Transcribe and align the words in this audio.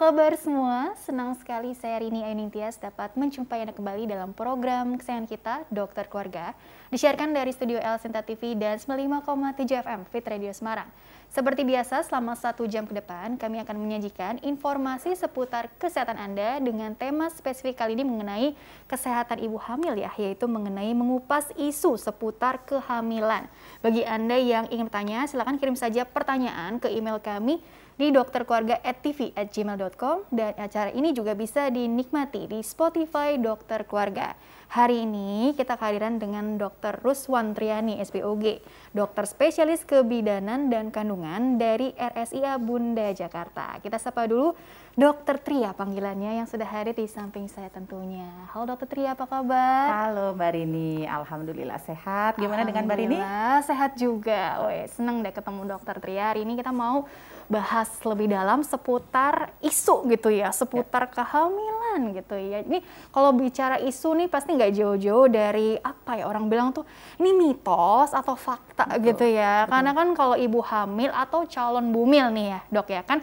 kabar 0.00 0.32
semua? 0.40 0.96
Senang 1.04 1.36
sekali 1.36 1.76
saya 1.76 2.00
Rini 2.00 2.24
Ainingtyas 2.24 2.80
dapat 2.80 3.12
menjumpai 3.20 3.68
Anda 3.68 3.76
kembali 3.76 4.08
dalam 4.08 4.32
program 4.32 4.96
kesayangan 4.96 5.28
kita, 5.28 5.54
Dokter 5.68 6.08
Keluarga, 6.08 6.56
disiarkan 6.88 7.36
dari 7.36 7.52
Studio 7.52 7.76
L 7.76 8.00
Senta 8.00 8.24
TV 8.24 8.56
dan 8.56 8.80
95,7 8.80 9.60
FM 9.60 10.00
Fit 10.08 10.24
Radio 10.24 10.56
Semarang. 10.56 10.88
Seperti 11.28 11.68
biasa, 11.68 12.00
selama 12.08 12.32
satu 12.32 12.64
jam 12.64 12.88
ke 12.88 12.96
depan, 12.96 13.36
kami 13.36 13.60
akan 13.60 13.76
menyajikan 13.76 14.40
informasi 14.40 15.12
seputar 15.12 15.68
kesehatan 15.76 16.16
Anda 16.16 16.64
dengan 16.64 16.96
tema 16.96 17.28
spesifik 17.28 17.84
kali 17.84 17.92
ini 17.92 18.02
mengenai 18.08 18.56
kesehatan 18.88 19.36
ibu 19.44 19.60
hamil 19.60 20.00
ya, 20.00 20.08
yaitu 20.16 20.48
mengenai 20.48 20.96
mengupas 20.96 21.52
isu 21.60 22.00
seputar 22.00 22.64
kehamilan. 22.64 23.46
Bagi 23.84 24.08
Anda 24.08 24.40
yang 24.40 24.64
ingin 24.72 24.88
bertanya, 24.88 25.28
silakan 25.28 25.60
kirim 25.60 25.76
saja 25.76 26.08
pertanyaan 26.08 26.80
ke 26.80 26.88
email 26.88 27.20
kami 27.20 27.60
di 28.00 28.08
dokterkeluarga@tv@gmail.com 28.16 30.32
dan 30.32 30.56
acara 30.56 30.88
ini 30.96 31.12
juga 31.12 31.36
bisa 31.36 31.68
dinikmati 31.68 32.48
di 32.48 32.64
Spotify 32.64 33.36
Dokter 33.36 33.84
Keluarga. 33.84 34.32
Hari 34.72 35.04
ini 35.04 35.52
kita 35.52 35.76
kehadiran 35.76 36.16
dengan 36.16 36.56
Dr. 36.56 37.04
Ruswan 37.04 37.52
Triani 37.58 37.98
SPOG, 38.00 38.62
dokter 38.94 39.26
spesialis 39.26 39.82
kebidanan 39.82 40.70
dan 40.70 40.94
kandungan 40.94 41.58
dari 41.58 41.90
RSIA 41.98 42.54
Bunda 42.56 43.12
Jakarta. 43.12 43.82
Kita 43.82 43.98
sapa 43.98 44.30
dulu 44.30 44.54
Dokter 44.94 45.42
Tria 45.42 45.74
panggilannya 45.74 46.38
yang 46.38 46.46
sudah 46.46 46.70
hadir 46.70 46.94
di 46.94 47.10
samping 47.10 47.50
saya 47.50 47.66
tentunya. 47.66 48.30
Halo 48.54 48.70
Dokter 48.74 48.88
Tria, 48.94 49.18
apa 49.18 49.26
kabar? 49.26 50.06
Halo 50.06 50.38
Mbak 50.38 50.50
Rini, 50.54 51.02
Alhamdulillah 51.02 51.82
sehat. 51.82 52.38
Gimana 52.38 52.62
dengan 52.62 52.86
Mbak 52.86 52.96
Rini? 52.96 53.18
Sehat 53.66 53.98
juga. 53.98 54.62
Woi, 54.66 54.86
senang 54.86 55.22
deh 55.22 55.32
ketemu 55.34 55.66
Dokter 55.66 55.98
Tria. 55.98 56.30
Hari 56.30 56.46
ini 56.46 56.54
kita 56.54 56.70
mau 56.70 57.10
bahas 57.50 57.90
lebih 58.06 58.30
dalam 58.30 58.62
seputar 58.62 59.50
isu 59.58 60.06
gitu 60.06 60.30
ya, 60.30 60.54
seputar 60.54 61.10
kehamilan 61.10 62.14
gitu 62.14 62.38
ya. 62.38 62.62
Ini 62.62 62.78
kalau 63.10 63.34
bicara 63.34 63.82
isu 63.82 64.14
nih 64.14 64.28
pasti 64.30 64.54
nggak 64.54 64.70
jauh-jauh 64.70 65.26
dari 65.26 65.74
apa 65.82 66.22
ya 66.22 66.30
orang 66.30 66.46
bilang 66.46 66.70
tuh 66.70 66.86
ini 67.18 67.34
mitos 67.34 68.14
atau 68.14 68.38
fakta 68.38 68.86
Betul. 68.86 69.02
gitu 69.10 69.26
ya. 69.34 69.66
Betul. 69.66 69.70
Karena 69.74 69.90
kan 69.98 70.08
kalau 70.14 70.36
ibu 70.38 70.62
hamil 70.62 71.10
atau 71.10 71.42
calon 71.50 71.90
bumil 71.90 72.30
nih 72.30 72.46
ya 72.54 72.60
dok 72.70 72.88
ya 72.94 73.02
kan 73.02 73.18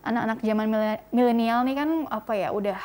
anak-anak 0.00 0.38
zaman 0.40 0.66
milenial 1.12 1.60
nih 1.68 1.76
kan 1.76 1.90
apa 2.08 2.32
ya 2.32 2.48
udah 2.56 2.80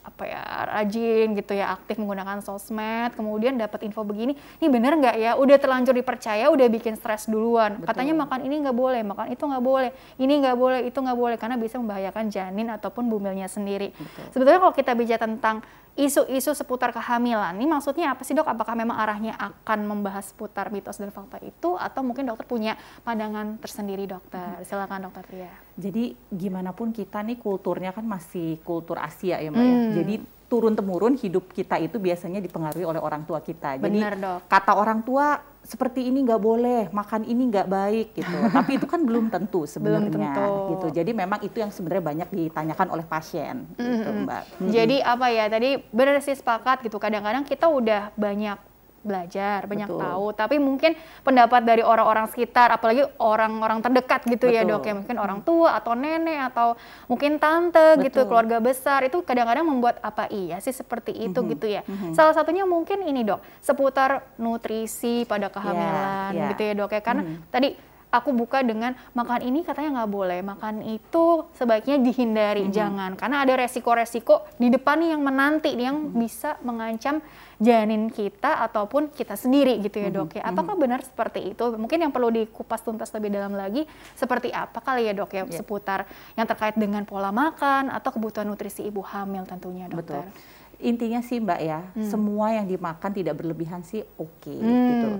apa 0.00 0.24
ya 0.24 0.42
rajin 0.64 1.36
gitu 1.36 1.52
ya 1.52 1.76
aktif 1.76 2.00
menggunakan 2.00 2.40
sosmed 2.40 3.12
kemudian 3.12 3.60
dapat 3.60 3.84
info 3.84 4.00
begini 4.00 4.32
ini 4.32 4.66
bener 4.72 4.96
nggak 4.96 5.16
ya 5.20 5.36
udah 5.36 5.56
terlanjur 5.60 5.92
dipercaya 5.92 6.48
udah 6.48 6.66
bikin 6.72 6.96
stres 6.96 7.28
duluan 7.28 7.76
Betul. 7.76 7.92
katanya 7.92 8.14
makan 8.24 8.40
ini 8.48 8.64
nggak 8.64 8.76
boleh 8.76 9.00
makan 9.04 9.26
itu 9.36 9.44
nggak 9.44 9.64
boleh 9.64 9.90
ini 10.16 10.32
nggak 10.40 10.56
boleh 10.56 10.80
itu 10.88 10.98
nggak 10.98 11.18
boleh 11.20 11.36
karena 11.36 11.60
bisa 11.60 11.76
membahayakan 11.76 12.32
janin 12.32 12.72
ataupun 12.72 13.12
bumilnya 13.12 13.44
sendiri 13.44 13.92
Betul. 13.92 14.24
sebetulnya 14.32 14.60
kalau 14.64 14.74
kita 14.74 14.92
bicara 14.96 15.20
tentang 15.28 15.56
isu-isu 16.00 16.56
seputar 16.56 16.96
kehamilan 16.96 17.52
ini 17.52 17.68
maksudnya 17.68 18.16
apa 18.16 18.24
sih 18.24 18.32
dok 18.32 18.48
apakah 18.48 18.72
memang 18.72 18.96
arahnya 18.96 19.36
akan 19.36 19.84
membahas 19.84 20.32
seputar 20.32 20.72
mitos 20.72 20.96
dan 20.96 21.12
fakta 21.12 21.36
itu 21.44 21.76
atau 21.76 22.00
mungkin 22.00 22.24
dokter 22.24 22.48
punya 22.48 22.80
pandangan 23.04 23.60
tersendiri 23.60 24.08
dokter 24.08 24.64
silakan 24.64 25.12
dokter 25.12 25.28
Tria 25.28 25.52
jadi 25.76 26.16
gimana 26.32 26.72
pun 26.72 26.92
kita 26.92 27.20
nih 27.24 27.36
kulturnya 27.40 27.92
kan 27.92 28.04
masih 28.04 28.60
kultur 28.64 29.00
Asia 29.00 29.40
ya 29.40 29.48
Mbak 29.48 29.60
ya. 29.60 29.64
hmm. 29.64 29.80
ya. 29.80 29.92
Jadi 30.00 30.14
turun 30.50 30.74
temurun 30.74 31.14
hidup 31.14 31.54
kita 31.54 31.78
itu 31.78 32.02
biasanya 32.02 32.42
dipengaruhi 32.42 32.82
oleh 32.82 32.98
orang 32.98 33.22
tua 33.22 33.38
kita. 33.38 33.78
Jadi 33.78 34.02
Benar, 34.02 34.14
dok. 34.18 34.40
kata 34.50 34.72
orang 34.74 35.00
tua 35.06 35.38
seperti 35.70 36.10
ini 36.10 36.26
nggak 36.26 36.42
boleh, 36.42 36.82
makan 36.90 37.22
ini 37.22 37.46
nggak 37.46 37.68
baik 37.70 38.06
gitu. 38.18 38.34
Tapi 38.58 38.82
itu 38.82 38.86
kan 38.90 39.06
belum 39.06 39.30
tentu 39.30 39.70
sebenarnya 39.70 40.66
gitu. 40.74 40.90
Jadi 40.90 41.10
memang 41.14 41.38
itu 41.46 41.62
yang 41.62 41.70
sebenarnya 41.70 42.02
banyak 42.02 42.28
ditanyakan 42.34 42.88
oleh 42.90 43.06
pasien 43.06 43.70
mm 43.70 43.78
-hmm. 43.78 43.92
gitu, 43.94 44.10
Mbak. 44.26 44.42
Jadi 44.74 44.96
apa 44.98 45.26
ya 45.30 45.46
tadi 45.46 45.78
benar 45.94 46.18
sih 46.18 46.34
sepakat 46.34 46.82
gitu. 46.82 46.98
Kadang-kadang 46.98 47.46
kita 47.46 47.70
udah 47.70 48.10
banyak 48.18 48.69
belajar, 49.00 49.64
banyak 49.64 49.88
Betul. 49.88 50.00
tahu, 50.04 50.26
tapi 50.36 50.56
mungkin 50.60 50.92
pendapat 51.24 51.64
dari 51.64 51.80
orang-orang 51.80 52.28
sekitar, 52.28 52.68
apalagi 52.68 53.08
orang-orang 53.16 53.80
terdekat 53.80 54.28
gitu 54.28 54.52
Betul. 54.52 54.56
ya 54.56 54.62
dok 54.68 54.84
ya, 54.84 54.92
mungkin 54.92 55.16
orang 55.16 55.40
tua 55.40 55.72
atau 55.80 55.96
nenek 55.96 56.52
atau 56.52 56.76
mungkin 57.08 57.40
tante 57.40 57.96
gitu, 57.96 58.04
Betul. 58.04 58.04
gitu, 58.04 58.20
keluarga 58.28 58.56
besar 58.60 59.00
itu 59.08 59.24
kadang-kadang 59.24 59.64
membuat 59.64 59.96
apa 60.04 60.28
iya 60.28 60.60
sih 60.60 60.76
seperti 60.76 61.16
itu 61.16 61.32
mm 61.32 61.44
-hmm. 61.44 61.52
gitu 61.56 61.66
ya. 61.66 61.82
Mm 61.88 61.96
-hmm. 61.96 62.12
Salah 62.12 62.36
satunya 62.36 62.68
mungkin 62.68 63.00
ini 63.00 63.24
dok, 63.24 63.40
seputar 63.64 64.36
nutrisi 64.36 65.24
pada 65.24 65.48
kehamilan 65.48 66.36
yeah, 66.36 66.36
yeah. 66.36 66.50
gitu 66.52 66.62
ya 66.68 66.72
dok 66.76 66.92
ya, 66.92 67.00
karena 67.00 67.22
mm 67.24 67.30
-hmm. 67.32 67.48
tadi 67.48 67.68
aku 68.10 68.34
buka 68.34 68.60
dengan 68.66 68.92
makan 69.14 69.46
ini 69.46 69.62
katanya 69.62 70.02
nggak 70.02 70.10
boleh, 70.10 70.40
makan 70.42 70.82
itu 70.82 71.46
sebaiknya 71.54 72.02
dihindari, 72.02 72.66
mm 72.66 72.68
-hmm. 72.68 72.76
jangan 72.76 73.10
karena 73.14 73.46
ada 73.46 73.54
resiko-resiko 73.54 74.44
di 74.58 74.68
depan 74.68 74.98
nih 74.98 75.10
yang 75.14 75.22
menanti 75.22 75.70
yang 75.78 75.96
mm 75.96 76.06
-hmm. 76.10 76.18
bisa 76.18 76.50
mengancam 76.66 77.22
janin 77.62 78.10
kita 78.10 78.66
ataupun 78.66 79.14
kita 79.14 79.38
sendiri 79.38 79.78
gitu 79.84 80.02
ya 80.02 80.10
dok 80.10 80.36
ya. 80.36 80.42
Apakah 80.48 80.74
benar 80.74 81.04
seperti 81.06 81.54
itu? 81.54 81.64
Mungkin 81.76 82.02
yang 82.02 82.12
perlu 82.12 82.32
dikupas 82.34 82.82
tuntas 82.82 83.12
lebih 83.14 83.30
dalam 83.30 83.54
lagi 83.54 83.86
seperti 84.18 84.50
apa 84.50 84.82
kali 84.82 85.06
ya 85.06 85.12
dok 85.14 85.30
ya 85.30 85.44
yeah. 85.46 85.52
seputar 85.54 86.08
yang 86.34 86.48
terkait 86.48 86.74
dengan 86.74 87.06
pola 87.06 87.30
makan 87.30 87.92
atau 87.92 88.10
kebutuhan 88.10 88.48
nutrisi 88.48 88.82
ibu 88.82 89.04
hamil 89.04 89.46
tentunya 89.46 89.86
dokter. 89.86 90.26
Betul. 90.26 90.58
Intinya 90.80 91.20
sih 91.20 91.44
mbak 91.44 91.60
ya, 91.60 91.84
hmm. 91.92 92.08
semua 92.08 92.56
yang 92.56 92.64
dimakan 92.64 93.12
tidak 93.12 93.36
berlebihan 93.36 93.84
sih 93.84 94.00
oke 94.16 94.32
okay, 94.40 94.56
hmm. 94.56 94.88
gitu 94.88 95.10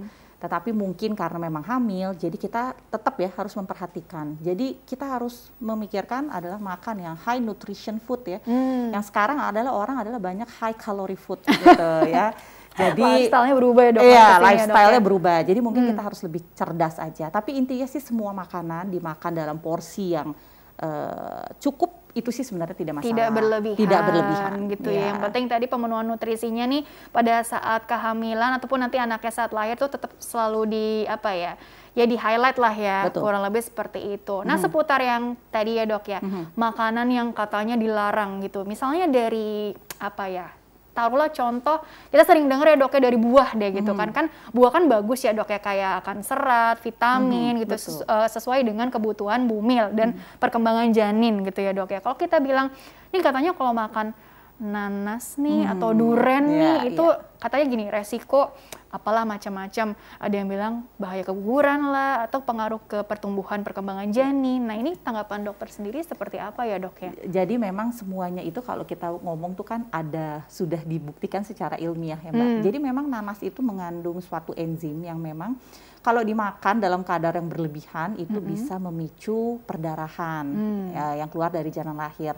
tetapi 0.40 0.72
mungkin 0.72 1.12
karena 1.12 1.36
memang 1.36 1.60
hamil, 1.68 2.16
jadi 2.16 2.32
kita 2.32 2.72
tetap 2.88 3.20
ya 3.20 3.28
harus 3.28 3.52
memperhatikan. 3.52 4.40
Jadi 4.40 4.80
kita 4.88 5.04
harus 5.04 5.52
memikirkan 5.60 6.32
adalah 6.32 6.56
makan 6.56 6.96
yang 7.04 7.16
high 7.20 7.44
nutrition 7.44 8.00
food 8.00 8.24
ya. 8.24 8.40
Hmm. 8.48 8.88
Yang 8.88 9.12
sekarang 9.12 9.36
adalah 9.36 9.76
orang 9.76 10.00
adalah 10.00 10.16
banyak 10.16 10.48
high 10.48 10.72
calorie 10.80 11.20
food 11.20 11.44
gitu 11.60 11.92
ya. 12.08 12.32
Jadi 12.72 13.04
lifestyle-nya 13.04 13.54
berubah 13.60 13.82
ya 13.84 13.92
dok. 13.92 14.02
Iya, 14.02 14.16
ya, 14.16 14.28
lifestyle-nya 14.40 15.00
ya, 15.02 15.04
berubah. 15.04 15.38
Jadi 15.44 15.60
mungkin 15.60 15.82
hmm. 15.84 15.90
kita 15.92 16.02
harus 16.08 16.20
lebih 16.24 16.42
cerdas 16.56 16.96
aja. 16.96 17.26
Tapi 17.28 17.50
intinya 17.60 17.84
sih 17.84 18.00
semua 18.00 18.32
makanan 18.32 18.88
dimakan 18.88 19.32
dalam 19.36 19.60
porsi 19.60 20.16
yang 20.16 20.32
uh, 20.80 21.46
cukup 21.60 21.99
itu 22.14 22.30
sih 22.34 22.42
sebenarnya 22.42 22.74
tidak 22.74 22.94
masalah. 22.98 23.10
Tidak 23.10 23.28
berlebihan. 23.30 23.78
Tidak 23.78 24.00
berlebihan 24.02 24.52
gitu 24.70 24.88
ya. 24.90 24.98
ya. 24.98 25.06
Yang 25.14 25.18
penting 25.30 25.44
tadi 25.46 25.66
pemenuhan 25.70 26.06
nutrisinya 26.06 26.64
nih 26.66 26.82
pada 27.14 27.42
saat 27.46 27.86
kehamilan 27.86 28.58
ataupun 28.58 28.82
nanti 28.82 28.98
anaknya 28.98 29.32
saat 29.32 29.54
lahir 29.54 29.78
tuh 29.78 29.90
tetap 29.90 30.10
selalu 30.18 30.60
di 30.70 30.86
apa 31.06 31.30
ya? 31.34 31.52
Ya 31.90 32.06
di 32.06 32.14
highlight 32.14 32.58
lah 32.58 32.74
ya, 32.74 32.98
Betul. 33.10 33.26
kurang 33.26 33.42
lebih 33.42 33.66
seperti 33.66 34.14
itu. 34.14 34.46
Nah, 34.46 34.54
mm 34.54 34.62
-hmm. 34.62 34.62
seputar 34.62 35.02
yang 35.02 35.34
tadi 35.50 35.74
ya, 35.74 35.84
Dok 35.90 36.06
ya. 36.06 36.20
Mm 36.22 36.30
-hmm. 36.30 36.44
Makanan 36.54 37.08
yang 37.10 37.28
katanya 37.34 37.74
dilarang 37.74 38.38
gitu. 38.46 38.62
Misalnya 38.62 39.10
dari 39.10 39.74
apa 39.98 40.30
ya? 40.30 40.59
Taruhlah 40.90 41.30
contoh 41.30 41.80
kita 42.10 42.22
sering 42.26 42.50
dengar 42.50 42.66
ya 42.66 42.76
dok 42.76 42.92
ya 42.98 43.00
dari 43.00 43.18
buah 43.18 43.54
deh 43.54 43.70
gitu 43.72 43.92
hmm. 43.94 44.00
kan 44.00 44.08
kan 44.10 44.26
buah 44.50 44.70
kan 44.74 44.84
bagus 44.90 45.22
ya 45.22 45.32
dok 45.32 45.48
ya 45.48 45.60
kayak 45.62 45.92
akan 46.04 46.16
serat 46.26 46.76
vitamin 46.82 47.54
hmm, 47.56 47.62
gitu 47.66 47.76
betul. 47.78 48.02
Eh, 48.04 48.28
sesuai 48.28 48.60
dengan 48.66 48.88
kebutuhan 48.90 49.46
bumil 49.46 49.94
dan 49.94 50.18
hmm. 50.18 50.38
perkembangan 50.42 50.90
janin 50.90 51.46
gitu 51.46 51.60
ya 51.62 51.72
dok 51.72 51.90
ya 51.94 52.00
kalau 52.02 52.16
kita 52.18 52.42
bilang 52.42 52.74
ini 53.10 53.18
katanya 53.22 53.54
kalau 53.54 53.74
makan 53.74 54.12
nanas 54.60 55.40
nih 55.40 55.64
hmm. 55.64 55.72
atau 55.72 55.90
duren 55.96 56.44
yeah, 56.52 56.60
nih 56.84 56.92
itu 56.92 57.06
yeah. 57.08 57.40
katanya 57.40 57.66
gini 57.72 57.84
resiko 57.88 58.52
apalah 58.90 59.22
macam-macam 59.22 59.94
ada 60.18 60.34
yang 60.34 60.48
bilang 60.50 60.74
bahaya 60.98 61.22
keguguran 61.22 61.94
lah 61.94 62.26
atau 62.26 62.42
pengaruh 62.42 62.82
ke 62.84 63.00
pertumbuhan 63.06 63.62
perkembangan 63.62 64.10
janin 64.10 64.66
nah 64.66 64.76
ini 64.76 64.98
tanggapan 65.00 65.46
dokter 65.46 65.70
sendiri 65.70 66.02
seperti 66.02 66.42
apa 66.42 66.66
ya 66.66 66.76
dok 66.76 66.98
ya 67.00 67.10
jadi 67.24 67.54
memang 67.56 67.94
semuanya 67.94 68.42
itu 68.42 68.60
kalau 68.60 68.84
kita 68.84 69.08
ngomong 69.14 69.56
tuh 69.56 69.64
kan 69.64 69.86
ada 69.94 70.44
sudah 70.50 70.82
dibuktikan 70.84 71.46
secara 71.46 71.78
ilmiah 71.78 72.18
ya 72.20 72.34
mbak 72.34 72.60
hmm. 72.60 72.62
jadi 72.66 72.78
memang 72.82 73.06
nanas 73.08 73.40
itu 73.40 73.62
mengandung 73.62 74.18
suatu 74.20 74.52
enzim 74.58 75.00
yang 75.00 75.16
memang 75.16 75.56
kalau 76.04 76.20
dimakan 76.26 76.82
dalam 76.82 77.00
kadar 77.06 77.36
yang 77.36 77.46
berlebihan 77.46 78.16
itu 78.16 78.40
-hmm. 78.40 78.50
bisa 78.50 78.80
memicu 78.80 79.60
perdarahan 79.68 80.46
hmm. 80.48 80.86
ya, 80.92 81.04
yang 81.24 81.28
keluar 81.30 81.52
dari 81.52 81.70
jalan 81.70 81.94
lahir 81.94 82.34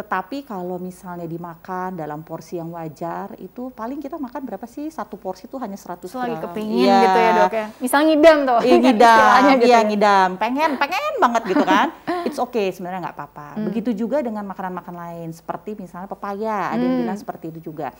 tetapi 0.00 0.48
kalau 0.48 0.80
misalnya 0.80 1.28
dimakan 1.28 1.92
dalam 1.92 2.24
porsi 2.24 2.56
yang 2.56 2.72
wajar, 2.72 3.36
itu 3.36 3.68
paling 3.76 4.00
kita 4.00 4.16
makan 4.16 4.48
berapa 4.48 4.64
sih? 4.64 4.88
Satu 4.88 5.20
porsi 5.20 5.44
itu 5.44 5.60
hanya 5.60 5.76
100 5.76 6.08
gram. 6.08 6.24
Lagi 6.24 6.36
kepingin 6.40 6.88
ya. 6.88 7.00
gitu 7.04 7.18
ya 7.20 7.30
dok 7.36 7.52
ya? 7.52 7.66
Misalnya 7.84 8.06
ngidam 8.08 8.36
tuh. 8.48 8.60
Iya 8.64 8.76
ngidam, 8.88 9.28
gitu 9.28 9.66
iya 9.68 9.76
ya. 9.76 9.80
ngidam. 9.84 10.30
Pengen, 10.40 10.70
pengen 10.80 11.14
banget 11.20 11.42
gitu 11.52 11.64
kan. 11.68 11.92
It's 12.28 12.40
okay 12.40 12.72
sebenarnya 12.72 13.12
nggak 13.12 13.16
apa-apa. 13.20 13.48
Hmm. 13.60 13.64
Begitu 13.68 13.92
juga 13.92 14.24
dengan 14.24 14.48
makanan-makanan 14.48 14.96
lain. 14.96 15.28
Seperti 15.36 15.76
misalnya 15.76 16.08
pepaya, 16.08 16.72
ada 16.72 16.80
yang 16.80 16.96
hmm. 16.96 17.02
bilang 17.04 17.18
seperti 17.20 17.52
itu 17.52 17.60
juga 17.68 17.92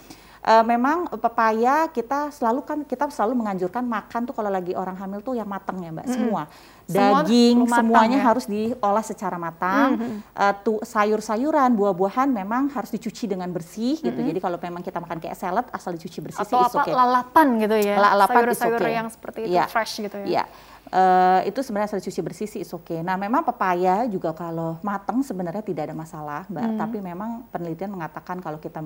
uh, 0.44 0.64
memang 0.64 1.08
pepaya 1.20 1.88
kita 1.92 2.32
selalu 2.32 2.60
kan 2.64 2.78
kita 2.84 3.08
selalu 3.12 3.44
menganjurkan 3.44 3.84
makan 3.84 4.20
tuh 4.28 4.34
kalau 4.36 4.48
lagi 4.48 4.72
orang 4.72 4.96
hamil 4.96 5.20
tuh 5.20 5.36
yang 5.36 5.48
matang 5.48 5.80
ya 5.80 5.92
mbak 5.92 6.06
mm 6.06 6.08
-hmm. 6.08 6.16
semua 6.16 6.42
daging 6.90 7.56
Semua 7.64 7.76
semuanya 7.78 8.18
ya? 8.18 8.24
harus 8.26 8.44
diolah 8.50 9.04
secara 9.06 9.36
matang 9.38 9.88
mm 9.94 10.02
-hmm. 10.02 10.18
uh, 10.34 10.54
tuh 10.66 10.78
sayur-sayuran 10.82 11.70
buah-buahan 11.78 12.28
memang 12.34 12.74
harus 12.74 12.90
dicuci 12.90 13.30
dengan 13.30 13.48
bersih 13.54 13.96
mm 13.96 14.02
-hmm. 14.02 14.06
gitu 14.10 14.20
jadi 14.34 14.38
kalau 14.42 14.58
memang 14.58 14.82
kita 14.82 14.98
makan 14.98 15.18
kayak 15.22 15.38
salad 15.38 15.66
asal 15.70 15.94
dicuci 15.94 16.18
bersih 16.18 16.42
atau 16.42 16.58
sih 16.58 16.66
apa 16.66 16.82
okay. 16.82 16.94
lalapan 16.94 17.48
gitu 17.62 17.76
ya 17.78 17.96
lalapan 17.96 18.34
sayur-sayur 18.50 18.80
okay. 18.82 18.92
yang 18.92 19.08
seperti 19.08 19.38
itu 19.46 19.54
yeah. 19.54 19.66
fresh 19.70 20.02
gitu 20.02 20.18
ya 20.26 20.42
yeah 20.42 20.48
Uh, 20.90 21.46
itu 21.46 21.62
sebenarnya 21.62 21.94
asal 21.94 22.02
cuci 22.02 22.18
bersih 22.18 22.48
sih 22.50 22.66
oke. 22.66 22.82
Okay. 22.82 22.98
Nah 22.98 23.14
memang 23.14 23.46
pepaya 23.46 24.10
juga 24.10 24.34
kalau 24.34 24.74
matang 24.82 25.22
sebenarnya 25.22 25.62
tidak 25.62 25.86
ada 25.86 25.94
masalah 25.94 26.42
mbak. 26.50 26.66
Hmm. 26.66 26.78
Tapi 26.82 26.98
memang 26.98 27.46
penelitian 27.54 27.94
mengatakan 27.94 28.42
kalau 28.42 28.58
kita 28.58 28.82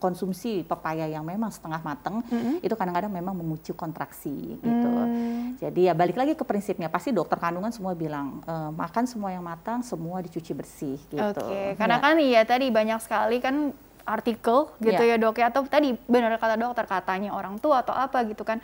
konsumsi 0.00 0.64
pepaya 0.64 1.04
yang 1.04 1.26
memang 1.28 1.52
setengah 1.52 1.84
matang 1.84 2.24
hmm. 2.32 2.64
itu 2.64 2.72
kadang-kadang 2.72 3.12
memang 3.12 3.36
memicu 3.36 3.76
kontraksi 3.76 4.56
gitu. 4.56 4.88
Hmm. 4.88 5.52
Jadi 5.60 5.90
ya 5.90 5.92
balik 5.92 6.16
lagi 6.16 6.32
ke 6.32 6.48
prinsipnya 6.48 6.88
pasti 6.88 7.12
dokter 7.12 7.36
kandungan 7.36 7.74
semua 7.76 7.92
bilang 7.92 8.40
e, 8.46 8.54
makan 8.72 9.04
semua 9.04 9.28
yang 9.34 9.44
matang 9.44 9.84
semua 9.84 10.24
dicuci 10.24 10.56
bersih 10.56 10.96
gitu. 11.12 11.20
Oke. 11.20 11.44
Okay. 11.44 11.66
Karena 11.76 12.00
ya. 12.00 12.04
kan 12.08 12.16
iya 12.16 12.40
tadi 12.48 12.72
banyak 12.72 13.04
sekali 13.04 13.36
kan 13.42 13.76
artikel 14.08 14.72
gitu 14.80 15.02
yeah. 15.04 15.20
ya 15.20 15.20
dok 15.20 15.36
ya 15.36 15.52
atau 15.52 15.68
tadi 15.68 15.92
benar 16.08 16.32
kata 16.40 16.56
dokter 16.56 16.88
katanya 16.88 17.36
orang 17.36 17.60
tua 17.60 17.84
atau 17.84 17.92
apa 17.92 18.24
gitu 18.24 18.40
kan 18.40 18.56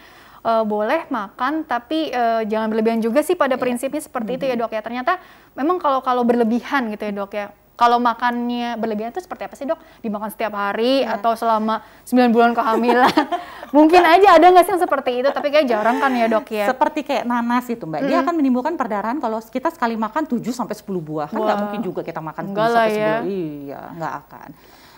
uh, 0.45 0.63
boleh 0.63 1.09
makan 1.09 1.65
tapi 1.65 2.13
uh, 2.13 2.45
jangan 2.45 2.69
berlebihan 2.71 3.01
juga 3.01 3.25
sih 3.25 3.35
pada 3.35 3.57
yeah. 3.57 3.63
prinsipnya 3.63 4.03
seperti 4.05 4.37
mm 4.37 4.39
-hmm. 4.39 4.47
itu 4.47 4.53
ya 4.53 4.57
dok 4.61 4.73
ya 4.77 4.83
ternyata 4.85 5.13
memang 5.57 5.81
kalau 5.81 6.05
kalau 6.05 6.23
berlebihan 6.23 6.93
gitu 6.93 7.03
ya 7.09 7.13
dok 7.17 7.33
ya 7.35 7.47
kalau 7.75 7.99
makannya 7.99 8.79
berlebihan 8.79 9.11
itu 9.11 9.19
seperti 9.19 9.51
apa 9.51 9.55
sih 9.59 9.67
dok? 9.67 9.83
Dimakan 9.99 10.31
setiap 10.31 10.55
hari 10.55 11.03
yeah. 11.03 11.19
atau 11.19 11.35
selama 11.35 11.83
9 12.07 12.31
bulan 12.31 12.55
kehamilan? 12.55 13.11
Mungkin 13.77 13.99
aja 13.99 14.39
ada 14.39 14.47
nggak 14.47 14.63
sih 14.63 14.73
yang 14.79 14.83
seperti 14.87 15.11
itu, 15.19 15.29
tapi 15.35 15.51
kayak 15.51 15.67
jarang 15.67 15.99
kan 15.99 16.15
ya 16.15 16.31
dok 16.31 16.47
ya? 16.55 16.71
Seperti 16.71 17.03
kayak 17.03 17.27
nanas 17.27 17.67
itu 17.67 17.83
mbak, 17.83 18.07
mm. 18.07 18.09
dia 18.15 18.23
akan 18.23 18.35
menimbulkan 18.39 18.79
perdarahan 18.79 19.19
kalau 19.19 19.43
kita 19.43 19.75
sekali 19.75 19.99
makan 19.99 20.23
7 20.31 20.39
sampai 20.55 20.79
10 20.79 20.87
buah. 21.03 21.27
Kan 21.27 21.43
nggak 21.43 21.59
mungkin 21.67 21.81
juga 21.83 22.07
kita 22.07 22.23
makan 22.23 22.55
7 22.55 22.63
sampai 22.63 22.95
10 22.95 23.03
ya. 23.03 23.15
Iya, 23.27 23.83
nggak 23.99 24.15
akan 24.23 24.51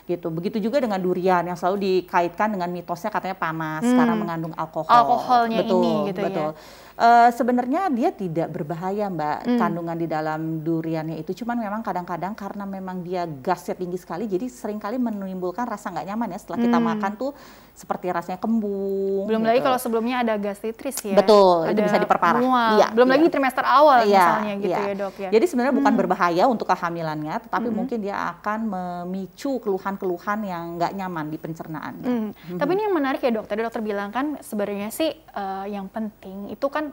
gitu. 0.06 0.30
Begitu 0.30 0.62
juga 0.62 0.78
dengan 0.78 1.02
durian 1.02 1.42
yang 1.42 1.58
selalu 1.58 1.76
dikaitkan 1.82 2.54
dengan 2.54 2.70
mitosnya 2.70 3.10
katanya 3.10 3.36
panas 3.36 3.82
hmm. 3.82 3.98
karena 3.98 4.14
mengandung 4.14 4.54
alkohol. 4.54 4.88
Alkoholnya 4.88 5.60
betul, 5.66 5.82
ini 5.82 5.92
gitu 6.14 6.20
ya. 6.22 6.26
betul. 6.30 6.50
Uh, 6.96 7.28
sebenarnya 7.28 7.92
dia 7.92 8.08
tidak 8.08 8.48
berbahaya 8.48 9.12
mbak 9.12 9.44
hmm. 9.44 9.60
kandungan 9.60 10.00
di 10.00 10.08
dalam 10.08 10.64
duriannya 10.64 11.20
itu 11.20 11.44
cuman 11.44 11.60
memang 11.60 11.84
kadang-kadang 11.84 12.32
karena 12.32 12.64
memang 12.64 13.04
dia 13.04 13.28
gasnya 13.28 13.76
tinggi 13.76 14.00
sekali 14.00 14.24
jadi 14.24 14.48
sering 14.48 14.80
kali 14.80 14.96
menimbulkan 14.96 15.68
rasa 15.68 15.92
nggak 15.92 16.08
nyaman 16.08 16.32
ya 16.32 16.38
setelah 16.40 16.56
hmm. 16.56 16.66
kita 16.72 16.78
makan 16.80 17.12
tuh 17.20 17.36
seperti 17.76 18.08
rasanya 18.08 18.40
kembung. 18.40 19.28
Belum 19.28 19.44
gitu. 19.44 19.50
lagi 19.52 19.60
kalau 19.60 19.76
sebelumnya 19.76 20.24
ada 20.24 20.40
gastritris 20.40 20.96
ya. 21.04 21.12
Betul, 21.12 21.68
ada 21.68 21.76
itu 21.76 21.84
bisa 21.84 22.00
diperparah. 22.00 22.40
Iya, 22.40 22.86
Belum 22.96 23.08
iya. 23.12 23.14
lagi 23.20 23.26
trimester 23.28 23.64
awal 23.68 23.98
iya, 24.08 24.16
misalnya 24.16 24.54
gitu 24.56 24.80
iya. 24.80 24.88
ya 24.88 24.94
dok 24.96 25.14
ya. 25.20 25.28
Jadi 25.36 25.44
sebenarnya 25.44 25.72
hmm. 25.76 25.80
bukan 25.84 25.92
berbahaya 25.92 26.44
untuk 26.48 26.66
kehamilannya, 26.72 27.34
tetapi 27.44 27.68
hmm. 27.68 27.76
mungkin 27.76 27.98
dia 28.00 28.16
akan 28.32 28.58
memicu 28.64 29.60
keluhan-keluhan 29.60 30.38
yang 30.48 30.64
nggak 30.80 30.92
nyaman 30.96 31.28
di 31.28 31.36
pencernaannya. 31.36 32.08
Hmm. 32.08 32.28
Hmm. 32.32 32.58
Tapi 32.64 32.70
ini 32.72 32.82
yang 32.88 32.96
menarik 32.96 33.20
ya 33.20 33.30
dok, 33.36 33.44
tadi 33.44 33.60
dokter 33.60 33.84
bilang 33.84 34.08
kan 34.08 34.40
sebenarnya 34.40 34.88
sih 34.88 35.12
uh, 35.36 35.68
yang 35.68 35.92
penting 35.92 36.48
itu 36.48 36.66
kan 36.72 36.85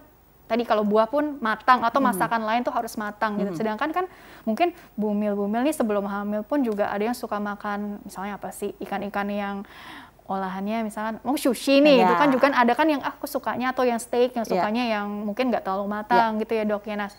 tadi 0.47 0.67
kalau 0.67 0.83
buah 0.83 1.07
pun 1.07 1.39
matang 1.39 1.81
atau 1.87 2.03
masakan 2.03 2.43
hmm. 2.43 2.49
lain 2.49 2.61
tuh 2.67 2.73
harus 2.75 2.93
matang 2.99 3.39
gitu. 3.39 3.51
Hmm. 3.55 3.59
Sedangkan 3.59 3.89
kan 3.95 4.05
mungkin 4.43 4.75
bumil-bumil 4.99 5.63
nih 5.63 5.75
sebelum 5.75 6.05
hamil 6.05 6.43
pun 6.43 6.61
juga 6.61 6.91
ada 6.91 7.03
yang 7.03 7.17
suka 7.17 7.39
makan 7.39 8.03
misalnya 8.03 8.35
apa 8.35 8.51
sih 8.51 8.75
ikan-ikan 8.83 9.27
yang 9.31 9.57
olahannya 10.27 10.87
misalkan 10.87 11.19
mau 11.21 11.35
sushi 11.35 11.83
nih 11.83 11.99
yeah. 11.99 12.05
itu 12.07 12.13
kan 12.15 12.29
juga 12.31 12.47
ada 12.55 12.73
kan 12.73 12.87
yang 12.87 13.03
ah, 13.03 13.11
aku 13.11 13.27
sukanya 13.27 13.75
atau 13.75 13.83
yang 13.83 13.99
steak 13.99 14.31
yang 14.35 14.47
iya. 14.47 14.51
sukanya 14.55 14.83
yeah. 14.87 14.93
yang 14.99 15.07
mungkin 15.27 15.51
nggak 15.51 15.63
terlalu 15.67 15.87
matang 15.91 16.39
yeah. 16.39 16.41
gitu 16.47 16.53
ya 16.55 16.63
dok 16.63 16.83
ya 16.87 16.95
nah 16.95 17.11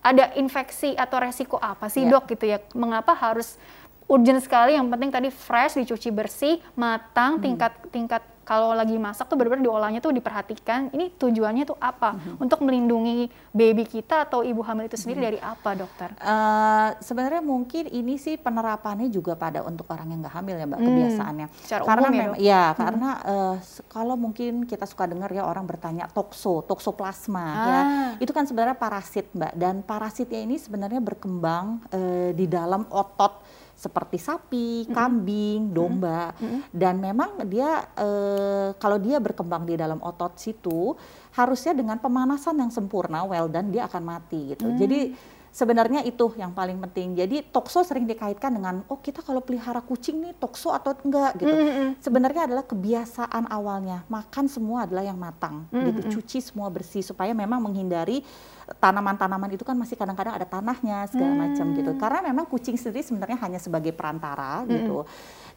ada 0.00 0.32
infeksi 0.38 0.94
atau 0.94 1.18
resiko 1.18 1.58
apa 1.58 1.90
sih 1.90 2.06
yeah. 2.06 2.12
dok 2.14 2.30
gitu 2.30 2.44
ya 2.46 2.62
mengapa 2.78 3.18
harus 3.18 3.58
urgent 4.06 4.42
sekali 4.42 4.74
yang 4.78 4.86
penting 4.90 5.10
tadi 5.10 5.28
fresh 5.30 5.78
dicuci 5.78 6.10
bersih 6.10 6.58
matang 6.78 7.38
hmm. 7.38 7.42
tingkat 7.42 7.72
tingkat 7.90 8.22
kalau 8.50 8.74
lagi 8.74 8.98
masak 8.98 9.30
tuh 9.30 9.38
benar-benar 9.38 9.62
diolahnya 9.62 10.02
tuh 10.02 10.10
diperhatikan 10.10 10.90
ini 10.90 11.14
tujuannya 11.14 11.70
tuh 11.70 11.78
apa 11.78 12.18
hmm. 12.18 12.42
untuk 12.42 12.66
melindungi 12.66 13.30
baby 13.54 13.86
kita 13.86 14.26
atau 14.26 14.42
ibu 14.42 14.58
hamil 14.66 14.90
itu 14.90 14.98
sendiri 14.98 15.22
hmm. 15.22 15.28
dari 15.30 15.38
apa 15.38 15.70
dokter? 15.78 16.10
Uh, 16.18 16.98
sebenarnya 16.98 17.46
mungkin 17.46 17.86
ini 17.94 18.18
sih 18.18 18.34
penerapannya 18.34 19.06
juga 19.06 19.38
pada 19.38 19.62
untuk 19.62 19.86
orang 19.94 20.10
yang 20.10 20.26
nggak 20.26 20.34
hamil 20.34 20.58
ya 20.58 20.66
mbak 20.66 20.80
hmm. 20.82 20.88
kebiasaannya. 20.90 21.46
Secara 21.62 21.82
karena 21.86 22.08
umum 22.10 22.18
ya, 22.18 22.26
ya 22.42 22.64
hmm. 22.66 22.78
karena 22.82 23.10
uh, 23.22 23.56
kalau 23.86 24.14
mungkin 24.18 24.66
kita 24.66 24.82
suka 24.90 25.06
dengar 25.06 25.30
ya 25.30 25.46
orang 25.46 25.62
bertanya 25.70 26.10
tokso, 26.10 26.66
toksoplasma 26.66 27.46
ya. 27.46 27.54
ah. 27.54 27.70
ya 27.70 27.80
itu 28.18 28.34
kan 28.34 28.50
sebenarnya 28.50 28.74
parasit 28.74 29.30
mbak 29.30 29.54
dan 29.54 29.86
parasitnya 29.86 30.42
ini 30.42 30.58
sebenarnya 30.58 30.98
berkembang 30.98 31.86
uh, 31.94 32.34
di 32.34 32.50
dalam 32.50 32.82
otot 32.90 33.59
seperti 33.80 34.20
sapi, 34.20 34.84
kambing, 34.92 35.72
domba, 35.72 36.36
mm-hmm. 36.36 36.68
dan 36.68 37.00
memang 37.00 37.40
dia 37.48 37.88
e, 37.96 38.08
kalau 38.76 39.00
dia 39.00 39.16
berkembang 39.16 39.64
di 39.64 39.72
dalam 39.72 39.96
otot 40.04 40.36
situ 40.36 40.92
harusnya 41.32 41.72
dengan 41.72 41.96
pemanasan 41.96 42.60
yang 42.60 42.68
sempurna, 42.68 43.24
well 43.24 43.48
done 43.48 43.72
dia 43.72 43.88
akan 43.88 44.02
mati 44.04 44.52
gitu. 44.52 44.68
Mm. 44.68 44.76
Jadi 44.76 45.00
sebenarnya 45.50 46.06
itu 46.06 46.30
yang 46.38 46.54
paling 46.54 46.78
penting. 46.88 47.18
Jadi 47.18 47.42
tokso 47.50 47.82
sering 47.82 48.06
dikaitkan 48.06 48.54
dengan 48.54 48.86
oh 48.86 48.98
kita 48.98 49.20
kalau 49.20 49.42
pelihara 49.42 49.82
kucing 49.82 50.22
nih 50.22 50.34
tokso 50.38 50.70
atau 50.70 50.94
enggak 51.02 51.38
gitu. 51.42 51.50
Mm-hmm. 51.50 51.88
Sebenarnya 52.00 52.42
adalah 52.46 52.64
kebiasaan 52.64 53.50
awalnya 53.50 54.06
makan 54.06 54.46
semua 54.46 54.86
adalah 54.86 55.04
yang 55.04 55.18
matang, 55.18 55.66
mm-hmm. 55.70 55.86
gitu 55.86 56.00
cuci 56.18 56.38
semua 56.40 56.70
bersih 56.70 57.02
supaya 57.02 57.34
memang 57.34 57.58
menghindari 57.58 58.22
tanaman-tanaman 58.78 59.50
itu 59.50 59.66
kan 59.66 59.74
masih 59.74 59.98
kadang-kadang 59.98 60.38
ada 60.38 60.46
tanahnya 60.46 61.10
segala 61.10 61.34
hmm. 61.34 61.42
macam 61.42 61.66
gitu. 61.74 61.90
Karena 61.98 62.20
memang 62.30 62.46
kucing 62.46 62.78
sendiri 62.78 63.02
sebenarnya 63.02 63.38
hanya 63.42 63.58
sebagai 63.58 63.90
perantara 63.90 64.62
hmm. 64.62 64.68
gitu. 64.70 64.98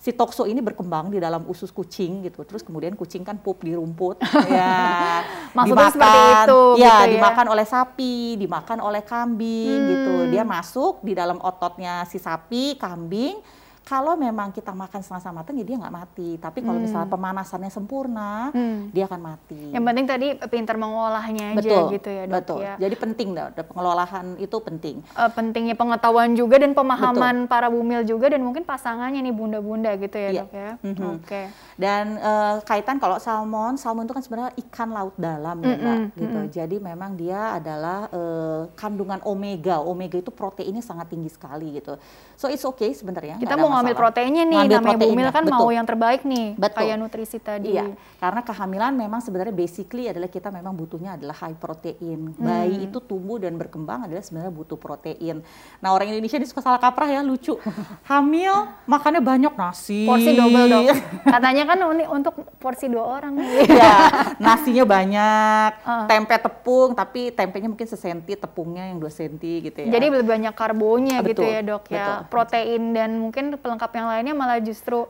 Si 0.03 0.11
tokso 0.11 0.43
ini 0.43 0.59
berkembang 0.59 1.15
di 1.15 1.23
dalam 1.23 1.47
usus 1.47 1.71
kucing 1.71 2.27
gitu. 2.27 2.43
Terus 2.43 2.59
kemudian 2.59 2.91
kucing 2.99 3.23
kan 3.23 3.39
pup 3.39 3.63
di 3.63 3.71
rumput 3.71 4.19
ya. 4.51 5.23
Maksudnya 5.55 5.87
dimakan, 5.87 5.95
seperti 5.95 6.19
itu 6.19 6.61
ya, 6.75 6.75
gitu 6.75 6.83
ya, 6.83 6.95
dimakan 7.07 7.47
oleh 7.55 7.65
sapi, 7.65 8.15
dimakan 8.35 8.79
oleh 8.83 9.01
kambing 9.07 9.79
hmm. 9.79 9.89
gitu. 9.95 10.15
Dia 10.35 10.43
masuk 10.43 10.99
di 11.07 11.15
dalam 11.15 11.39
ototnya 11.39 12.03
si 12.11 12.19
sapi, 12.19 12.75
kambing 12.75 13.39
kalau 13.83 14.15
memang 14.15 14.55
kita 14.55 14.71
makan 14.71 15.03
setengah 15.03 15.43
matang 15.43 15.59
ya 15.59 15.65
dia 15.67 15.75
nggak 15.75 15.91
mati. 15.93 16.39
Tapi 16.39 16.63
kalau 16.63 16.79
hmm. 16.79 16.85
misalnya 16.87 17.09
pemanasannya 17.11 17.71
sempurna, 17.71 18.49
hmm. 18.55 18.95
dia 18.95 19.11
akan 19.11 19.19
mati. 19.19 19.75
Yang 19.75 19.83
penting 19.83 20.05
tadi 20.07 20.27
pintar 20.47 20.75
mengolahnya 20.79 21.51
aja 21.51 21.59
betul, 21.59 21.83
gitu 21.91 22.09
ya 22.09 22.23
dok 22.23 22.35
Betul. 22.39 22.59
Ya. 22.63 22.75
Jadi 22.79 22.95
penting 22.95 23.27
dah, 23.35 23.51
pengelolaan 23.51 24.39
itu 24.39 24.57
penting. 24.63 24.95
Uh, 25.19 25.27
pentingnya 25.35 25.75
pengetahuan 25.75 26.31
juga 26.31 26.63
dan 26.63 26.71
pemahaman 26.71 27.43
betul. 27.43 27.51
para 27.51 27.67
bumil 27.67 28.07
juga 28.07 28.31
dan 28.31 28.41
mungkin 28.47 28.63
pasangannya 28.63 29.19
nih 29.19 29.35
bunda-bunda 29.35 29.91
gitu 29.99 30.15
ya, 30.15 30.29
ya. 30.31 30.41
dok 30.47 30.51
ya. 30.55 30.71
Mm 30.79 30.93
-hmm. 30.95 31.07
Oke. 31.19 31.27
Okay. 31.27 31.45
Dan 31.75 32.05
uh, 32.23 32.55
kaitan 32.63 32.97
kalau 33.03 33.19
salmon, 33.19 33.75
salmon 33.75 34.07
itu 34.07 34.15
kan 34.15 34.23
sebenarnya 34.23 34.53
ikan 34.63 34.89
laut 34.95 35.15
dalam 35.19 35.59
mm 35.59 35.63
-hmm. 35.67 35.75
ya 35.75 35.75
mbak. 35.83 35.99
Gitu. 36.15 36.37
Mm 36.39 36.43
-hmm. 36.47 36.55
Jadi 36.55 36.75
memang 36.79 37.11
dia 37.19 37.59
adalah 37.59 38.07
uh, 38.15 38.71
kandungan 38.79 39.19
omega. 39.27 39.83
Omega 39.83 40.15
itu 40.15 40.31
proteinnya 40.31 40.79
sangat 40.79 41.11
tinggi 41.11 41.27
sekali 41.27 41.75
gitu. 41.75 41.99
So 42.39 42.47
it's 42.47 42.63
okay 42.63 42.95
sebenarnya. 42.95 43.35
Kita 43.43 43.59
mau 43.59 43.72
ngambil 43.73 43.95
proteinnya 43.97 44.43
nih, 44.45 44.57
ngambil 44.61 44.77
namanya 44.79 44.99
bumil 45.01 45.27
kan 45.33 45.43
Betul. 45.43 45.59
mau 45.59 45.69
yang 45.73 45.87
terbaik 45.87 46.21
nih, 46.23 46.47
Betul. 46.55 46.77
kayak 46.77 46.95
nutrisi 47.01 47.37
tadi. 47.41 47.73
Iya, 47.73 47.97
karena 48.21 48.41
kehamilan 48.45 48.93
memang 48.93 49.19
sebenarnya 49.19 49.55
basically 49.55 50.07
adalah 50.07 50.29
kita 50.29 50.53
memang 50.53 50.73
butuhnya 50.77 51.17
adalah 51.17 51.35
high 51.41 51.57
protein. 51.57 52.33
Hmm. 52.37 52.43
Bayi 52.43 52.87
itu 52.87 52.97
tumbuh 53.01 53.41
dan 53.41 53.57
berkembang 53.57 54.05
adalah 54.05 54.21
sebenarnya 54.21 54.53
butuh 54.53 54.77
protein. 54.77 55.41
Nah 55.81 55.89
orang 55.91 56.13
Indonesia 56.13 56.37
ini 56.37 56.47
suka 56.47 56.61
salah 56.61 56.79
kaprah 56.79 57.09
ya, 57.09 57.21
lucu. 57.25 57.57
Hamil 58.09 58.69
makannya 58.85 59.21
banyak 59.23 59.53
nasi. 59.57 60.05
Porsi 60.05 60.31
double 60.37 60.65
dong. 60.69 60.85
Katanya 61.25 61.63
kan 61.67 61.77
ini 61.97 62.05
untuk 62.07 62.33
porsi 62.61 62.87
dua 62.87 63.19
orang. 63.19 63.35
Iya, 63.63 63.95
nasinya 64.37 64.83
banyak, 64.85 65.71
uh. 65.87 66.05
tempe 66.05 66.35
tepung, 66.35 66.93
tapi 66.93 67.31
tempenya 67.31 67.67
mungkin 67.71 67.87
sesenti, 67.87 68.35
tepungnya 68.35 68.91
yang 68.91 68.99
dua 68.99 69.09
senti 69.09 69.63
gitu 69.63 69.87
ya. 69.87 69.87
Jadi 69.97 70.05
lebih 70.13 70.27
banyak 70.27 70.53
karbonya 70.53 71.23
betul, 71.23 71.29
gitu 71.31 71.43
ya 71.47 71.59
dok 71.63 71.83
ya. 71.89 71.95
Betul. 71.95 72.17
Protein 72.29 72.83
dan 72.93 73.09
mungkin 73.17 73.55
pelengkap 73.63 73.91
yang 73.95 74.07
lainnya 74.11 74.35
malah 74.35 74.59
justru 74.59 75.07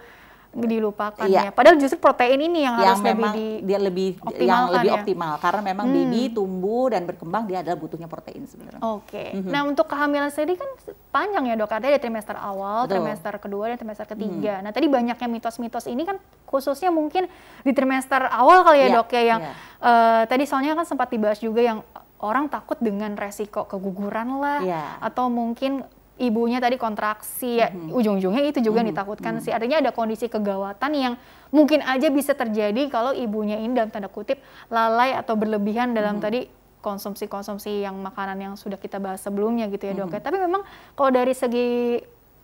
dilupakan 0.54 1.26
iya. 1.26 1.50
ya. 1.50 1.52
Padahal 1.52 1.82
justru 1.82 1.98
protein 1.98 2.38
ini 2.38 2.62
yang, 2.62 2.78
yang 2.78 2.94
harus 2.94 3.02
memang 3.02 3.34
lebih 3.34 3.50
di, 3.58 3.66
dia 3.66 3.80
lebih 3.82 4.10
yang 4.38 4.70
lebih 4.70 4.90
ya? 4.94 4.98
optimal 5.02 5.34
karena 5.42 5.62
memang 5.66 5.86
hmm. 5.90 5.96
baby 5.98 6.22
tumbuh 6.30 6.86
dan 6.94 7.02
berkembang 7.10 7.44
dia 7.50 7.66
adalah 7.66 7.78
butuhnya 7.82 8.06
protein 8.06 8.46
sebenarnya. 8.46 8.82
Oke. 8.86 9.10
Okay. 9.10 9.28
Mm 9.34 9.42
-hmm. 9.42 9.52
Nah, 9.52 9.62
untuk 9.66 9.90
kehamilan 9.90 10.30
sendiri 10.30 10.62
kan 10.62 10.70
panjang 11.10 11.50
ya, 11.50 11.56
Dok. 11.58 11.74
Ada 11.74 11.98
trimester 11.98 12.38
awal, 12.38 12.86
Betul. 12.86 13.02
trimester 13.02 13.34
kedua 13.42 13.64
dan 13.74 13.78
trimester 13.82 14.06
ketiga. 14.06 14.54
Hmm. 14.62 14.64
Nah, 14.70 14.72
tadi 14.72 14.86
banyaknya 14.86 15.28
mitos-mitos 15.28 15.90
ini 15.90 16.06
kan 16.06 16.22
khususnya 16.46 16.94
mungkin 16.94 17.26
di 17.66 17.74
trimester 17.74 18.30
awal 18.30 18.62
kali 18.62 18.78
ya, 18.78 18.82
yeah. 18.86 18.94
Dok 18.94 19.10
ya 19.10 19.24
yang 19.26 19.42
yeah. 19.42 19.56
Iya. 19.82 19.90
uh, 19.90 20.22
tadi 20.30 20.44
soalnya 20.46 20.78
kan 20.78 20.86
sempat 20.86 21.10
dibahas 21.10 21.42
juga 21.42 21.66
yang 21.66 21.82
orang 22.24 22.48
takut 22.48 22.78
dengan 22.80 23.18
resiko 23.20 23.66
keguguran 23.66 24.40
lah 24.40 24.62
yeah. 24.64 24.96
atau 25.04 25.28
mungkin 25.28 25.84
ibunya 26.22 26.62
tadi 26.62 26.78
kontraksi 26.78 27.58
ya 27.58 27.74
mm-hmm. 27.74 27.98
ujung-ujungnya 27.98 28.44
itu 28.46 28.60
juga 28.62 28.86
mm-hmm. 28.86 28.94
ditakutkan 28.94 29.32
mm-hmm. 29.38 29.46
sih 29.50 29.52
artinya 29.54 29.78
ada 29.82 29.92
kondisi 29.92 30.30
kegawatan 30.30 30.92
yang 30.94 31.14
mungkin 31.50 31.82
aja 31.82 32.14
bisa 32.14 32.38
terjadi 32.38 32.86
kalau 32.94 33.18
ibunya 33.18 33.58
ini 33.58 33.74
dalam 33.74 33.90
tanda 33.90 34.10
kutip 34.10 34.38
lalai 34.70 35.18
atau 35.18 35.34
berlebihan 35.34 35.98
dalam 35.98 36.22
mm-hmm. 36.22 36.26
tadi 36.26 36.42
konsumsi-konsumsi 36.84 37.82
yang 37.82 37.98
makanan 37.98 38.38
yang 38.38 38.54
sudah 38.60 38.78
kita 38.78 39.02
bahas 39.02 39.24
sebelumnya 39.26 39.66
gitu 39.74 39.90
ya 39.90 39.94
dok 39.98 40.14
mm-hmm. 40.14 40.26
tapi 40.26 40.38
memang 40.38 40.62
kalau 40.94 41.10
dari 41.10 41.34
segi 41.34 41.98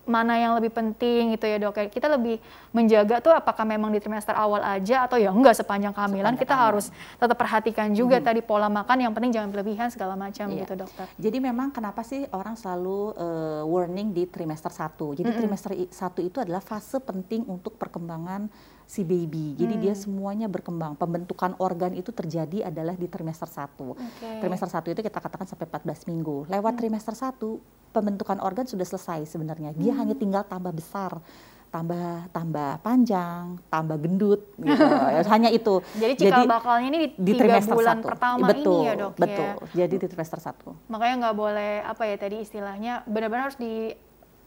mana 0.09 0.35
yang 0.35 0.57
lebih 0.57 0.73
penting 0.73 1.37
gitu 1.37 1.45
ya 1.45 1.61
dok 1.61 1.77
ya 1.77 1.85
kita 1.87 2.09
lebih 2.09 2.41
menjaga 2.73 3.21
tuh 3.21 3.29
apakah 3.29 3.63
memang 3.63 3.93
di 3.93 4.01
trimester 4.01 4.33
awal 4.33 4.59
aja 4.65 5.05
atau 5.05 5.21
ya 5.21 5.29
enggak 5.29 5.55
sepanjang 5.61 5.93
kehamilan 5.93 6.33
sepanjang 6.33 6.41
kita 6.41 6.53
kehamilan. 6.57 6.67
harus 6.73 6.85
tetap 7.21 7.37
perhatikan 7.37 7.87
juga 7.93 8.17
hmm. 8.17 8.25
tadi 8.25 8.41
pola 8.41 8.67
makan 8.67 8.97
yang 9.05 9.13
penting 9.13 9.31
jangan 9.37 9.49
berlebihan 9.53 9.87
segala 9.93 10.17
macam 10.17 10.49
iya. 10.49 10.65
gitu 10.65 10.73
dokter 10.73 11.05
jadi 11.21 11.37
memang 11.37 11.69
kenapa 11.69 12.01
sih 12.01 12.25
orang 12.33 12.57
selalu 12.57 13.13
uh, 13.15 13.63
warning 13.69 14.11
di 14.11 14.25
trimester 14.25 14.73
satu 14.73 15.13
jadi 15.13 15.29
mm 15.29 15.31
-hmm. 15.31 15.39
trimester 15.39 15.71
satu 15.93 16.19
itu 16.25 16.41
adalah 16.41 16.59
fase 16.59 16.97
penting 16.99 17.45
untuk 17.45 17.77
perkembangan 17.77 18.49
si 18.89 19.05
baby. 19.05 19.53
Jadi 19.53 19.77
hmm. 19.77 19.83
dia 19.85 19.93
semuanya 19.93 20.49
berkembang. 20.49 20.97
Pembentukan 20.97 21.53
organ 21.61 21.93
itu 21.93 22.09
terjadi 22.09 22.73
adalah 22.73 22.97
di 22.97 23.05
trimester 23.05 23.45
1. 23.45 23.77
Okay. 23.77 24.41
Trimester 24.41 24.65
1 24.65 24.97
itu 24.97 25.01
kita 25.05 25.19
katakan 25.21 25.45
sampai 25.45 25.69
14 25.69 26.09
minggu. 26.09 26.49
Lewat 26.49 26.73
hmm. 26.73 26.79
trimester 26.81 27.13
1 27.13 27.93
pembentukan 27.93 28.41
organ 28.41 28.65
sudah 28.65 28.89
selesai 28.89 29.29
sebenarnya. 29.29 29.77
Dia 29.77 29.93
hmm. 29.93 29.99
hanya 30.01 30.15
tinggal 30.17 30.41
tambah 30.49 30.73
besar 30.73 31.21
tambah 31.69 32.25
tambah 32.33 32.81
panjang, 32.81 33.61
tambah 33.69 33.97
gendut 34.01 34.41
gitu. 34.57 34.85
Hanya 35.33 35.53
itu. 35.53 35.85
Jadi 36.01 36.13
cikal 36.17 36.41
Jadi, 36.41 36.49
bakalnya 36.49 36.87
ini 36.89 36.99
di, 37.13 37.29
di 37.29 37.33
trimester 37.37 37.77
bulan 37.77 37.97
satu. 38.01 38.07
pertama 38.09 38.45
betul, 38.49 38.73
ini 38.81 38.89
ya, 38.89 38.93
Dok 38.97 39.11
Betul. 39.21 39.49
Ya? 39.77 39.85
Jadi 39.85 39.95
di 40.01 40.07
trimester 40.09 40.39
satu. 40.41 40.69
Makanya 40.89 41.15
nggak 41.29 41.37
boleh 41.37 41.71
apa 41.85 42.03
ya 42.09 42.15
tadi 42.17 42.41
istilahnya 42.41 43.05
benar-benar 43.05 43.53
harus 43.53 43.59
di 43.61 43.93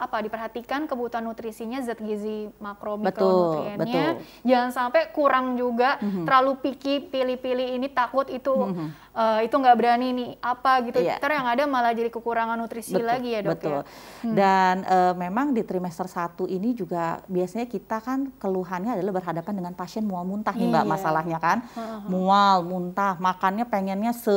apa 0.03 0.19
diperhatikan 0.19 0.91
kebutuhan 0.91 1.23
nutrisinya 1.23 1.79
zat 1.79 2.03
gizi 2.03 2.51
makro 2.59 2.99
mikronutriennya 2.99 4.19
jangan 4.43 4.71
sampai 4.75 5.15
kurang 5.15 5.55
juga 5.55 6.03
mm-hmm. 6.03 6.27
terlalu 6.27 6.53
picky 6.59 7.07
pilih-pilih 7.07 7.79
ini 7.79 7.87
takut 7.95 8.27
itu 8.27 8.51
mm-hmm. 8.51 8.89
uh, 9.15 9.41
itu 9.47 9.55
nggak 9.55 9.77
berani 9.79 10.09
nih 10.11 10.31
apa 10.43 10.83
gitu 10.91 10.99
yeah. 10.99 11.23
yang 11.23 11.47
ada 11.47 11.63
malah 11.71 11.95
jadi 11.95 12.11
kekurangan 12.11 12.59
nutrisi 12.59 12.99
betul, 12.99 13.07
lagi 13.07 13.29
ya 13.31 13.41
dok 13.47 13.53
betul 13.55 13.71
ya? 13.71 13.83
hmm. 14.27 14.35
dan 14.35 14.75
uh, 14.85 15.15
memang 15.15 15.55
di 15.55 15.63
trimester 15.63 16.11
satu 16.11 16.51
ini 16.51 16.75
juga 16.75 17.23
biasanya 17.31 17.71
kita 17.71 18.03
kan 18.03 18.35
keluhannya 18.43 18.99
adalah 18.99 19.23
berhadapan 19.23 19.55
dengan 19.63 19.73
pasien 19.79 20.03
mual 20.03 20.27
muntah 20.27 20.53
nih 20.53 20.67
mbak 20.67 20.85
iya. 20.85 20.91
masalahnya 20.91 21.39
kan 21.39 21.63
uh-huh. 21.63 22.11
mual 22.11 22.67
muntah 22.67 23.17
makannya 23.23 23.65
pengennya 23.71 24.13
se 24.13 24.35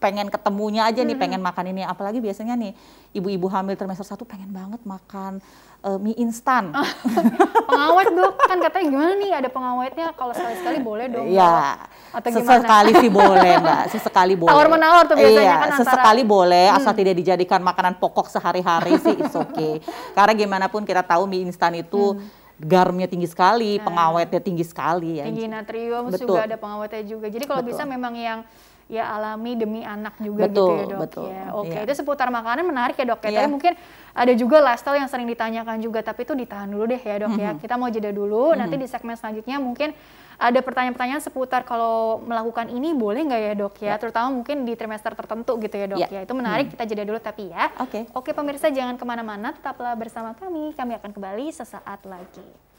pengen 0.00 0.32
ketemunya 0.32 0.88
aja 0.88 1.04
nih, 1.04 1.12
hmm. 1.14 1.22
pengen 1.22 1.40
makan 1.44 1.76
ini. 1.76 1.84
Apalagi 1.84 2.18
biasanya 2.18 2.56
nih 2.56 2.72
ibu-ibu 3.12 3.46
hamil 3.52 3.76
trimester 3.76 4.08
satu 4.08 4.24
pengen 4.24 4.48
banget 4.48 4.80
makan 4.88 5.44
uh, 5.84 5.98
mie 6.00 6.16
instan. 6.16 6.72
pengawet 7.70 8.08
dok, 8.16 8.34
kan 8.48 8.58
katanya 8.64 8.86
gimana 8.88 9.12
nih 9.20 9.30
ada 9.36 9.48
pengawetnya? 9.52 10.06
Kalau 10.16 10.32
sekali-sekali 10.32 10.78
boleh 10.80 11.06
dong. 11.12 11.26
Iya. 11.28 11.84
Atau 12.10 12.28
gimana? 12.32 12.48
Sesekali 12.48 12.92
sih 12.96 13.10
boleh 13.12 13.52
mbak, 13.60 13.82
sesekali 13.92 14.34
boleh. 14.34 14.52
Tawar 14.56 14.68
menawar 14.72 15.04
tuh 15.04 15.16
biasanya 15.20 15.44
iya, 15.44 15.54
kan 15.54 15.68
antara. 15.68 15.80
Sesekali 15.84 16.22
boleh, 16.24 16.66
hmm. 16.72 16.78
asal 16.80 16.92
tidak 16.96 17.14
dijadikan 17.20 17.60
makanan 17.60 17.94
pokok 18.00 18.26
sehari-hari 18.32 18.96
sih, 18.98 19.14
it's 19.20 19.36
okay. 19.36 19.78
Karena 20.16 20.32
gimana 20.32 20.66
pun 20.72 20.82
kita 20.88 21.04
tahu 21.04 21.28
mie 21.28 21.44
instan 21.44 21.76
itu 21.76 22.16
hmm 22.16 22.40
garamnya 22.60 23.08
tinggi 23.08 23.24
sekali, 23.24 23.80
nah, 23.80 23.88
pengawetnya 23.88 24.40
tinggi 24.44 24.64
sekali 24.68 25.16
ya. 25.16 25.24
Tinggi 25.24 25.48
natrium 25.48 26.12
Betul. 26.12 26.36
juga 26.36 26.44
ada 26.44 26.56
pengawetnya 26.60 27.02
juga. 27.08 27.26
Jadi 27.32 27.44
kalau 27.48 27.64
bisa 27.64 27.88
memang 27.88 28.12
yang 28.12 28.44
ya 28.90 29.06
alami 29.06 29.54
demi 29.54 29.86
anak 29.86 30.18
juga 30.18 30.50
betul, 30.50 30.66
gitu 30.66 30.74
ya 30.74 30.84
dok 30.90 31.00
betul, 31.06 31.26
ya. 31.30 31.44
Oke 31.54 31.78
iya. 31.78 31.86
itu 31.86 31.94
seputar 31.94 32.26
makanan 32.34 32.66
menarik 32.66 32.98
ya 32.98 33.06
dok 33.06 33.22
ya. 33.22 33.30
Tapi 33.30 33.46
iya. 33.46 33.46
mungkin 33.46 33.72
ada 34.10 34.32
juga 34.34 34.58
lifestyle 34.58 34.98
yang 34.98 35.06
sering 35.06 35.30
ditanyakan 35.30 35.78
juga 35.78 36.02
tapi 36.02 36.26
itu 36.26 36.34
ditahan 36.34 36.66
dulu 36.66 36.90
deh 36.90 36.98
ya 36.98 37.22
dok 37.22 37.30
mm 37.30 37.38
-hmm. 37.38 37.46
ya. 37.46 37.50
Mhm. 37.54 37.60
Kita 37.62 37.74
mau 37.78 37.86
jeda 37.86 38.10
dulu. 38.10 38.50
Mm 38.50 38.50
-hmm. 38.50 38.60
Nanti 38.66 38.74
di 38.82 38.86
segmen 38.90 39.14
selanjutnya 39.14 39.56
mungkin 39.62 39.94
ada 40.40 40.58
pertanyaan-pertanyaan 40.64 41.22
seputar 41.22 41.62
kalau 41.62 42.24
melakukan 42.24 42.72
ini 42.72 42.96
boleh 42.96 43.22
nggak 43.30 43.42
ya 43.46 43.52
dok 43.54 43.74
ya? 43.78 43.88
ya. 43.94 43.94
Terutama 44.02 44.26
mungkin 44.34 44.66
di 44.66 44.74
trimester 44.74 45.14
tertentu 45.14 45.54
gitu 45.62 45.74
ya 45.78 45.86
dok 45.86 45.98
ya. 46.02 46.08
ya. 46.10 46.20
Itu 46.26 46.34
menarik. 46.34 46.66
Hmm. 46.66 46.72
Kita 46.74 46.84
jeda 46.90 47.02
dulu 47.06 47.18
tapi 47.22 47.46
ya. 47.46 47.70
Oke. 47.78 48.10
Okay. 48.10 48.18
Oke 48.18 48.30
pemirsa 48.34 48.74
jangan 48.74 48.98
ke 48.98 49.04
mana-mana. 49.06 49.54
Tetaplah 49.54 49.94
bersama 49.94 50.34
kami. 50.34 50.74
Kami 50.74 50.98
akan 50.98 51.10
kembali 51.14 51.46
sesaat 51.54 52.02
lagi. 52.10 52.69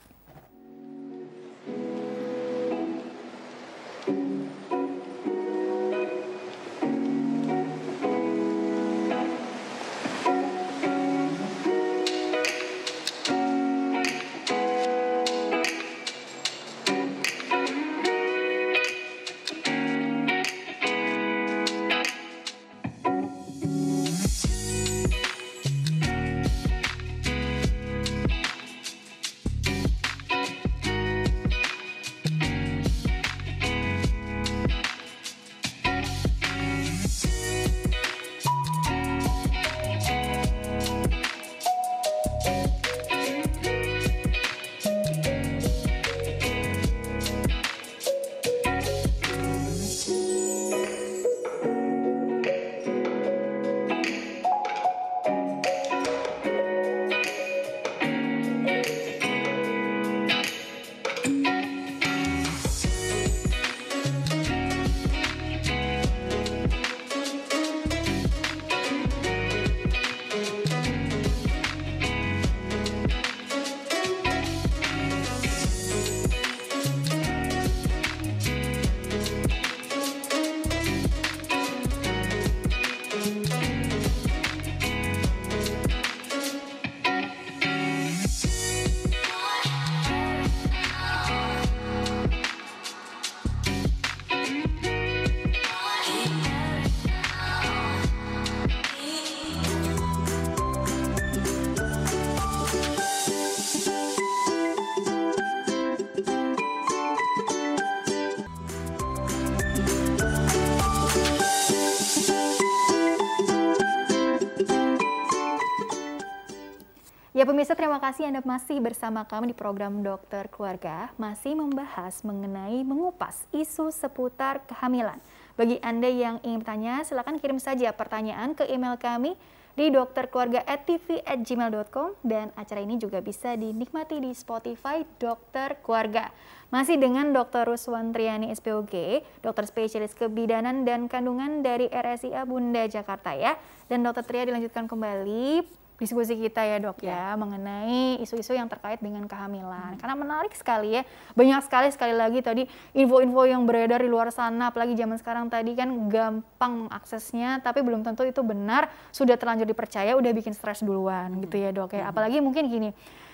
Terima 117.82 117.98
kasih 117.98 118.30
Anda 118.30 118.46
masih 118.46 118.78
bersama 118.78 119.26
kami 119.26 119.50
di 119.50 119.58
program 119.58 120.06
Dokter 120.06 120.46
Keluarga 120.54 121.10
masih 121.18 121.58
membahas 121.58 122.22
mengenai 122.22 122.86
mengupas 122.86 123.42
isu 123.50 123.90
seputar 123.90 124.62
kehamilan. 124.70 125.18
Bagi 125.58 125.82
Anda 125.82 126.06
yang 126.06 126.38
ingin 126.46 126.62
bertanya 126.62 127.02
silakan 127.02 127.42
kirim 127.42 127.58
saja 127.58 127.90
pertanyaan 127.90 128.54
ke 128.54 128.70
email 128.70 129.02
kami 129.02 129.34
di 129.74 129.90
dokterkeluarga@tv@gmail.com 129.90 132.22
dan 132.22 132.54
acara 132.54 132.86
ini 132.86 133.02
juga 133.02 133.18
bisa 133.18 133.58
dinikmati 133.58 134.22
di 134.22 134.30
Spotify 134.38 135.02
Dokter 135.18 135.82
Keluarga. 135.82 136.30
Masih 136.70 137.02
dengan 137.02 137.34
Dr. 137.34 137.66
Ruswan 137.66 138.14
Triani 138.14 138.54
SPOG, 138.54 139.26
dokter 139.42 139.66
spesialis 139.66 140.14
kebidanan 140.14 140.86
dan 140.86 141.10
kandungan 141.10 141.66
dari 141.66 141.90
RSIA 141.90 142.46
Bunda 142.46 142.86
Jakarta 142.86 143.34
ya. 143.34 143.58
Dan 143.90 144.06
Dokter 144.06 144.22
Tria 144.22 144.46
dilanjutkan 144.46 144.86
kembali 144.86 145.81
diskusi 146.02 146.34
kita 146.34 146.66
ya 146.66 146.82
dok 146.82 147.06
ya, 147.06 147.14
ya 147.14 147.38
mengenai 147.38 148.18
isu-isu 148.26 148.58
yang 148.58 148.66
terkait 148.66 148.98
dengan 148.98 149.30
kehamilan. 149.30 149.94
Hmm. 149.94 150.00
Karena 150.02 150.16
menarik 150.18 150.58
sekali 150.58 150.98
ya, 150.98 151.06
banyak 151.38 151.62
sekali 151.62 151.94
sekali 151.94 152.18
lagi 152.18 152.42
tadi 152.42 152.66
info-info 152.98 153.46
yang 153.46 153.70
beredar 153.70 154.02
di 154.02 154.10
luar 154.10 154.34
sana, 154.34 154.74
apalagi 154.74 154.98
zaman 154.98 155.22
sekarang 155.22 155.46
tadi 155.54 155.78
kan 155.78 155.94
gampang 156.10 156.90
mengaksesnya, 156.90 157.62
tapi 157.62 157.86
belum 157.86 158.02
tentu 158.02 158.26
itu 158.26 158.42
benar, 158.42 158.90
sudah 159.14 159.38
terlanjur 159.38 159.70
dipercaya, 159.70 160.18
udah 160.18 160.32
bikin 160.34 160.58
stres 160.58 160.82
duluan 160.82 161.38
hmm. 161.38 161.46
gitu 161.46 161.62
ya 161.62 161.70
dok 161.70 161.94
ya. 161.94 162.10
Apalagi 162.10 162.42
mungkin 162.42 162.66
gini, 162.66 162.90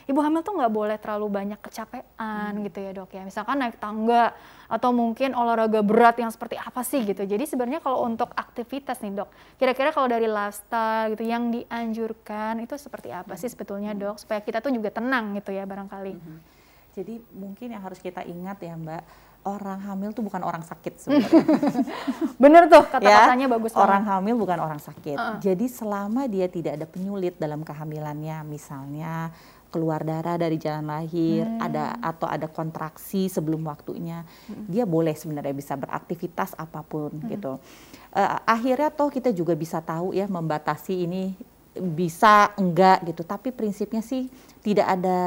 ibu 0.08 0.20
hamil 0.24 0.40
tuh 0.40 0.56
nggak 0.56 0.72
boleh 0.72 0.98
terlalu 0.98 1.28
banyak 1.28 1.60
kecapean 1.60 2.52
hmm. 2.56 2.64
gitu 2.72 2.80
ya 2.80 2.92
dok 2.96 3.12
ya. 3.12 3.24
Misalkan 3.28 3.60
naik 3.60 3.76
tangga 3.76 4.32
atau 4.72 4.96
mungkin 4.96 5.36
olahraga 5.36 5.84
berat 5.84 6.16
yang 6.20 6.32
seperti 6.32 6.56
apa 6.56 6.82
sih 6.88 7.04
gitu. 7.04 7.28
Jadi 7.28 7.44
sebenarnya 7.44 7.84
kalau 7.84 8.08
untuk 8.08 8.32
aktivitas 8.32 9.04
nih 9.04 9.20
dok, 9.20 9.30
kira-kira 9.60 9.92
kalau 9.92 10.08
dari 10.08 10.32
lifestyle 10.32 11.12
gitu 11.12 11.24
yang 11.28 11.52
dianjurkan 11.52 12.64
itu 12.64 12.80
seperti 12.80 13.12
apa 13.12 13.36
hmm. 13.36 13.42
sih 13.44 13.50
sebetulnya 13.52 13.92
dok? 13.92 14.16
Supaya 14.24 14.40
kita 14.40 14.64
tuh 14.64 14.72
juga 14.72 14.90
tenang 14.96 15.36
gitu 15.36 15.52
ya 15.52 15.68
barangkali. 15.68 16.16
Hmm. 16.16 16.40
Jadi 16.98 17.22
mungkin 17.36 17.78
yang 17.78 17.84
harus 17.84 18.02
kita 18.02 18.26
ingat 18.26 18.58
ya 18.58 18.74
Mbak, 18.74 19.04
orang 19.46 19.80
hamil 19.86 20.10
tuh 20.12 20.26
bukan 20.26 20.44
orang 20.44 20.66
sakit 20.66 20.94
sebenarnya. 20.98 21.44
Bener 22.44 22.64
tuh 22.68 22.84
kata-katanya 22.94 23.48
ya, 23.48 23.54
bagus 23.54 23.72
banget. 23.72 23.86
Orang 23.86 24.04
hamil 24.04 24.36
bukan 24.36 24.60
orang 24.60 24.82
sakit. 24.84 25.18
Uh 25.18 25.24
-uh. 25.24 25.38
Jadi 25.40 25.66
selama 25.72 26.28
dia 26.28 26.52
tidak 26.52 26.76
ada 26.76 26.86
penyulit 26.90 27.40
dalam 27.40 27.64
kehamilannya, 27.64 28.44
misalnya 28.44 29.32
keluar 29.68 30.04
darah 30.04 30.40
dari 30.40 30.56
jalan 30.56 30.88
lahir, 30.88 31.44
hmm. 31.44 31.60
ada 31.60 32.00
atau 32.00 32.28
ada 32.28 32.48
kontraksi 32.48 33.28
sebelum 33.28 33.68
waktunya, 33.68 34.24
hmm. 34.48 34.72
dia 34.72 34.88
boleh 34.88 35.14
sebenarnya 35.14 35.54
bisa 35.54 35.76
beraktivitas 35.76 36.56
apa 36.56 36.84
pun 36.84 37.12
hmm. 37.12 37.28
gitu. 37.32 37.60
Uh, 38.16 38.40
akhirnya 38.48 38.90
toh 38.90 39.12
kita 39.12 39.36
juga 39.36 39.54
bisa 39.54 39.84
tahu 39.84 40.16
ya 40.16 40.26
membatasi 40.26 41.06
ini 41.06 41.36
bisa 41.82 42.52
enggak 42.58 43.06
gitu, 43.08 43.22
tapi 43.24 43.54
prinsipnya 43.54 44.02
sih 44.02 44.30
tidak 44.68 44.84
ada 45.00 45.20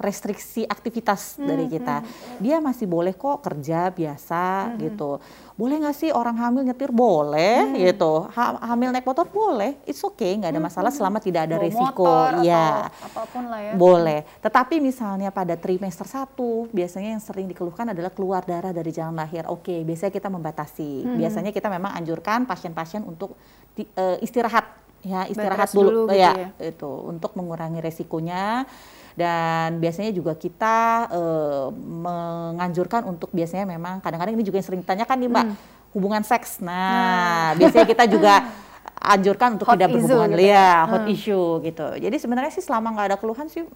restriksi 0.00 0.64
aktivitas 0.64 1.36
hmm, 1.36 1.44
dari 1.44 1.64
kita. 1.68 2.00
Hmm. 2.00 2.40
Dia 2.40 2.56
masih 2.56 2.88
boleh 2.88 3.12
kok 3.12 3.44
kerja 3.44 3.92
biasa 3.92 4.72
hmm. 4.72 4.76
gitu. 4.80 5.20
Boleh 5.60 5.76
nggak 5.82 5.92
sih 5.92 6.08
orang 6.08 6.38
hamil 6.40 6.64
nyetir? 6.64 6.88
Boleh 6.88 7.68
hmm. 7.68 7.76
gitu. 7.84 8.24
Ha 8.32 8.64
hamil 8.72 8.88
naik 8.88 9.04
motor 9.04 9.28
boleh. 9.28 9.76
It's 9.84 10.00
okay, 10.00 10.40
nggak 10.40 10.56
ada 10.56 10.62
hmm, 10.62 10.68
masalah 10.72 10.88
hmm. 10.88 10.98
selama 11.04 11.18
tidak 11.20 11.52
ada 11.52 11.60
Bawa 11.60 11.64
resiko. 11.68 12.04
Motor 12.08 12.32
ya. 12.48 12.88
apa 12.88 13.22
pun 13.28 13.44
lah 13.52 13.60
ya. 13.60 13.72
Boleh. 13.76 14.20
Tetapi 14.40 14.80
misalnya 14.80 15.28
pada 15.36 15.52
trimester 15.60 16.08
satu 16.08 16.72
biasanya 16.72 17.12
yang 17.12 17.20
sering 17.20 17.44
dikeluhkan 17.44 17.92
adalah 17.92 18.08
keluar 18.08 18.40
darah 18.48 18.72
dari 18.72 18.88
jalan 18.88 19.20
lahir. 19.20 19.44
Oke, 19.52 19.68
okay, 19.68 19.78
biasanya 19.84 20.12
kita 20.16 20.32
membatasi. 20.32 21.04
Hmm. 21.04 21.16
Biasanya 21.20 21.52
kita 21.52 21.68
memang 21.68 21.92
anjurkan 21.92 22.48
pasien-pasien 22.48 23.04
untuk 23.04 23.36
di, 23.76 23.84
uh, 24.00 24.16
istirahat 24.24 24.87
ya 25.02 25.30
istirahat 25.30 25.70
dulu, 25.70 25.88
dulu 25.88 26.02
gitu 26.10 26.18
ya, 26.18 26.32
ya 26.34 26.50
itu 26.74 26.90
untuk 27.06 27.34
mengurangi 27.38 27.78
resikonya 27.78 28.66
dan 29.18 29.82
biasanya 29.82 30.14
juga 30.14 30.38
kita 30.38 31.10
uh, 31.10 31.66
menganjurkan 31.74 33.02
untuk 33.06 33.34
biasanya 33.34 33.66
memang 33.66 33.98
kadang-kadang 33.98 34.38
ini 34.38 34.46
juga 34.46 34.62
yang 34.62 34.66
sering 34.66 34.82
ditanyakan 34.86 35.16
nih 35.18 35.30
mbak 35.30 35.44
hmm. 35.50 35.56
hubungan 35.94 36.22
seks 36.22 36.62
nah, 36.62 36.70
nah. 36.70 37.48
biasanya 37.58 37.86
kita 37.86 38.04
juga 38.06 38.34
anjurkan 39.14 39.58
untuk 39.58 39.66
hot 39.66 39.74
tidak 39.74 39.90
berhubungan 39.94 40.38
gitu. 40.38 40.50
ya 40.50 40.86
hot 40.86 41.02
hmm. 41.06 41.14
issue 41.14 41.50
gitu 41.66 41.86
jadi 41.98 42.16
sebenarnya 42.18 42.52
sih 42.54 42.62
selama 42.62 42.94
nggak 42.94 43.06
ada 43.14 43.18
keluhan 43.18 43.46
sih 43.50 43.66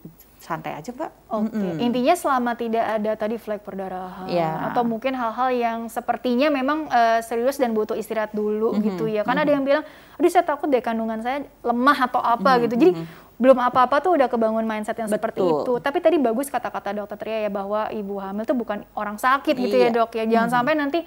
santai 0.52 0.76
aja 0.76 0.92
pak. 0.92 1.10
Oke. 1.32 1.48
Okay. 1.48 1.56
Mm 1.56 1.72
-hmm. 1.72 1.86
Intinya 1.88 2.14
selama 2.14 2.52
tidak 2.52 2.84
ada 2.84 3.12
tadi 3.16 3.36
flek 3.40 3.64
perdarahan 3.64 4.28
yeah. 4.28 4.68
atau 4.68 4.84
mungkin 4.84 5.16
hal-hal 5.16 5.48
yang 5.56 5.78
sepertinya 5.88 6.52
memang 6.52 6.92
uh, 6.92 7.24
serius 7.24 7.56
dan 7.56 7.72
butuh 7.72 7.96
istirahat 7.96 8.36
dulu 8.36 8.76
mm 8.76 8.76
-hmm. 8.76 8.86
gitu 8.92 9.04
ya. 9.08 9.24
Karena 9.24 9.42
mm 9.42 9.48
-hmm. 9.48 9.48
ada 9.48 9.52
yang 9.56 9.64
bilang, 9.64 9.84
aduh 10.20 10.30
saya 10.30 10.44
takut 10.44 10.68
deh 10.68 10.84
kandungan 10.84 11.24
saya 11.24 11.48
lemah 11.64 11.98
atau 12.12 12.20
apa 12.20 12.36
mm 12.36 12.44
-hmm. 12.44 12.62
gitu. 12.68 12.74
Jadi 12.76 12.92
belum 13.40 13.58
apa-apa 13.58 13.98
tuh 13.98 14.14
udah 14.14 14.28
kebangun 14.30 14.62
mindset 14.62 14.94
yang 14.94 15.10
Betul. 15.10 15.16
seperti 15.18 15.40
itu. 15.42 15.72
Tapi 15.82 15.98
tadi 15.98 16.16
bagus 16.20 16.46
kata-kata 16.46 16.94
dokter 16.94 17.16
Tria 17.18 17.38
ya 17.42 17.50
bahwa 17.50 17.90
ibu 17.90 18.20
hamil 18.20 18.44
tuh 18.46 18.54
bukan 18.54 18.86
orang 18.94 19.18
sakit 19.18 19.56
gitu 19.56 19.74
ya 19.80 19.88
iya. 19.88 19.96
dok 19.96 20.14
ya. 20.14 20.28
Jangan 20.28 20.30
mm 20.30 20.38
-hmm. 20.46 20.54
sampai 20.54 20.74
nanti 20.78 21.00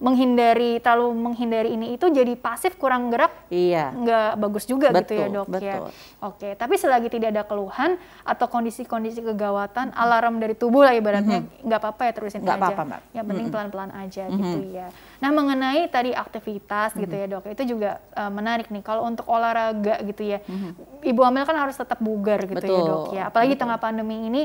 menghindari 0.00 0.80
terlalu 0.80 1.12
menghindari 1.12 1.76
ini 1.76 1.92
itu 1.92 2.08
jadi 2.08 2.32
pasif 2.32 2.80
kurang 2.80 3.12
gerak 3.12 3.28
iya 3.52 3.92
nggak 3.92 4.40
bagus 4.40 4.64
juga 4.64 4.88
betul, 4.96 5.04
gitu 5.04 5.14
ya 5.20 5.26
dok 5.28 5.46
ya. 5.46 5.52
betul. 5.52 5.68
ya 5.68 5.76
oke 6.24 6.48
tapi 6.56 6.74
selagi 6.80 7.08
tidak 7.12 7.28
ada 7.36 7.44
keluhan 7.44 8.00
atau 8.24 8.48
kondisi-kondisi 8.48 9.20
kegawatan 9.20 9.92
mm-hmm. 9.92 10.02
alarm 10.02 10.40
dari 10.40 10.56
tubuh 10.56 10.88
lah 10.88 10.96
ibaratnya 10.96 11.44
mm-hmm. 11.44 11.68
nggak 11.68 11.80
apa-apa 11.84 12.02
ya 12.08 12.12
terusin 12.16 12.40
nggak 12.40 12.56
aja 12.56 12.64
apa-apa 12.64 12.82
mbak 12.88 13.00
yang 13.12 13.26
penting 13.28 13.44
mm-hmm. 13.44 13.52
pelan-pelan 13.60 13.90
aja 13.92 14.24
mm-hmm. 14.24 14.40
gitu 14.40 14.58
ya 14.72 14.86
nah 15.20 15.30
mengenai 15.36 15.82
tadi 15.92 16.10
aktivitas 16.16 16.88
mm-hmm. 16.96 17.02
gitu 17.04 17.14
ya 17.20 17.26
dok 17.28 17.44
itu 17.52 17.62
juga 17.68 17.90
uh, 18.16 18.32
menarik 18.32 18.72
nih 18.72 18.80
kalau 18.80 19.04
untuk 19.04 19.28
olahraga 19.28 20.00
gitu 20.08 20.24
ya 20.24 20.40
mm-hmm. 20.40 21.04
ibu 21.12 21.20
hamil 21.20 21.44
kan 21.44 21.56
harus 21.60 21.76
tetap 21.76 22.00
bugar 22.00 22.40
gitu 22.48 22.56
betul. 22.56 22.72
ya 22.72 22.80
dok 22.88 23.04
ya 23.12 23.22
apalagi 23.28 23.52
betul. 23.52 23.62
tengah 23.68 23.76
pandemi 23.76 24.16
ini 24.32 24.42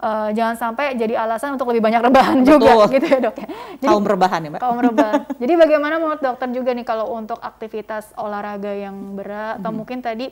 uh, 0.00 0.30
jangan 0.32 0.56
sampai 0.56 0.96
jadi 0.96 1.14
alasan 1.16 1.56
untuk 1.56 1.70
lebih 1.72 1.84
banyak 1.84 2.02
rebahan 2.04 2.36
Betul. 2.42 2.52
juga 2.58 2.72
gitu 2.94 3.06
ya 3.06 3.18
dok 3.20 3.36
ya. 3.40 3.48
Jadi, 3.80 3.90
kaum 3.92 4.04
rebahan 4.04 4.40
ya 4.40 4.50
mbak. 4.52 4.60
Kaum 4.60 4.78
rebahan. 4.80 5.22
jadi 5.42 5.52
bagaimana 5.56 5.94
menurut 6.00 6.20
dokter 6.22 6.48
juga 6.52 6.70
nih 6.72 6.86
kalau 6.86 7.12
untuk 7.14 7.38
aktivitas 7.40 8.12
olahraga 8.16 8.72
yang 8.72 9.16
berat 9.16 9.60
atau 9.60 9.70
hmm. 9.72 9.78
mungkin 9.78 9.98
tadi 10.04 10.26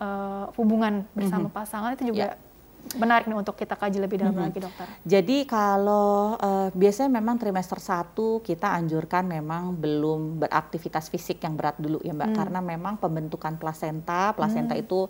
uh, 0.00 0.48
hubungan 0.56 1.04
bersama 1.12 1.48
hmm. 1.48 1.56
pasangan 1.56 1.90
itu 1.96 2.12
juga 2.12 2.36
yeah 2.36 2.48
menarik 2.96 3.28
nih 3.28 3.38
untuk 3.38 3.54
kita 3.54 3.76
kaji 3.78 3.98
lebih 4.02 4.24
dalam 4.24 4.34
hmm. 4.34 4.44
lagi 4.50 4.58
dokter. 4.58 4.86
Jadi 5.04 5.44
kalau 5.46 6.34
uh, 6.40 6.68
biasanya 6.74 7.10
memang 7.20 7.36
trimester 7.38 7.78
1 7.78 8.16
kita 8.42 8.72
anjurkan 8.72 9.28
memang 9.28 9.76
belum 9.76 10.42
beraktivitas 10.42 11.12
fisik 11.12 11.44
yang 11.44 11.54
berat 11.54 11.78
dulu 11.78 12.02
ya 12.02 12.16
mbak, 12.16 12.34
hmm. 12.34 12.38
karena 12.40 12.60
memang 12.64 12.96
pembentukan 12.98 13.60
plasenta, 13.60 14.34
plasenta 14.34 14.74
hmm. 14.74 14.82
itu 14.82 15.06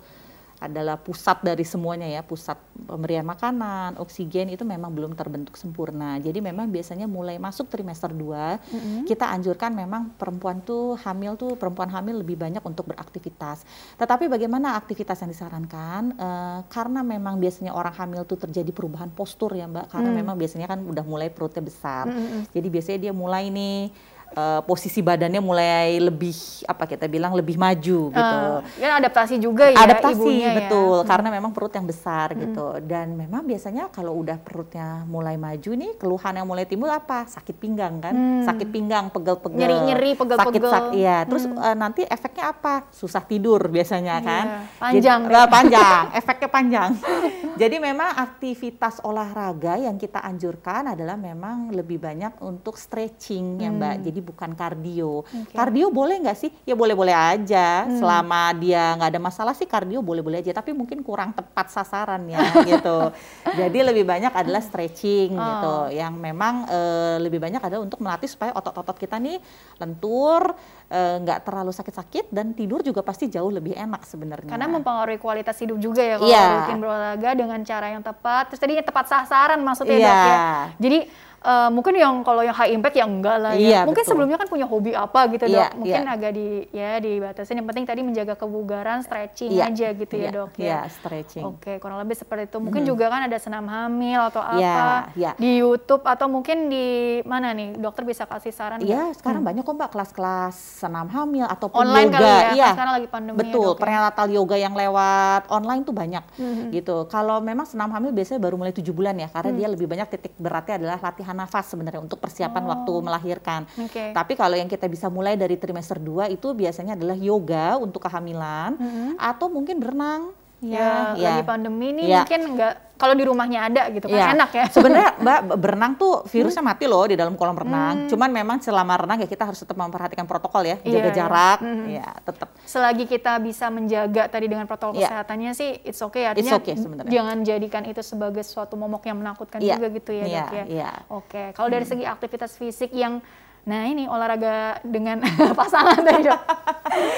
adalah 0.61 1.01
pusat 1.01 1.41
dari 1.41 1.65
semuanya 1.65 2.05
ya, 2.05 2.21
pusat 2.21 2.61
pemberian 2.85 3.25
makanan, 3.25 3.97
oksigen 3.97 4.53
itu 4.53 4.61
memang 4.61 4.93
belum 4.93 5.17
terbentuk 5.17 5.57
sempurna. 5.57 6.21
Jadi 6.21 6.45
memang 6.45 6.69
biasanya 6.69 7.09
mulai 7.09 7.41
masuk 7.41 7.73
trimester 7.73 8.13
2, 8.13 8.21
mm-hmm. 8.21 9.01
kita 9.09 9.33
anjurkan 9.33 9.73
memang 9.73 10.13
perempuan 10.21 10.61
tuh 10.61 11.01
hamil 11.01 11.41
tuh 11.41 11.57
perempuan 11.57 11.89
hamil 11.89 12.21
lebih 12.21 12.37
banyak 12.37 12.61
untuk 12.61 12.93
beraktivitas. 12.93 13.65
Tetapi 13.97 14.29
bagaimana 14.29 14.77
aktivitas 14.77 15.25
yang 15.25 15.33
disarankan? 15.33 16.03
E, 16.21 16.29
karena 16.69 17.01
memang 17.01 17.41
biasanya 17.41 17.73
orang 17.73 17.97
hamil 17.97 18.29
tuh 18.29 18.37
terjadi 18.37 18.69
perubahan 18.69 19.09
postur 19.09 19.57
ya, 19.57 19.65
Mbak. 19.65 19.97
Karena 19.97 20.11
mm. 20.13 20.17
memang 20.21 20.37
biasanya 20.37 20.69
kan 20.69 20.85
udah 20.85 21.05
mulai 21.09 21.33
perutnya 21.33 21.65
besar. 21.65 22.05
Mm-hmm. 22.05 22.53
Jadi 22.53 22.69
biasanya 22.69 22.99
dia 23.09 23.13
mulai 23.17 23.49
nih 23.49 23.89
uh, 24.35 24.61
posisi 24.63 25.01
badannya 25.03 25.43
mulai 25.43 25.99
lebih 25.99 26.65
apa 26.67 26.87
kita 26.87 27.07
bilang 27.11 27.35
lebih 27.35 27.59
maju 27.59 27.99
gitu. 28.11 28.37
Uh, 28.37 28.61
ya 28.79 28.99
adaptasi 28.99 29.41
juga 29.43 29.71
ya 29.73 29.79
adaptasi, 29.79 30.15
ibunya 30.15 30.49
ya. 30.53 30.57
betul 30.65 30.97
ya. 31.03 31.09
karena 31.09 31.29
memang 31.33 31.51
perut 31.51 31.73
yang 31.75 31.87
besar 31.89 32.35
hmm. 32.35 32.41
gitu 32.47 32.67
dan 32.87 33.15
memang 33.15 33.43
biasanya 33.47 33.91
kalau 33.91 34.15
udah 34.19 34.39
perutnya 34.39 35.03
mulai 35.07 35.35
maju 35.35 35.71
nih 35.75 35.93
keluhan 35.99 36.35
yang 36.37 36.47
mulai 36.47 36.65
timbul 36.67 36.91
apa 36.91 37.27
sakit 37.27 37.57
pinggang 37.59 37.99
kan 37.99 38.15
hmm. 38.15 38.45
sakit 38.47 38.69
pinggang 38.71 39.11
pegel-pegel 39.11 39.59
nyeri 39.59 39.77
nyeri 39.91 40.11
pegel-pegel 40.15 40.71
sakit 40.71 40.71
sak 40.71 40.85
iya 40.95 41.19
terus 41.27 41.45
hmm. 41.47 41.59
uh, 41.59 41.77
nanti 41.77 42.03
efeknya 42.07 42.55
apa 42.55 42.87
susah 42.95 43.23
tidur 43.25 43.61
biasanya 43.71 44.15
iya, 44.21 44.29
kan 44.29 44.45
panjang 44.79 45.21
Jadi, 45.27 45.37
uh, 45.37 45.49
panjang 45.49 46.05
efeknya 46.21 46.49
panjang 46.49 46.91
jadi 47.61 47.77
memang 47.83 48.11
aktivitas 48.17 49.03
olahraga 49.03 49.77
yang 49.81 49.97
kita 49.99 50.23
anjurkan 50.23 50.95
adalah 50.95 51.17
memang 51.19 51.73
lebih 51.75 52.01
banyak 52.01 52.39
untuk 52.45 52.77
stretching 52.79 53.59
hmm. 53.59 53.63
ya 53.63 53.71
mbak 53.71 53.97
jadi 54.05 54.20
bukan 54.21 54.53
kardio. 54.55 55.25
Okay. 55.25 55.57
Kardio 55.57 55.89
boleh 55.91 56.21
nggak 56.23 56.39
sih? 56.39 56.51
Ya 56.65 56.79
boleh-boleh 56.79 57.13
aja. 57.13 57.85
Hmm. 57.85 57.99
Selama 57.99 58.53
dia 58.57 58.95
nggak 58.97 59.11
ada 59.17 59.21
masalah 59.21 59.55
sih 59.57 59.67
kardio 59.67 60.05
boleh-boleh 60.05 60.45
aja. 60.45 60.55
Tapi 60.55 60.77
mungkin 60.77 61.03
kurang 61.03 61.35
tepat 61.35 61.73
sasaran 61.73 62.23
ya 62.29 62.41
gitu. 62.71 63.11
Jadi 63.57 63.79
lebih 63.81 64.05
banyak 64.05 64.33
adalah 64.33 64.63
stretching 64.63 65.35
oh. 65.35 65.43
gitu. 65.43 65.77
Yang 65.97 66.15
memang 66.21 66.55
e, 66.69 66.81
lebih 67.25 67.41
banyak 67.41 67.61
adalah 67.61 67.83
untuk 67.83 67.99
melatih 67.99 68.29
supaya 68.29 68.53
otot-otot 68.55 68.97
kita 68.97 69.17
nih 69.17 69.41
lentur, 69.81 70.55
eh, 70.93 71.17
nggak 71.25 71.39
e, 71.41 71.45
terlalu 71.45 71.73
sakit-sakit 71.73 72.29
dan 72.31 72.53
tidur 72.53 72.85
juga 72.85 73.01
pasti 73.01 73.27
jauh 73.27 73.49
lebih 73.49 73.75
enak 73.75 74.05
sebenarnya. 74.05 74.53
Karena 74.53 74.69
mempengaruhi 74.69 75.19
kualitas 75.19 75.57
hidup 75.59 75.81
juga 75.81 76.05
ya 76.05 76.17
kalau 76.21 76.31
yeah. 76.31 76.53
rutin 76.61 76.79
berolahraga 76.79 77.31
dengan 77.33 77.61
cara 77.65 77.87
yang 77.91 78.03
tepat. 78.05 78.53
Terus 78.53 78.61
tadinya 78.61 78.85
tepat 78.85 79.07
sasaran 79.09 79.61
maksudnya 79.65 79.97
yeah. 79.97 80.07
dok 80.07 80.21
ya. 80.21 80.39
Jadi 80.81 80.99
Uh, 81.41 81.73
mungkin 81.73 81.97
yang 81.97 82.21
kalau 82.21 82.45
yang 82.45 82.53
high 82.53 82.69
impact 82.69 83.01
ya 83.01 83.09
enggak 83.09 83.41
lah 83.41 83.57
ya. 83.57 83.65
Iya, 83.65 83.81
mungkin 83.89 84.05
betul. 84.05 84.13
sebelumnya 84.13 84.37
kan 84.37 84.49
punya 84.53 84.69
hobi 84.69 84.93
apa 84.93 85.21
gitu 85.33 85.49
iya, 85.49 85.73
dok. 85.73 85.81
Mungkin 85.81 86.03
iya. 86.05 86.13
agak 86.13 86.31
di 86.37 86.49
ya 86.69 86.91
dibatasin. 87.01 87.57
Yang 87.57 87.69
penting 87.73 87.85
tadi 87.89 88.01
menjaga 88.05 88.35
kebugaran, 88.37 89.01
stretching 89.01 89.57
iya, 89.57 89.73
aja 89.73 89.89
gitu 89.97 90.15
ya, 90.21 90.21
iya, 90.21 90.29
ya 90.29 90.37
dok 90.37 90.51
ya. 90.61 90.65
Iya, 90.69 90.81
stretching. 90.93 91.45
Oke, 91.49 91.73
kurang 91.81 91.97
lebih 92.05 92.13
seperti 92.13 92.45
itu. 92.53 92.61
Mungkin 92.61 92.85
hmm. 92.85 92.91
juga 92.93 93.09
kan 93.09 93.25
ada 93.25 93.39
senam 93.41 93.65
hamil 93.73 94.21
atau 94.29 94.45
iya, 94.53 94.53
apa 94.53 94.85
iya, 95.17 95.17
iya. 95.17 95.31
di 95.41 95.51
YouTube 95.65 96.05
atau 96.05 96.29
mungkin 96.29 96.69
di 96.69 96.89
mana 97.25 97.57
nih 97.57 97.73
dokter 97.81 98.05
bisa 98.05 98.29
kasih 98.29 98.53
saran? 98.53 98.85
Iya, 98.85 99.09
gak? 99.09 99.25
sekarang 99.25 99.41
hmm. 99.41 99.49
banyak 99.49 99.63
kok 99.65 99.75
mbak 99.81 99.91
kelas-kelas 99.97 100.55
senam 100.85 101.09
hamil 101.09 101.49
ataupun 101.49 101.89
online 101.89 102.13
yoga. 102.13 102.21
Kali 102.21 102.29
ya, 102.29 102.37
iya, 102.53 102.69
kan 102.69 102.77
sekarang 102.77 102.95
lagi 103.01 103.09
pandemi. 103.09 103.33
Ya, 103.33 103.41
betul, 103.41 103.71
ya, 103.73 103.81
prenatal 103.81 104.27
yoga 104.29 104.57
yang 104.61 104.75
lewat 104.77 105.49
online 105.49 105.89
tuh 105.89 105.97
banyak 105.97 106.25
hmm. 106.37 106.69
gitu. 106.77 107.09
Kalau 107.09 107.41
memang 107.41 107.65
senam 107.65 107.89
hamil 107.97 108.13
biasanya 108.13 108.45
baru 108.45 108.61
mulai 108.61 108.77
tujuh 108.77 108.93
bulan 108.93 109.17
ya, 109.17 109.33
karena 109.33 109.57
hmm. 109.57 109.59
dia 109.65 109.69
lebih 109.73 109.89
banyak 109.89 110.09
titik 110.13 110.37
beratnya 110.37 110.77
adalah 110.77 111.01
latihan 111.01 111.30
nafas 111.33 111.71
sebenarnya 111.71 112.03
untuk 112.03 112.19
persiapan 112.19 112.63
oh. 112.67 112.69
waktu 112.73 112.93
melahirkan. 113.01 113.61
Okay. 113.89 114.11
Tapi 114.11 114.33
kalau 114.35 114.57
yang 114.59 114.69
kita 114.71 114.91
bisa 114.91 115.07
mulai 115.13 115.39
dari 115.39 115.55
trimester 115.55 115.99
2 115.99 116.33
itu 116.35 116.53
biasanya 116.53 116.99
adalah 116.99 117.17
yoga 117.17 117.79
untuk 117.79 118.03
kehamilan 118.05 118.77
mm 118.77 118.89
-hmm. 118.89 119.11
atau 119.19 119.47
mungkin 119.51 119.79
berenang. 119.79 120.40
Ya, 120.61 121.17
ya, 121.17 121.41
lagi 121.41 121.43
pandemi 121.43 121.89
ini 121.89 122.05
ya. 122.05 122.21
mungkin 122.21 122.53
nggak 122.53 122.75
kalau 123.01 123.17
di 123.17 123.25
rumahnya 123.25 123.65
ada 123.65 123.89
gitu 123.89 124.05
kan 124.05 124.21
Iya. 124.21 124.27
enak 124.37 124.51
ya. 124.53 124.65
Sebenarnya 124.69 125.11
Mbak 125.17 125.39
berenang 125.57 125.93
tuh 125.97 126.21
virusnya 126.29 126.61
mati 126.61 126.85
loh 126.85 127.09
di 127.09 127.17
dalam 127.17 127.33
kolam 127.33 127.57
renang. 127.57 128.05
Hmm. 128.05 128.09
Cuman 128.13 128.29
memang 128.29 128.61
selama 128.61 128.93
renang 129.01 129.19
ya 129.19 129.29
kita 129.31 129.49
harus 129.49 129.57
tetap 129.57 129.73
memperhatikan 129.73 130.29
protokol 130.29 130.61
ya, 130.63 130.77
jaga 130.79 131.01
iya. 131.01 131.17
jarak, 131.17 131.59
Mhm. 131.65 131.85
ya 131.89 132.09
tetap. 132.21 132.49
Selagi 132.61 133.09
kita 133.09 133.41
bisa 133.41 133.73
menjaga 133.73 134.29
tadi 134.29 134.47
dengan 134.47 134.69
protokol 134.69 135.01
Iya. 135.01 135.09
kesehatannya 135.09 135.53
sih 135.57 135.81
it's 135.81 135.97
okay 135.99 136.29
artinya 136.29 136.53
okay 136.55 136.77
sebenarnya. 136.77 137.09
jangan 137.09 137.37
jadikan 137.41 137.83
itu 137.89 138.03
sebagai 138.05 138.45
suatu 138.45 138.77
momok 138.77 139.09
yang 139.09 139.17
menakutkan 139.17 139.65
Iya. 139.65 139.81
juga 139.81 139.87
gitu 139.91 140.11
ya 140.13 140.25
Iya, 140.25 140.37
dok 140.39 140.53
ya. 140.53 140.65
iya. 140.69 140.91
Oke, 141.09 141.43
kalau 141.57 141.73
dari 141.73 141.89
segi 141.89 142.05
aktivitas 142.05 142.53
fisik 142.55 142.93
yang 142.93 143.25
Nah 143.69 143.85
ini 143.85 144.09
olahraga 144.09 144.81
dengan 144.81 145.21
pasangan 145.61 146.01
tadi 146.01 146.25
dok. 146.25 146.41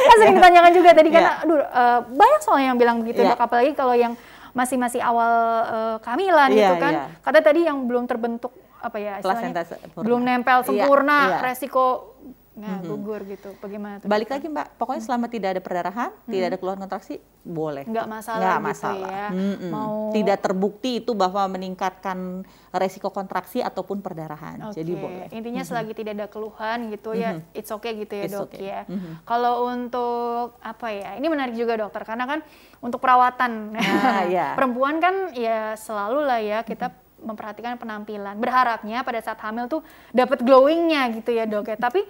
Kan 0.03 0.17
sering 0.19 0.37
ditanyakan 0.37 0.73
juga 0.75 0.91
tadi 0.93 1.11
kan, 1.11 1.23
Iya. 1.23 1.33
aduh 1.47 1.61
eh, 1.61 1.99
banyak 2.09 2.41
soalnya 2.43 2.67
yang 2.75 2.79
bilang 2.79 2.97
begitu 3.01 3.23
Iya. 3.23 3.35
dok. 3.35 3.41
Apalagi 3.41 3.73
kalau 3.73 3.95
yang 3.95 4.13
masih 4.53 4.77
masih 4.77 5.01
awal 5.01 5.33
eh, 5.65 5.97
kehamilan 6.03 6.51
Iya, 6.51 6.59
gitu 6.59 6.75
kan. 6.77 6.93
iya. 6.93 7.05
Katanya 7.23 7.45
tadi 7.45 7.61
yang 7.65 7.79
belum 7.87 8.05
terbentuk 8.05 8.53
apa 8.83 8.99
ya 8.99 9.23
istilahnya 9.23 9.63
belum 9.95 10.21
nempel 10.27 10.59
Iya, 10.59 10.67
sempurna, 10.67 11.19
iya. 11.31 11.39
resiko 11.39 12.12
nah, 12.53 12.79
gugur 12.81 13.25
gitu. 13.25 13.57
Bagaimana 13.59 13.99
tuh? 13.99 14.07
Balik 14.07 14.29
lagi 14.29 14.47
Mbak, 14.47 14.77
pokoknya 14.77 15.03
selama 15.03 15.27
tidak 15.27 15.57
ada 15.57 15.61
perdarahan, 15.61 16.11
tidak 16.25 16.47
ada 16.49 16.57
keluhan 16.57 16.79
kontraksi, 16.79 17.17
boleh. 17.43 17.85
Nggak 17.85 18.07
masalah 18.07 18.38
Nggak 18.38 18.57
gitu 18.57 18.69
masalah. 18.69 19.09
ya. 19.09 19.27
Mm-mm. 19.31 19.71
Mau- 19.71 20.12
Tidak 20.12 20.38
terbukti 20.38 20.91
itu 20.99 21.12
bahwa 21.12 21.43
meningkatkan 21.49 22.45
resiko 22.71 23.09
kontraksi 23.09 23.59
ataupun 23.59 23.99
perdarahan. 23.99 24.69
Oke, 24.69 24.79
Jadi 24.79 24.93
boleh. 24.93 25.27
Intinya 25.31 25.62
selagi 25.62 25.93
tidak 25.93 26.12
ada 26.15 26.27
keluhan 26.29 26.88
gitu 26.88 27.12
ya, 27.12 27.41
it's 27.53 27.69
okay 27.69 27.97
gitu 27.97 28.12
ya 28.12 28.25
It's 28.29 28.35
dok 28.35 28.53
okay. 28.53 28.69
ya. 28.69 28.81
Mhm. 28.85 29.25
Kalau 29.25 29.67
untuk 29.67 30.23
apa 30.61 30.88
ya, 30.88 31.17
ini 31.17 31.27
menarik 31.27 31.53
juga 31.53 31.77
dokter 31.77 32.05
karena 32.05 32.25
kan 32.27 32.41
untuk 32.79 32.99
perawatan 32.99 33.73
Nah, 33.73 34.29
iya. 34.29 34.53
perempuan 34.53 34.99
kan 34.99 35.33
ya 35.33 35.73
selalu 35.75 36.21
lah 36.23 36.38
ya 36.38 36.61
kita 36.61 36.93
memperhatikan 37.19 37.79
penampilan. 37.79 38.35
Berharapnya 38.37 39.01
pada 39.01 39.19
saat 39.19 39.38
hamil 39.38 39.67
tuh 39.67 39.81
dapat 40.11 40.43
glowingnya 40.43 41.07
gitu 41.15 41.31
ya 41.31 41.47
dok 41.47 41.71
ya. 41.71 41.79
Tapi 41.79 42.03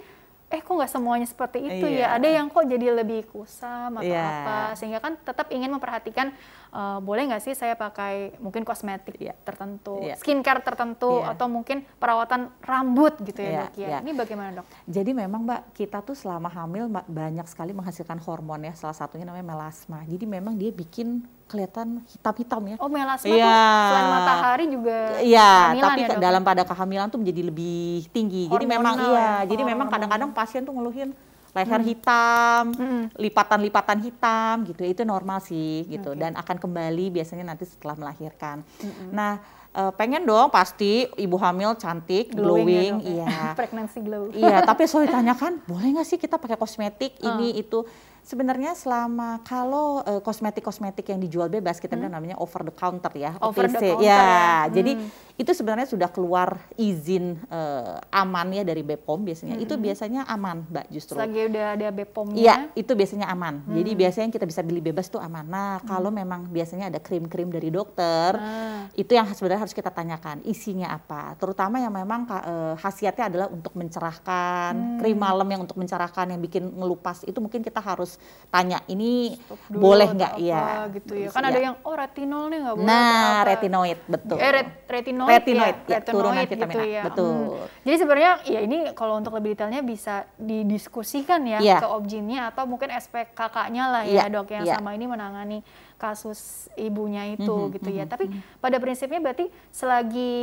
eh 0.53 0.61
kok 0.61 0.73
nggak 0.77 0.93
semuanya 0.93 1.25
seperti 1.25 1.59
itu 1.65 1.87
ya. 1.89 1.97
Iya. 1.97 2.07
Ada 2.21 2.29
yang 2.29 2.47
kok 2.47 2.69
jadi 2.69 2.87
lebih 2.93 3.25
kusam 3.27 3.97
atau 3.97 4.05
Iya. 4.05 4.21
apa. 4.21 4.57
Sehingga 4.77 5.01
kan 5.01 5.17
tetap 5.17 5.49
ingin 5.49 5.73
memperhatikan 5.73 6.29
eh, 6.73 6.99
boleh 6.99 7.23
nggak 7.29 7.43
sih 7.43 7.53
saya 7.53 7.75
pakai 7.75 8.37
mungkin 8.39 8.63
kosmetik 8.63 9.15
Iya. 9.15 9.37
tertentu, 9.39 10.01
Iya. 10.01 10.17
skincare 10.17 10.61
tertentu 10.61 11.21
Iya. 11.21 11.33
atau 11.33 11.47
mungkin 11.47 11.85
perawatan 11.95 12.49
rambut 12.59 13.21
gitu 13.21 13.39
ya 13.39 13.49
Iya, 13.49 13.61
dok 13.63 13.75
ya. 13.75 13.87
iya. 13.87 13.99
Ini 14.01 14.13
bagaimana 14.15 14.49
dok? 14.55 14.67
Jadi 14.85 15.11
memang 15.13 15.41
Mbak, 15.43 15.61
kita 15.73 16.01
tuh 16.01 16.15
selama 16.15 16.49
hamil 16.49 16.89
banyak 16.89 17.45
sekali 17.45 17.71
menghasilkan 17.71 18.17
hormon 18.19 18.63
ya, 18.63 18.73
salah 18.73 18.97
satunya 18.97 19.23
namanya 19.23 19.45
melasma. 19.47 20.01
Jadi 20.05 20.25
memang 20.25 20.57
dia 20.57 20.71
bikin 20.71 21.21
kelihatan 21.45 22.01
hitam-hitam 22.09 22.63
ya. 22.67 22.77
Oh 22.81 22.89
melasma 22.89 23.29
Iya. 23.29 23.45
tuh 23.45 23.85
selain 23.87 24.09
matahari 24.11 24.65
juga 24.67 24.99
Iya, 25.21 25.51
kehamilan 25.69 25.85
tapi 25.87 26.01
ya, 26.01 26.09
dok? 26.09 26.21
dalam 26.25 26.43
pada 26.43 26.63
kehamilan 26.65 27.07
tuh 27.07 27.21
menjadi 27.21 27.43
lebih 27.45 27.83
tinggi. 28.09 28.49
Jadi 28.49 28.65
memang 28.65 28.97
Hormonal 28.97 29.13
iya, 29.13 29.21
ya? 29.21 29.37
jadi 29.47 29.63
Oh, 29.63 29.69
memang 29.69 29.87
hormonal. 29.87 29.93
kadang-kadang 30.09 30.31
pasien 30.33 30.63
tuh 30.63 30.73
ngeluhin 30.73 31.13
leher 31.53 31.81
hitam, 31.83 32.73
Mm-mm. 32.73 33.03
lipatan-lipatan 33.15 33.99
hitam 34.01 34.65
gitu. 34.65 34.83
Itu 34.83 35.03
normal 35.05 35.41
sih 35.41 35.85
gitu 35.87 36.13
Oke. 36.13 36.19
dan 36.19 36.33
akan 36.33 36.57
kembali 36.57 37.13
biasanya 37.13 37.45
nanti 37.47 37.65
setelah 37.65 37.93
melahirkan. 37.95 38.65
Nah, 39.09 39.37
eh, 39.71 39.93
pengen 39.93 40.25
dong 40.25 40.49
pasti 40.49 41.05
ibu 41.15 41.37
hamil 41.37 41.77
cantik, 41.77 42.33
glowing, 42.33 43.01
ya, 43.01 43.05
dok, 43.05 43.05
ya. 43.05 43.27
iya. 43.29 43.53
Pregnancy 43.61 44.01
glow. 44.01 44.33
Iya, 44.33 44.65
tapi 44.65 44.85
selalu 44.85 45.09
ditanyakan, 45.09 45.53
boleh 45.65 45.89
nggak 45.93 46.09
sih 46.09 46.17
kita 46.17 46.37
pakai 46.37 46.57
kosmetik 46.57 47.21
Ah. 47.21 47.37
ini 47.37 47.57
itu? 47.59 47.85
Sebenarnya 48.23 48.73
selama 48.73 49.43
kalau 49.43 49.99
eh, 50.01 50.23
kosmetik-kosmetik 50.23 51.11
yang 51.11 51.19
dijual 51.19 51.51
bebas 51.51 51.77
kita 51.77 51.99
bilang 51.99 52.15
namanya 52.15 52.39
over 52.39 52.63
the 52.63 52.71
counter 52.71 53.11
ya, 53.13 53.35
Hmm. 53.35 53.51
Over 53.51 53.67
the 53.67 53.75
OTC. 53.75 53.85
counter 53.91 54.07
ya. 54.07 54.15
ya. 54.15 54.55
Jadi 54.71 54.93
Hmm. 54.95 55.09
itu 55.35 55.51
sebenarnya 55.51 55.87
sudah 55.87 56.07
keluar 56.07 56.49
izin 56.77 57.35
eh, 57.51 57.99
aman 58.15 58.47
ya 58.49 58.63
dari 58.63 58.81
BPOM 58.81 59.27
biasanya. 59.27 59.59
Itu 59.59 59.75
biasanya 59.75 60.23
aman, 60.25 60.71
Mbak, 60.71 60.87
justru. 60.89 61.19
Hmm. 61.19 61.27
Selagi 61.27 61.41
udah 61.51 61.67
ada 61.75 61.89
BPOM-nya. 61.91 62.39
Iya, 62.39 62.55
itu 62.75 62.93
biasanya 62.95 63.27
aman. 63.27 63.55
Jadi 63.67 63.91
Hmm. 63.91 63.99
biasanya 63.99 64.25
yang 64.31 64.35
kita 64.35 64.47
bisa 64.47 64.61
beli 64.63 64.79
bebas 64.81 65.07
tuh 65.09 65.19
aman. 65.19 65.43
Nah, 65.43 65.83
kalau 65.83 66.09
memang 66.09 66.47
biasanya 66.47 66.95
ada 66.95 67.03
krim-krim 67.03 67.51
dari 67.51 67.69
dokter, 67.69 68.39
Ah. 68.39 68.87
itu 68.95 69.13
yang 69.13 69.27
sebenarnya 69.29 69.67
harus 69.67 69.75
kita 69.75 69.91
tanyakan 69.91 70.47
isinya 70.47 70.95
apa. 70.95 71.35
Terutama 71.37 71.77
yang 71.77 71.91
memang 71.91 72.25
eh, 72.33 72.75
khasiatnya 72.79 73.25
adalah 73.29 73.49
untuk 73.51 73.75
mencerahkan, 73.75 74.73
Hmm. 74.73 74.99
krim 75.03 75.19
malam 75.19 75.45
yang 75.45 75.61
untuk 75.61 75.75
mencerahkan, 75.75 76.31
yang 76.31 76.41
bikin 76.41 76.71
ngelupas. 76.71 77.25
Itu 77.25 77.43
mungkin 77.43 77.61
kita 77.61 77.83
harus 77.83 78.12
tanya, 78.49 78.85
ini 78.85 79.33
Stop 79.39 79.57
dulu 79.67 79.81
boleh 79.83 80.09
nggak? 80.13 80.33
Iya. 80.37 80.65
gitu 80.93 81.13
ya. 81.17 81.29
Kan 81.33 81.41
ada 81.43 81.57
yang 81.57 81.75
oh 81.81 81.95
retinol 81.95 82.53
nih 82.53 82.59
nggak 82.61 82.75
boleh. 82.77 82.87
Nah, 82.87 83.37
retinoid 83.43 83.99
betul. 84.05 84.37
Eh, 84.37 84.51
ret- 84.53 84.85
retinoid, 84.85 85.31
Retinoid, 85.33 85.77
ya, 85.85 85.97
ya, 85.97 85.99
turunan 86.05 86.37
retinoid 86.37 86.51
vitamin 86.53 86.75
gitu 86.75 86.85
A, 86.85 86.93
ya. 86.93 87.03
betul. 87.09 87.33
Hmm. 87.33 87.67
Jadi 87.83 87.97
sebenarnya 87.97 88.33
ya 88.45 88.61
ini 88.61 88.79
kalau 88.93 89.15
untuk 89.17 89.33
lebih 89.33 89.57
detailnya 89.57 89.81
bisa 89.81 90.29
didiskusikan 90.37 91.41
ya 91.43 91.59
Iya. 91.59 91.79
ke 91.81 91.89
objinnya 91.89 92.41
atau 92.49 92.65
mungkin 92.65 92.93
SPKK-nya 92.93 93.85
lah 93.89 94.03
ya 94.05 94.25
Iya, 94.25 94.25
dok 94.29 94.49
yang 94.49 94.65
iya. 94.65 94.77
sama 94.77 94.93
ini 94.93 95.07
menangani 95.07 95.59
kasus 96.03 96.67
ibunya 96.75 97.31
itu 97.31 97.47
Mhm, 97.71 97.73
gitu 97.79 97.89
ya. 97.95 98.03
mhm, 98.03 98.11
Tapi 98.11 98.25
pada 98.59 98.77
prinsipnya 98.83 99.23
berarti 99.23 99.47
selagi 99.71 100.35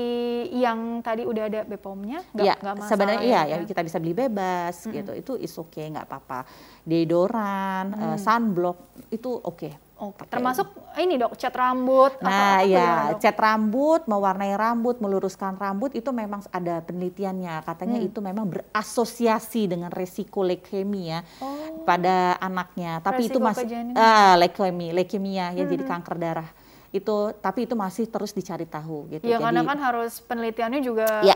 yang 0.55 1.03
tadi 1.03 1.27
udah 1.27 1.43
ada 1.51 1.61
BPOM-nya 1.67 2.23
nggak 2.31 2.45
Iya, 2.47 2.53
nggak 2.55 2.75
masalah 2.79 2.87
sebenarnya 2.95 3.19
ya, 3.19 3.27
iya 3.27 3.41
dok 3.43 3.51
ya 3.51 3.67
kita 3.67 3.81
bisa 3.83 3.97
beli 3.99 4.13
bebas 4.15 4.75
gitu. 4.87 5.11
Itu 5.11 5.33
is 5.35 5.51
okay, 5.53 5.91
nggak 5.91 6.07
apa-apa. 6.07 6.47
Deodoran, 6.87 7.85
eh, 7.91 8.17
sunblock 8.17 8.77
itu 9.11 9.29
oke. 9.35 9.49
Oke, 9.59 9.69
Pakai. 9.99 10.31
termasuk 10.31 10.67
ini 10.95 11.15
dok 11.15 11.35
cat 11.35 11.51
rambut 11.51 12.15
atau 12.15 12.23
Nah, 12.23 12.55
apa 12.55 12.63
ya, 12.63 12.87
dok? 13.11 13.19
cat 13.19 13.35
rambut, 13.35 14.01
mewarnai 14.05 14.55
rambut, 14.55 14.95
meluruskan 14.97 15.53
rambut 15.53 15.91
itu 15.91 16.07
memang 16.09 16.39
ada 16.49 16.79
penelitiannya. 16.79 17.59
Katanya 17.61 17.99
Hmm. 17.99 18.07
itu 18.07 18.19
memang 18.19 18.47
berasosiasi 18.47 19.67
dengan 19.67 19.91
resiko 19.91 20.41
leukemia 20.41 21.27
Oh. 21.37 21.83
pada 21.83 22.39
anaknya. 22.39 22.99
Tapi 22.99 23.27
itu 23.27 23.35
Resiko 23.35 23.43
masih 23.43 23.65
kejanin. 23.67 23.93
ah 23.93 24.33
leukemia, 24.35 24.91
leukemia 24.93 25.45
ya 25.51 25.63
jadi 25.65 25.83
Hmm. 25.83 25.91
kanker 25.91 26.15
darah. 26.15 26.49
Itu 26.89 27.35
tapi 27.35 27.67
itu 27.67 27.75
masih 27.75 28.07
terus 28.07 28.31
dicari 28.31 28.63
tahu 28.63 29.11
gitu. 29.11 29.23
Ya 29.23 29.37
karena 29.37 29.61
Jadi- 29.61 29.69
kan 29.69 29.77
harus 29.79 30.13
penelitiannya 30.21 30.79
juga 30.79 31.21
Iya. 31.21 31.35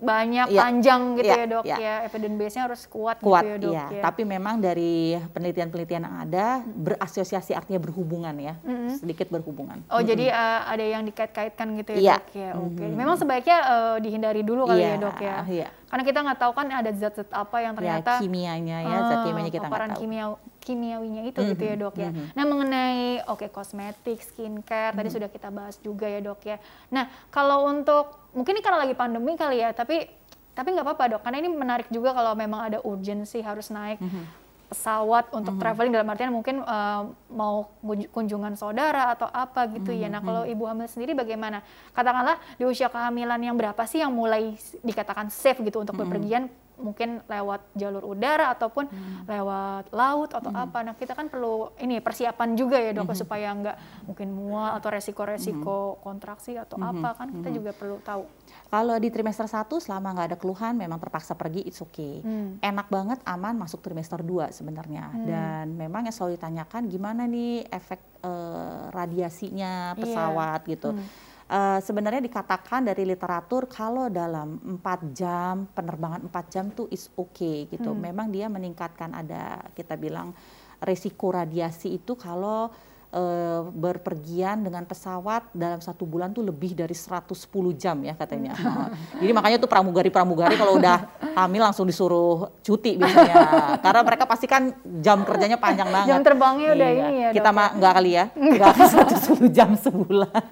Banyak 0.00 0.46
Iya. 0.48 0.60
panjang 0.64 1.00
gitu 1.14 1.28
Iya, 1.28 1.36
ya 1.36 1.46
dok 1.46 1.64
iya. 1.64 1.76
ya 1.76 1.94
evidence 2.08 2.36
base-nya 2.36 2.62
harus 2.64 2.82
kuat, 2.88 3.16
kuat 3.20 3.44
gitu 3.44 3.52
ya 3.52 3.56
dok 3.60 3.72
iya. 3.72 3.84
ya. 3.92 4.02
Tapi 4.02 4.22
memang 4.24 4.54
dari 4.56 4.94
penelitian-penelitian 5.30 6.02
yang 6.02 6.16
ada 6.18 6.46
berasosiasi 6.64 7.52
artinya 7.52 7.76
berhubungan 7.78 8.32
ya, 8.34 8.56
Mm-mm. 8.64 8.96
sedikit 8.96 9.28
berhubungan. 9.28 9.84
Oh 9.92 10.00
jadi 10.00 10.32
uh, 10.32 10.60
ada 10.66 10.80
yang 10.82 11.04
dikait-kaitkan 11.04 11.68
gitu 11.76 11.90
ya 11.94 12.00
Iya. 12.00 12.14
dok 12.16 12.28
ya. 12.32 12.50
Oke. 12.56 12.80
Mhm. 12.82 12.96
Memang 12.96 13.14
sebaiknya 13.14 13.58
uh, 13.62 13.96
dihindari 14.00 14.40
dulu 14.40 14.64
kali 14.64 14.80
Iya, 14.80 14.90
ya 14.90 14.96
dok 14.96 15.18
ya. 15.20 15.36
iya. 15.46 15.68
Karena 15.90 16.02
kita 16.02 16.18
nggak 16.22 16.38
tahu 16.38 16.52
kan 16.54 16.66
ada 16.70 16.90
zat-zat 16.90 17.28
apa 17.28 17.56
yang 17.60 17.74
ternyata 17.74 18.10
ya 18.16 18.20
kimianya 18.22 18.78
ya, 18.80 18.96
zat 19.04 19.16
ah, 19.20 19.22
kimianya 19.26 19.50
kita 19.50 19.66
nggak 19.66 19.90
tahu. 19.90 20.00
kimia 20.00 20.26
kimiawinya 20.60 21.24
itu 21.24 21.40
gitu 21.42 21.62
ya 21.64 21.74
Mhm, 21.74 21.82
dok 21.82 21.94
ya. 21.96 22.10
mhm. 22.12 22.24
Nah 22.36 22.44
mengenai 22.44 23.02
oke 23.26 23.48
kosmetik, 23.48 24.20
skincare 24.20 24.92
Mhm. 24.92 24.98
tadi 25.00 25.08
sudah 25.10 25.28
kita 25.28 25.48
bahas 25.48 25.76
juga 25.76 26.04
ya 26.04 26.20
dok 26.20 26.40
ya. 26.44 26.56
Nah 26.88 27.08
kalau 27.28 27.66
untuk 27.66 28.28
mungkin 28.30 28.54
ini 28.54 28.62
karena 28.62 28.84
lagi 28.84 28.92
pandemi 28.92 29.34
kali 29.34 29.58
ya, 29.58 29.72
tapi 29.72 30.06
tapi 30.50 30.68
nggak 30.70 30.84
apa-apa 30.84 31.04
dok, 31.08 31.20
karena 31.22 31.40
ini 31.40 31.48
menarik 31.48 31.88
juga 31.88 32.12
kalau 32.12 32.34
memang 32.34 32.60
ada 32.62 32.78
urgensi 32.82 33.40
harus 33.40 33.70
naik 33.70 33.96
Mhm. 33.98 34.22
pesawat 34.68 35.32
untuk 35.32 35.58
traveling 35.58 35.90
dalam 35.90 36.06
artian 36.06 36.30
mungkin 36.30 36.62
eh, 36.62 37.02
mau 37.28 37.66
kunj- 37.80 38.06
kunjungan 38.06 38.54
saudara 38.54 39.10
atau 39.10 39.26
apa 39.26 39.66
gitu 39.68 39.90
ya. 39.90 40.06
Nah 40.06 40.20
kalau 40.20 40.46
ibu 40.46 40.62
hamil 40.62 40.86
sendiri 40.86 41.10
bagaimana? 41.10 41.58
Katakanlah 41.90 42.38
di 42.54 42.62
usia 42.62 42.86
kehamilan 42.86 43.40
yang 43.40 43.56
berapa 43.56 43.82
sih 43.82 43.98
yang 43.98 44.14
mulai 44.14 44.54
dikatakan 44.80 45.26
safe 45.26 45.58
gitu 45.60 45.82
untuk 45.82 45.98
bepergian? 45.98 46.46
Mungkin 46.80 47.22
lewat 47.24 47.60
jalur 47.76 48.04
udara 48.04 48.50
ataupun 48.50 48.88
lewat 49.24 49.92
laut 49.92 50.30
atau 50.32 50.50
apa. 50.50 50.80
Nah 50.80 50.94
kita 50.96 51.12
kan 51.12 51.28
perlu 51.28 51.70
ini 51.76 52.00
persiapan 52.00 52.56
juga 52.56 52.80
ya 52.80 52.90
dok 52.90 53.12
supaya 53.12 53.52
nggak 53.52 53.76
mungkin 54.04 54.28
mual 54.32 54.74
atau 54.74 54.88
resiko-resiko 54.88 55.78
kontraksi 56.00 56.56
atau 56.56 56.80
apa 56.80 57.14
kan 57.14 57.28
kita 57.30 57.48
juga 57.52 57.70
perlu 57.70 58.00
tahu. 58.00 58.24
Kalau 58.66 58.96
di 58.96 59.10
trimester 59.10 59.46
1 59.46 59.66
selama 59.78 60.14
nggak 60.14 60.28
ada 60.34 60.38
keluhan 60.38 60.74
memang 60.74 60.98
terpaksa 60.98 61.34
pergi 61.34 61.66
it's 61.66 61.78
okay. 61.78 62.22
Hmm. 62.22 62.56
Enak 62.60 62.88
banget 62.88 63.18
aman 63.24 63.54
masuk 63.54 63.80
trimester 63.80 64.22
2 64.22 64.50
sebenarnya. 64.50 65.10
Dan 65.20 65.76
memang 65.76 66.06
yang 66.06 66.14
selalu 66.14 66.38
ditanyakan 66.38 66.86
gimana 66.86 67.26
nih 67.26 67.66
efek 67.66 68.00
eh, 68.20 68.84
radiasinya 68.90 69.92
Iya. 69.92 70.00
pesawat 70.00 70.60
gitu. 70.66 70.92
Hmm. 70.92 71.04
Eh, 71.50 71.80
sebenarnya 71.82 72.22
dikatakan 72.22 72.94
dari 72.94 73.02
literatur 73.02 73.66
kalau 73.66 74.06
dalam 74.06 74.78
4 74.78 75.10
jam 75.10 75.66
penerbangan 75.74 76.30
4 76.30 76.46
jam 76.46 76.70
tuh 76.70 76.86
is 76.94 77.10
okay 77.18 77.66
gitu. 77.66 77.90
Hmm. 77.90 77.98
Memang 77.98 78.30
dia 78.30 78.46
meningkatkan 78.46 79.10
ada 79.10 79.58
kita 79.74 79.98
bilang 79.98 80.30
resiko 80.78 81.34
radiasi 81.34 81.98
itu 81.98 82.14
kalau 82.14 82.70
uh, 83.14 83.66
berpergian 83.70 84.62
dengan 84.62 84.86
pesawat 84.86 85.50
dalam 85.54 85.82
satu 85.82 86.06
bulan 86.06 86.30
tuh 86.30 86.46
lebih 86.46 86.74
dari 86.74 86.94
110 86.94 87.34
jam 87.76 87.96
ya 88.02 88.14
katanya. 88.14 88.54
Jadi 89.20 89.32
makanya 89.34 89.56
tuh 89.58 89.70
pramugari-pramugari 89.70 90.54
kalau 90.54 90.78
udah 90.78 91.10
hamil 91.38 91.62
langsung 91.62 91.86
disuruh 91.86 92.50
cuti 92.62 92.98
biasanya. 92.98 93.34
Karena 93.82 94.00
mereka 94.06 94.24
pasti 94.26 94.46
kan 94.46 94.74
jam 95.02 95.22
kerjanya 95.26 95.58
panjang 95.58 95.90
banget. 95.90 96.08
Jam 96.10 96.20
terbangnya 96.22 96.68
udah 96.74 96.88
iya. 96.90 97.06
ini 97.06 97.14
ya. 97.18 97.30
Kita 97.34 97.50
mah 97.50 97.68
ya? 97.74 97.76
nggak 97.78 97.92
kali 97.92 98.10
ya, 98.10 98.24
nggak 98.58 98.74
110 99.20 99.56
jam 99.56 99.70
sebulan. 99.74 100.42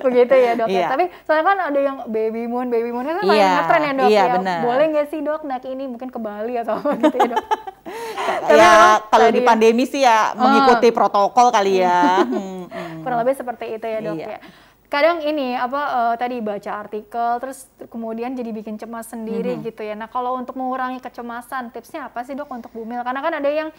Begitu 0.00 0.34
ya 0.34 0.52
dok 0.56 0.68
ya. 0.68 0.72
iya. 0.72 0.82
ya. 0.84 0.88
Tapi 0.92 1.04
soalnya 1.24 1.44
kan 1.44 1.58
ada 1.72 1.80
yang 1.80 1.96
baby 2.08 2.42
moon, 2.48 2.66
baby 2.72 2.90
moon 2.92 3.04
kan 3.04 3.24
iya, 3.28 3.60
ngetren 3.60 3.82
ya 3.82 3.92
dok 3.92 4.08
iya, 4.08 4.22
ya. 4.24 4.34
Bener. 4.40 4.58
Boleh 4.64 4.84
nggak 4.92 5.06
sih 5.12 5.20
dok 5.20 5.40
naik 5.44 5.64
ini 5.68 5.84
mungkin 5.88 6.08
ke 6.08 6.18
Bali 6.20 6.54
atau 6.56 6.80
apa 6.80 6.96
gitu 6.96 7.16
ya 7.20 7.28
dok? 7.36 7.44
ya 8.48 9.00
kalau 9.08 9.28
di 9.28 9.40
pandemi 9.44 9.84
sih 9.84 10.02
ya 10.04 10.32
mengikuti 10.36 10.88
uh. 10.88 10.94
protokol 10.94 11.52
kali 11.52 11.73
ya. 11.80 12.22
hmm, 12.26 12.70
hmm. 12.70 13.00
Kurang 13.02 13.18
lebih 13.24 13.34
seperti 13.34 13.64
itu 13.74 13.86
ya 13.88 13.98
dok 14.04 14.16
iya. 14.20 14.28
ya 14.36 14.40
kadang 14.94 15.26
ini 15.26 15.58
apa 15.58 15.82
uh, 15.90 16.14
tadi 16.14 16.38
baca 16.38 16.86
artikel 16.86 17.42
terus 17.42 17.66
kemudian 17.90 18.30
jadi 18.38 18.54
bikin 18.54 18.78
cemas 18.78 19.10
sendiri 19.10 19.58
mm-hmm. 19.58 19.66
gitu 19.66 19.82
ya. 19.82 19.98
Nah, 19.98 20.06
kalau 20.06 20.38
untuk 20.38 20.54
mengurangi 20.54 21.02
kecemasan, 21.02 21.74
tipsnya 21.74 22.06
apa 22.06 22.22
sih 22.22 22.38
Dok 22.38 22.46
untuk 22.54 22.70
bumil? 22.70 23.02
Karena 23.02 23.18
kan 23.18 23.34
ada 23.34 23.50
yang 23.50 23.74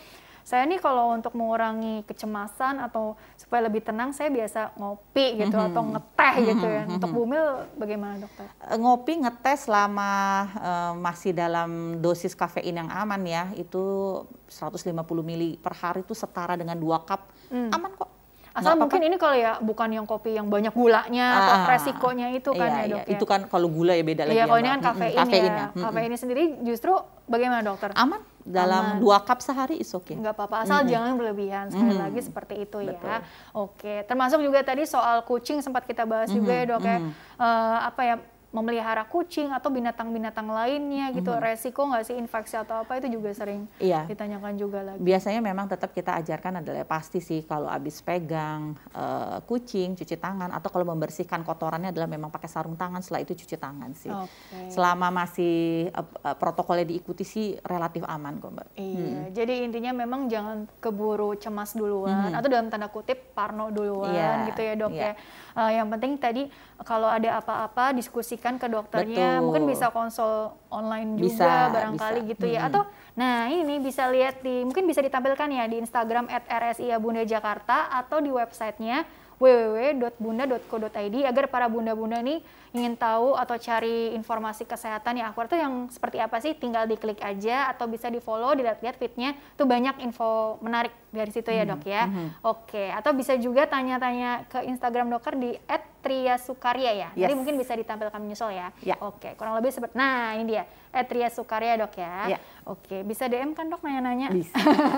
saya 0.45 0.61
nih 0.67 0.77
kalau 0.77 1.09
untuk 1.15 1.33
mengurangi 1.33 2.05
kecemasan 2.05 2.77
atau 2.77 3.17
supaya 3.33 3.65
lebih 3.65 3.81
tenang 3.81 4.13
saya 4.13 4.29
biasa 4.29 4.77
ngopi 4.77 5.41
gitu 5.41 5.55
mm-hmm. 5.55 5.71
atau 5.71 5.83
ngeteh 5.95 6.35
gitu 6.51 6.67
ya. 6.67 6.83
Untuk 6.83 7.09
bumil 7.15 7.45
bagaimana 7.79 8.19
dokter? 8.19 8.45
Eh, 8.67 8.77
ngopi 8.77 9.13
ngeteh 9.23 9.55
selama 9.55 10.11
uh, 10.59 10.93
masih 10.99 11.31
dalam 11.31 11.97
dosis 12.03 12.35
kafein 12.35 12.75
yang 12.75 12.91
aman 12.91 13.23
ya 13.23 13.55
itu 13.55 14.19
150 14.51 14.91
mili 15.23 15.55
per 15.55 15.73
hari 15.79 16.03
itu 16.03 16.11
setara 16.11 16.59
dengan 16.59 16.75
dua 16.75 16.99
cup 17.07 17.31
mm. 17.51 17.69
aman 17.73 17.91
kok. 17.95 18.09
Asal 18.55 18.79
mungkin 18.79 19.03
ini 19.03 19.19
kalau 19.19 19.35
ya 19.35 19.59
bukan 19.59 19.91
yang 19.91 20.07
kopi 20.07 20.39
yang 20.39 20.47
banyak 20.47 20.71
gulanya 20.71 21.27
ah, 21.27 21.39
atau 21.43 21.55
resikonya 21.75 22.31
itu 22.31 22.55
kan 22.55 22.71
iya, 22.71 22.79
ya 22.79 22.83
dok 22.87 23.01
iya. 23.03 23.11
ya. 23.11 23.13
Itu 23.19 23.25
kan 23.27 23.41
kalau 23.51 23.67
gula 23.67 23.99
ya 23.99 24.03
beda 24.07 24.23
lagi. 24.23 24.39
Iya 24.39 24.39
ya, 24.39 24.45
kalau 24.47 24.59
ini 24.63 24.69
kan 24.71 24.81
kafein, 24.81 25.11
hmm, 25.11 25.19
kafein 25.19 25.43
ya. 25.43 25.67
Hmm. 25.67 25.83
Kafein 25.83 26.07
ini 26.07 26.17
sendiri 26.17 26.43
justru 26.63 26.91
bagaimana 27.27 27.67
dokter? 27.67 27.91
Aman 27.99 28.23
dalam 28.47 28.95
Aman. 28.95 29.01
dua 29.03 29.19
cup 29.27 29.43
sehari 29.43 29.83
is 29.83 29.91
oke. 29.91 30.07
Okay. 30.07 30.15
Nggak 30.15 30.39
apa-apa, 30.39 30.63
asal 30.63 30.87
-hmm. 30.87 30.91
jangan 30.93 31.11
berlebihan. 31.19 31.65
Sekali 31.67 31.99
-hmm. 31.99 32.03
lagi 32.07 32.19
seperti 32.23 32.55
itu 32.63 32.77
ya. 32.79 32.95
Betul. 32.95 33.09
ya. 33.11 33.19
Oke, 33.51 33.93
termasuk 34.07 34.39
juga 34.39 34.59
tadi 34.63 34.87
soal 34.87 35.27
kucing 35.27 35.59
sempat 35.59 35.83
kita 35.83 36.07
bahas 36.07 36.31
-hmm. 36.31 36.37
juga 36.39 36.51
ya 36.55 36.63
dok 36.63 36.83
ya. 36.87 36.97
Uh, 37.35 37.79
apa 37.91 38.01
ya 38.07 38.15
memelihara 38.55 39.03
kucing 39.03 39.51
atau 39.51 39.67
binatang-binatang 39.67 40.47
lainnya 40.47 41.11
gitu 41.11 41.27
mm 41.27 41.35
-hmm. 41.35 41.47
resiko 41.51 41.81
nggak 41.91 42.03
sih 42.07 42.15
infeksi 42.15 42.55
atau 42.55 42.87
apa 42.87 42.95
itu 43.03 43.19
juga 43.19 43.35
sering 43.35 43.67
iya. 43.83 44.07
ditanyakan 44.07 44.55
juga 44.55 44.79
lagi 44.79 45.03
biasanya 45.03 45.43
memang 45.43 45.67
tetap 45.67 45.91
kita 45.91 46.15
ajarkan 46.23 46.63
adalah 46.63 46.87
pasti 46.87 47.19
sih 47.19 47.43
kalau 47.43 47.67
habis 47.67 47.99
pegang 47.99 48.79
uh, 48.95 49.43
kucing 49.43 49.99
cuci 49.99 50.15
tangan 50.15 50.55
atau 50.55 50.71
kalau 50.71 50.87
membersihkan 50.87 51.43
kotorannya 51.43 51.91
adalah 51.91 52.07
memang 52.07 52.31
pakai 52.31 52.47
sarung 52.47 52.79
tangan 52.79 53.03
setelah 53.03 53.27
itu 53.27 53.35
cuci 53.35 53.57
tangan 53.59 53.91
sih 53.91 54.07
okay. 54.07 54.71
selama 54.71 55.11
masih 55.11 55.91
uh, 55.91 56.35
protokolnya 56.39 56.87
diikuti 56.87 57.27
sih 57.27 57.59
relatif 57.67 58.07
aman 58.07 58.39
kok 58.39 58.55
mbak 58.55 58.67
iya 58.79 59.03
hmm. 59.03 59.25
jadi 59.35 59.53
intinya 59.67 59.91
memang 59.91 60.31
jangan 60.31 60.63
keburu 60.79 61.35
cemas 61.35 61.75
duluan 61.75 62.31
hmm. 62.31 62.37
atau 62.39 62.47
dalam 62.47 62.71
tanda 62.71 62.87
kutip 62.87 63.35
parno 63.35 63.67
duluan 63.67 64.15
yeah. 64.15 64.47
gitu 64.47 64.61
ya 64.63 64.73
dok 64.79 64.93
yeah. 64.95 65.11
ya 65.11 65.59
uh, 65.59 65.71
yang 65.73 65.87
penting 65.91 66.15
tadi 66.15 66.43
kalau 66.85 67.09
ada 67.09 67.41
apa-apa 67.41 67.95
diskusikan 67.97 68.44
ke 68.61 68.67
dokternya 68.69 69.41
Betul. 69.41 69.43
mungkin 69.49 69.63
bisa 69.65 69.89
konsul 69.89 70.53
online 70.69 71.17
juga 71.17 71.25
bisa, 71.25 71.51
barangkali 71.73 72.21
bisa. 72.21 72.31
gitu 72.37 72.45
ya 72.45 72.61
hmm. 72.61 72.69
atau 72.69 72.81
nah 73.17 73.49
ini 73.49 73.75
bisa 73.81 74.05
lihat 74.13 74.45
di 74.45 74.61
mungkin 74.61 74.85
bisa 74.85 75.01
ditampilkan 75.01 75.49
ya 75.49 75.65
di 75.65 75.81
Instagram 75.81 76.29
@rsi 76.45 76.93
Bunda 77.01 77.25
Jakarta 77.25 77.89
atau 77.89 78.21
di 78.21 78.29
websitenya 78.29 79.25
www.bunda.co.id 79.35 81.15
agar 81.27 81.45
para 81.51 81.67
bunda-bunda 81.67 82.23
ini 82.23 82.39
ingin 82.71 82.95
tahu 82.95 83.35
atau 83.35 83.55
cari 83.59 84.15
informasi 84.15 84.63
kesehatan 84.63 85.19
yang 85.19 85.27
akurat 85.31 85.51
itu 85.51 85.59
yang 85.59 85.73
seperti 85.91 86.17
apa 86.23 86.37
sih 86.39 86.55
tinggal 86.55 86.87
diklik 86.87 87.19
aja 87.19 87.71
atau 87.71 87.87
bisa 87.87 88.07
di 88.07 88.23
follow 88.23 88.55
dilihat-lihat 88.55 88.95
fitnya 88.95 89.35
tuh 89.59 89.67
banyak 89.67 89.99
info 90.03 90.59
menarik 90.63 90.91
dari 91.15 91.31
situ 91.31 91.49
ya 91.49 91.63
dok 91.63 91.83
ya. 91.87 92.05
Mm-hmm. 92.05 92.27
Oke 92.43 92.91
atau 92.91 93.11
bisa 93.15 93.33
juga 93.39 93.63
tanya-tanya 93.65 94.45
ke 94.51 94.67
Instagram 94.67 95.07
dokter 95.07 95.39
di 95.39 95.55
@triasukarya 96.03 96.91
ya. 96.91 97.09
Yes. 97.15 97.25
Jadi 97.25 97.33
mungkin 97.33 97.55
bisa 97.55 97.73
ditampilkan 97.73 98.19
menyusul 98.19 98.51
ya. 98.51 98.69
Yeah. 98.83 98.99
Oke 98.99 99.33
kurang 99.39 99.55
lebih 99.55 99.71
seperti 99.71 99.95
nah 99.95 100.35
ini 100.35 100.59
dia 100.59 100.63
@triasukarya 100.91 101.79
dok 101.79 101.93
ya. 101.95 102.37
Yeah. 102.37 102.41
Oke 102.67 103.07
bisa 103.07 103.31
DM 103.31 103.55
kan 103.55 103.71
dok 103.71 103.81
nanya-nanya. 103.81 104.35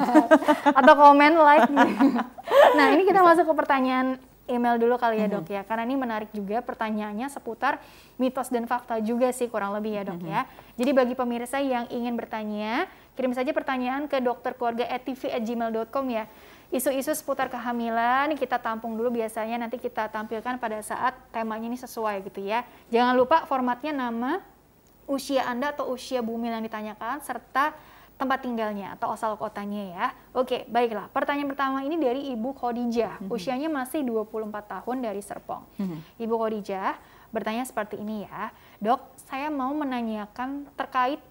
atau 0.79 0.93
komen 0.97 1.33
like. 1.37 1.69
nah 2.77 2.87
ini 2.91 3.05
kita 3.05 3.21
bisa. 3.21 3.29
masuk 3.29 3.45
ke 3.47 3.53
pertanyaan 3.53 4.17
email 4.47 4.79
dulu 4.79 4.95
kali 4.95 5.21
ya 5.21 5.27
dok 5.27 5.43
mm 5.43 5.47
-hmm. 5.47 5.57
ya 5.59 5.61
karena 5.67 5.83
ini 5.83 5.95
menarik 5.99 6.29
juga 6.31 6.63
pertanyaannya 6.63 7.27
seputar 7.27 7.83
mitos 8.15 8.49
dan 8.49 8.65
fakta 8.65 8.97
juga 9.03 9.29
sih 9.35 9.51
kurang 9.51 9.75
lebih 9.75 9.99
ya 9.99 10.03
dok 10.07 10.23
mm 10.23 10.23
-hmm. 10.23 10.33
ya 10.33 10.41
jadi 10.79 10.91
bagi 10.95 11.13
pemirsa 11.13 11.59
yang 11.59 11.85
ingin 11.91 12.15
bertanya 12.15 12.87
kirim 13.17 13.33
saja 13.33 13.49
pertanyaan 13.49 14.05
ke 14.05 14.21
dokter 14.21 14.53
keluarga 14.53 14.85
gmail.com 15.01 16.05
ya 16.13 16.29
isu-isu 16.69 17.11
seputar 17.17 17.49
kehamilan 17.49 18.37
kita 18.37 18.61
tampung 18.61 18.93
dulu 18.93 19.17
biasanya 19.17 19.57
nanti 19.57 19.81
kita 19.81 20.05
tampilkan 20.13 20.61
pada 20.61 20.77
saat 20.85 21.17
temanya 21.33 21.65
ini 21.65 21.79
sesuai 21.81 22.21
gitu 22.29 22.45
ya 22.45 22.61
jangan 22.93 23.17
lupa 23.17 23.49
formatnya 23.49 23.95
nama 23.95 24.45
usia 25.09 25.47
anda 25.47 25.73
atau 25.73 25.89
usia 25.95 26.21
bumi 26.21 26.51
yang 26.51 26.61
ditanyakan 26.61 27.23
serta 27.23 27.73
tempat 28.17 28.41
tinggalnya 28.41 28.97
atau 28.97 29.13
asal 29.13 29.37
kotanya 29.37 29.81
ya. 29.93 30.07
Oke, 30.33 30.65
baiklah. 30.67 31.05
Pertanyaan 31.13 31.53
pertama 31.53 31.85
ini 31.85 32.01
dari 32.01 32.33
Ibu 32.33 32.49
Khadijah. 32.57 33.21
Mm 33.21 33.29
-hmm. 33.29 33.35
Usianya 33.37 33.69
masih 33.69 34.01
24 34.01 34.49
tahun 34.65 34.97
dari 35.05 35.21
Serpong. 35.21 35.63
Mm 35.77 35.85
-hmm. 35.85 35.99
Ibu 36.25 36.35
Khadijah 36.41 36.97
bertanya 37.29 37.63
seperti 37.63 38.01
ini 38.01 38.25
ya. 38.25 38.49
Dok, 38.81 39.05
saya 39.29 39.53
mau 39.53 39.69
menanyakan 39.77 40.65
terkait 40.73 41.21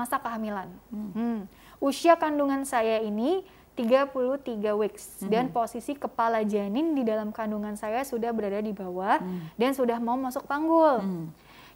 masa 0.00 0.16
kehamilan. 0.16 0.72
Mm 0.88 1.10
hmm. 1.12 1.38
Usia 1.80 2.16
kandungan 2.16 2.64
saya 2.64 3.00
ini 3.00 3.44
33 3.80 4.76
weeks 4.76 5.04
mm 5.04 5.24
-hmm. 5.24 5.30
dan 5.32 5.44
posisi 5.48 5.96
kepala 5.96 6.44
janin 6.44 6.92
di 6.92 7.02
dalam 7.06 7.32
kandungan 7.32 7.78
saya 7.80 8.04
sudah 8.04 8.28
berada 8.34 8.60
di 8.60 8.76
bawah 8.76 9.22
mm. 9.22 9.56
dan 9.56 9.72
sudah 9.72 9.96
mau 9.96 10.20
masuk 10.20 10.44
panggul. 10.44 11.00
Mm. 11.00 11.26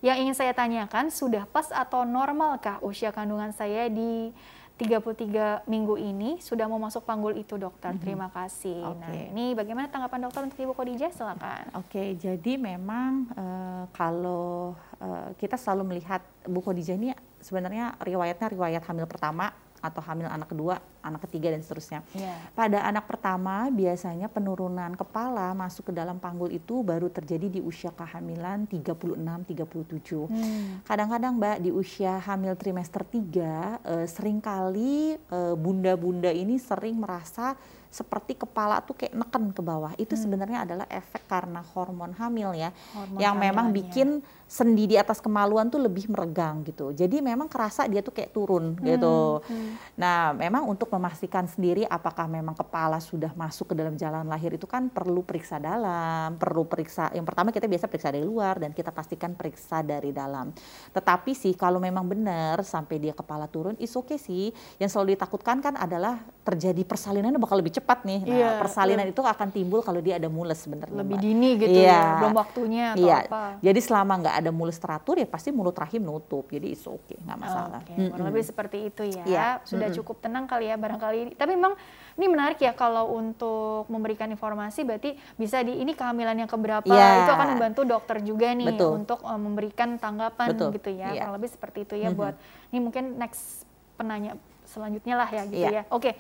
Yang 0.04 0.16
ingin 0.20 0.36
saya 0.36 0.52
tanyakan, 0.52 1.08
sudah 1.08 1.48
pas 1.48 1.72
atau 1.72 2.04
normalkah 2.04 2.76
usia 2.84 3.08
kandungan 3.08 3.56
saya 3.56 3.88
di 3.88 4.36
33 4.76 5.70
minggu 5.70 5.94
ini 5.96 6.42
sudah 6.42 6.66
mau 6.66 6.82
masuk 6.82 7.06
panggul 7.06 7.32
itu 7.38 7.54
dokter. 7.56 7.94
Mm 7.94 7.96
-hmm. 7.96 8.04
Terima 8.04 8.28
kasih. 8.28 8.84
Okay. 8.84 9.00
Nah, 9.00 9.12
ini 9.32 9.44
bagaimana 9.56 9.86
tanggapan 9.88 10.28
dokter 10.28 10.44
untuk 10.44 10.60
Ibu 10.60 10.74
Khadijah? 10.76 11.14
Silakan. 11.14 11.64
Oke, 11.78 11.88
okay, 11.88 12.08
jadi 12.18 12.58
memang 12.58 13.32
uh, 13.32 13.86
kalau 13.94 14.76
uh, 14.98 15.30
kita 15.38 15.56
selalu 15.56 15.94
melihat 15.94 16.20
Bu 16.44 16.60
Khadijah 16.60 16.98
ini 16.98 17.14
sebenarnya 17.44 18.00
riwayatnya 18.00 18.48
riwayat 18.48 18.82
hamil 18.88 19.04
pertama 19.04 19.52
atau 19.84 20.00
hamil 20.00 20.24
anak 20.32 20.48
kedua, 20.48 20.80
anak 21.04 21.28
ketiga 21.28 21.52
dan 21.52 21.60
seterusnya. 21.60 22.00
Yeah. 22.16 22.40
Pada 22.56 22.80
anak 22.88 23.04
pertama 23.04 23.68
biasanya 23.68 24.32
penurunan 24.32 24.96
kepala 24.96 25.52
masuk 25.52 25.92
ke 25.92 26.00
dalam 26.00 26.16
panggul 26.16 26.48
itu 26.48 26.80
baru 26.80 27.12
terjadi 27.12 27.52
di 27.52 27.60
usia 27.60 27.92
kehamilan 27.92 28.64
36 28.64 29.20
37. 29.20 30.24
Hmm. 30.24 30.80
Kadang-kadang 30.88 31.36
Mbak 31.36 31.58
di 31.60 31.68
usia 31.68 32.16
hamil 32.16 32.56
trimester 32.56 33.04
3 33.04 33.12
eh, 33.12 34.06
sering 34.08 34.40
kali 34.40 35.20
eh, 35.20 35.54
bunda-bunda 35.60 36.32
ini 36.32 36.56
sering 36.56 36.96
merasa 36.96 37.52
seperti 37.94 38.34
kepala 38.34 38.82
tuh 38.82 38.98
kayak 38.98 39.14
neken 39.14 39.54
ke 39.54 39.62
bawah. 39.62 39.94
Itu 39.94 40.18
hmm. 40.18 40.22
sebenarnya 40.26 40.58
adalah 40.66 40.86
efek 40.90 41.30
karena 41.30 41.62
hormon 41.62 42.10
hamil 42.18 42.50
ya, 42.58 42.74
hormon 42.90 43.22
yang 43.22 43.38
memang 43.38 43.70
bikin 43.70 44.18
sendi 44.44 44.90
di 44.90 44.96
atas 44.98 45.22
kemaluan 45.22 45.70
tuh 45.70 45.78
lebih 45.78 46.10
meregang 46.10 46.66
gitu. 46.66 46.90
Jadi 46.90 47.22
memang 47.22 47.46
kerasa 47.46 47.86
dia 47.86 48.02
tuh 48.02 48.10
kayak 48.10 48.34
turun 48.34 48.74
hmm. 48.74 48.82
gitu. 48.82 49.40
Hmm. 49.46 49.72
Nah, 49.94 50.34
memang 50.34 50.66
untuk 50.66 50.90
memastikan 50.90 51.46
sendiri 51.46 51.86
apakah 51.86 52.26
memang 52.26 52.58
kepala 52.58 52.98
sudah 52.98 53.30
masuk 53.38 53.70
ke 53.70 53.74
dalam 53.78 53.94
jalan 53.94 54.26
lahir 54.26 54.50
itu 54.50 54.66
kan 54.66 54.90
perlu 54.90 55.22
periksa 55.22 55.62
dalam, 55.62 56.34
perlu 56.34 56.66
periksa. 56.66 57.14
Yang 57.14 57.30
pertama 57.30 57.54
kita 57.54 57.70
biasa 57.70 57.86
periksa 57.86 58.10
dari 58.10 58.26
luar 58.26 58.58
dan 58.58 58.74
kita 58.74 58.90
pastikan 58.90 59.38
periksa 59.38 59.86
dari 59.86 60.10
dalam. 60.10 60.50
Tetapi 60.90 61.30
sih 61.30 61.54
kalau 61.54 61.78
memang 61.78 62.10
benar 62.10 62.58
sampai 62.66 62.98
dia 62.98 63.14
kepala 63.14 63.46
turun, 63.46 63.78
is 63.78 63.94
oke 63.94 64.10
okay 64.10 64.18
sih. 64.18 64.50
Yang 64.82 64.98
selalu 64.98 65.14
ditakutkan 65.14 65.62
kan 65.62 65.78
adalah 65.78 66.18
terjadi 66.42 66.82
persalinannya 66.82 67.38
bakal 67.38 67.58
lebih 67.58 67.74
cepat 67.74 67.83
cepat 67.84 68.00
nih. 68.08 68.20
Nah, 68.24 68.32
iya, 68.32 68.48
persalinan 68.56 69.04
itu 69.04 69.20
akan 69.20 69.48
timbul 69.52 69.84
kalau 69.84 70.00
dia 70.00 70.16
ada 70.16 70.32
mules 70.32 70.56
sebenarnya. 70.56 70.96
Lebih 71.04 71.20
dini 71.20 71.60
gitu 71.60 71.76
iya. 71.84 71.92
ya, 71.92 72.02
belum 72.24 72.32
waktunya 72.32 72.84
atau 72.96 73.04
iya. 73.04 73.18
apa. 73.28 73.42
Jadi 73.60 73.80
selama 73.84 74.12
nggak 74.24 74.36
ada 74.40 74.50
mules 74.56 74.80
teratur 74.80 75.20
ya 75.20 75.28
pasti 75.28 75.52
mulut 75.52 75.76
rahim 75.76 76.00
nutup. 76.00 76.48
Jadi 76.48 76.72
itu 76.72 76.88
oke, 76.88 77.04
okay, 77.04 77.20
nggak 77.20 77.38
masalah. 77.38 77.84
Okay. 77.84 78.00
mm 78.00 78.08
-hmm. 78.08 78.24
lebih 78.24 78.42
seperti 78.48 78.78
itu 78.88 79.02
ya. 79.04 79.24
Iya. 79.28 79.48
Sudah 79.68 79.92
mm 79.92 79.92
-hmm. 79.92 79.98
cukup 80.00 80.16
tenang 80.24 80.48
kali 80.48 80.72
ya 80.72 80.80
barangkali. 80.80 81.36
Tapi 81.36 81.52
memang 81.52 81.76
ini 82.16 82.26
menarik 82.32 82.58
ya 82.64 82.72
kalau 82.72 83.12
untuk 83.12 83.84
memberikan 83.92 84.32
informasi 84.32 84.80
berarti 84.88 85.20
bisa 85.36 85.60
di 85.60 85.76
ini 85.84 85.92
kehamilan 85.92 86.40
yang 86.40 86.48
keberapa 86.48 86.88
yeah. 86.88 87.28
itu 87.28 87.30
akan 87.36 87.48
membantu 87.58 87.84
dokter 87.84 88.24
juga 88.24 88.48
nih 88.56 88.72
Betul. 88.72 89.04
untuk 89.04 89.20
uh, 89.20 89.36
memberikan 89.36 90.00
tanggapan 90.00 90.56
Betul. 90.56 90.68
gitu 90.80 90.90
ya. 90.96 91.12
Yeah. 91.12 91.28
Kurang 91.28 91.36
lebih 91.36 91.50
seperti 91.52 91.78
itu 91.84 91.94
ya 92.00 92.08
mm 92.08 92.16
-hmm. 92.16 92.16
buat 92.16 92.34
ini 92.72 92.78
mungkin 92.80 93.04
next 93.20 93.68
penanya 94.00 94.40
selanjutnya 94.64 95.14
lah 95.20 95.28
ya 95.28 95.42
gitu 95.44 95.68
yeah. 95.68 95.84
ya. 95.84 95.92
Oke. 95.92 96.16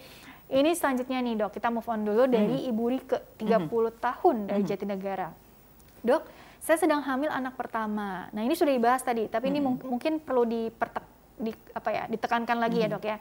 Ini 0.52 0.70
selanjutnya 0.76 1.18
nih 1.24 1.34
dok, 1.40 1.56
kita 1.56 1.72
move 1.72 1.88
on 1.88 2.04
dulu 2.04 2.28
dari 2.28 2.64
hmm. 2.64 2.70
Ibu 2.70 2.84
Rike, 2.92 3.18
30 3.40 3.48
hmm. 3.48 3.96
tahun 3.96 4.36
dari 4.44 4.62
hmm. 4.62 4.70
Jatinegara. 4.70 5.28
Dok, 6.04 6.22
saya 6.60 6.76
sedang 6.76 7.00
hamil 7.00 7.32
anak 7.32 7.56
pertama. 7.56 8.28
Nah 8.28 8.42
ini 8.44 8.52
sudah 8.52 8.76
dibahas 8.76 9.00
tadi, 9.00 9.24
tapi 9.32 9.48
hmm. 9.48 9.52
ini 9.56 9.60
mungkin 9.64 10.12
perlu 10.20 10.44
dipertek, 10.44 11.04
di, 11.40 11.50
apa 11.72 11.88
ya, 11.90 12.04
ditekankan 12.12 12.60
lagi 12.60 12.84
ya, 12.84 12.88
hmm. 12.88 12.92
ya 12.92 12.96
dok 12.96 13.04
ya. 13.08 13.16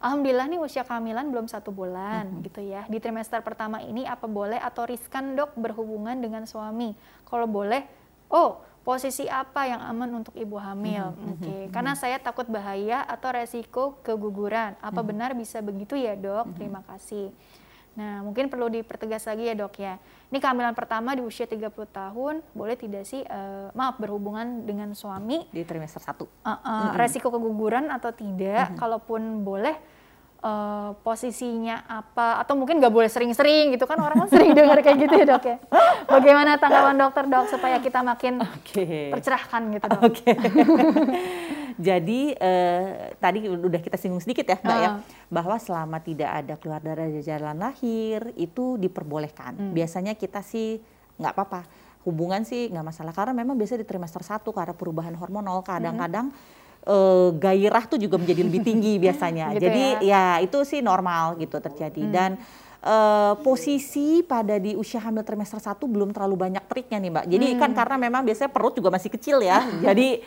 Alhamdulillah 0.00 0.48
nih 0.48 0.60
usia 0.64 0.80
kehamilan 0.80 1.28
belum 1.28 1.44
satu 1.44 1.76
bulan 1.76 2.24
mm 2.24 2.32
-hmm. 2.32 2.44
gitu 2.48 2.60
ya. 2.64 2.82
Di 2.88 2.98
trimester 3.04 3.44
pertama 3.44 3.84
ini 3.84 4.08
apa 4.08 4.24
boleh 4.24 4.56
atau 4.56 4.88
riskan 4.88 5.36
dok 5.36 5.52
berhubungan 5.60 6.16
dengan 6.16 6.48
suami? 6.48 6.96
Kalau 7.28 7.44
boleh, 7.44 7.84
oh 8.32 8.64
posisi 8.80 9.28
apa 9.28 9.68
yang 9.68 9.80
aman 9.84 10.24
untuk 10.24 10.34
ibu 10.36 10.56
hamil? 10.56 11.12
Mm 11.12 11.16
-hmm. 11.16 11.30
Oke, 11.32 11.44
okay. 11.44 11.62
karena 11.70 11.92
saya 11.92 12.16
takut 12.16 12.48
bahaya 12.48 13.04
atau 13.04 13.28
resiko 13.32 14.00
keguguran. 14.00 14.76
Apa 14.80 14.90
mm 14.90 14.96
-hmm. 15.00 15.08
benar 15.12 15.30
bisa 15.36 15.60
begitu 15.60 15.94
ya 15.96 16.16
dok? 16.16 16.44
Mm 16.44 16.50
-hmm. 16.50 16.56
Terima 16.56 16.80
kasih. 16.88 17.28
Nah, 17.90 18.22
mungkin 18.22 18.46
perlu 18.46 18.70
dipertegas 18.70 19.26
lagi 19.26 19.50
ya 19.50 19.54
dok 19.58 19.74
ya. 19.76 19.98
Ini 20.30 20.38
kehamilan 20.38 20.78
pertama 20.78 21.10
di 21.18 21.26
usia 21.26 21.44
30 21.44 21.74
tahun, 21.90 22.34
boleh 22.54 22.78
tidak 22.78 23.02
sih, 23.02 23.26
uh, 23.26 23.74
maaf, 23.74 23.98
berhubungan 23.98 24.62
dengan 24.62 24.94
suami? 24.94 25.50
Di 25.50 25.66
trimester 25.66 25.98
1. 25.98 26.06
Uh, 26.06 26.22
uh, 26.22 26.30
mm 26.30 26.62
-hmm. 26.64 26.96
Resiko 26.96 27.28
keguguran 27.34 27.90
atau 27.90 28.14
tidak, 28.14 28.70
mm 28.70 28.72
-hmm. 28.72 28.78
kalaupun 28.78 29.42
boleh, 29.42 29.74
uh, 30.40 30.90
posisinya 31.04 31.84
apa 31.86 32.40
atau 32.42 32.56
mungkin 32.56 32.80
nggak 32.80 32.92
boleh 32.92 33.10
sering-sering 33.12 33.76
gitu 33.76 33.84
kan 33.84 34.00
orang 34.00 34.26
kan 34.26 34.28
sering 34.32 34.52
dengar 34.56 34.80
kayak 34.80 34.98
gitu 35.08 35.14
ya 35.14 35.26
dok 35.28 35.44
ya 35.44 35.56
bagaimana 36.08 36.56
tanggapan 36.56 36.96
dokter 36.96 37.24
dok 37.28 37.46
supaya 37.48 37.76
kita 37.78 38.00
makin 38.00 38.40
okay. 38.42 39.12
tercerahkan 39.14 39.62
gitu 39.76 39.86
dok 39.86 40.02
oke 40.02 40.14
okay. 40.16 40.34
jadi 41.88 42.20
uh, 42.36 42.84
tadi 43.16 43.38
udah 43.48 43.80
kita 43.80 43.96
singgung 43.96 44.20
sedikit 44.20 44.48
ya 44.48 44.58
mbak 44.60 44.76
uh. 44.76 44.80
ya 44.80 44.90
bahwa 45.28 45.56
selama 45.60 45.98
tidak 46.02 46.30
ada 46.30 46.54
keluar 46.56 46.80
dari 46.80 47.20
jalan 47.24 47.56
lahir 47.56 48.34
itu 48.36 48.76
diperbolehkan 48.80 49.56
hmm. 49.56 49.72
biasanya 49.76 50.12
kita 50.16 50.40
sih 50.44 50.80
nggak 51.20 51.32
apa-apa 51.36 51.62
hubungan 52.08 52.40
sih 52.48 52.72
nggak 52.72 52.84
masalah 52.84 53.12
karena 53.12 53.36
memang 53.36 53.60
biasa 53.60 53.76
di 53.76 53.84
trimester 53.84 54.24
satu 54.24 54.56
karena 54.56 54.72
perubahan 54.72 55.12
hormonal 55.20 55.60
kadang-kadang 55.60 56.32
hmm 56.32 56.58
uh, 56.86 57.28
gairah 57.36 57.84
tuh 57.84 57.98
juga 58.00 58.16
menjadi 58.16 58.42
lebih 58.46 58.60
tinggi 58.64 58.96
biasanya. 59.04 59.52
gitu 59.56 59.68
Jadi 59.68 59.84
ya. 60.06 60.38
ya 60.38 60.44
itu 60.44 60.58
sih 60.64 60.80
normal 60.80 61.36
gitu 61.36 61.58
terjadi 61.60 62.02
hmm. 62.04 62.12
dan 62.12 62.30
uh, 62.84 63.34
posisi 63.40 64.24
pada 64.24 64.56
di 64.56 64.76
usia 64.76 65.00
hamil 65.00 65.24
trimester 65.24 65.60
1 65.60 65.76
belum 65.76 66.12
terlalu 66.16 66.48
banyak 66.48 66.64
triknya 66.68 66.98
nih 67.00 67.10
Mbak. 67.12 67.24
Jadi 67.28 67.46
kan 67.46 67.52
hmm. 67.52 67.60
kan 67.60 67.70
karena 67.76 67.96
memang 68.00 68.22
biasanya 68.24 68.50
perut 68.52 68.74
juga 68.76 68.88
masih 68.92 69.10
kecil 69.12 69.42
ya. 69.44 69.64
jadi 69.86 70.20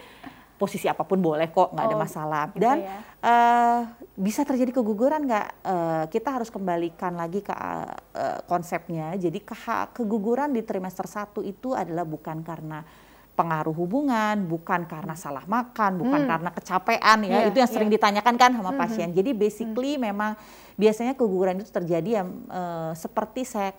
posisi 0.54 0.88
apa 0.88 1.04
pun 1.04 1.20
boleh 1.20 1.50
kok, 1.52 1.76
nggak 1.76 1.86
oh, 1.86 1.90
ada 1.92 1.98
masalah. 1.98 2.44
Gitu 2.54 2.62
Dan 2.62 2.78
ya. 2.86 2.98
uh, 3.26 3.80
bisa 4.16 4.48
terjadi 4.48 4.80
keguguran 4.80 5.28
nggak? 5.28 5.48
Uh, 5.66 6.04
kita 6.08 6.30
harus 6.30 6.48
kembalikan 6.54 7.18
lagi 7.18 7.44
ke 7.44 7.52
uh, 7.52 8.40
konsepnya. 8.48 9.12
Jadi 9.18 9.44
ke 9.44 9.56
keguguran 9.92 10.54
di 10.56 10.62
trimester 10.64 11.10
1 11.10 11.42
itu 11.44 11.76
adalah 11.76 12.08
bukan 12.08 12.46
karena 12.46 12.86
pengaruh 13.34 13.74
hubungan, 13.74 14.46
bukan 14.46 14.86
karena 14.86 15.18
salah 15.18 15.46
makan, 15.50 15.98
bukan 15.98 16.22
hmm. 16.22 16.30
karena 16.30 16.50
kecapean 16.54 17.18
ya. 17.26 17.30
Yeah, 17.34 17.50
itu 17.50 17.58
yang 17.66 17.72
sering 17.72 17.90
yeah. 17.90 17.98
ditanyakan 17.98 18.36
kan 18.38 18.52
sama 18.54 18.72
hmm. 18.74 18.80
pasien. 18.80 19.10
Jadi 19.10 19.34
basically 19.34 19.98
hmm. 19.98 20.04
memang 20.14 20.32
biasanya 20.74 21.14
keguguran 21.14 21.62
itu 21.62 21.70
terjadi 21.70 22.22
yang 22.22 22.30
uh, 22.50 22.94
seperti 22.98 23.46
saya 23.46 23.74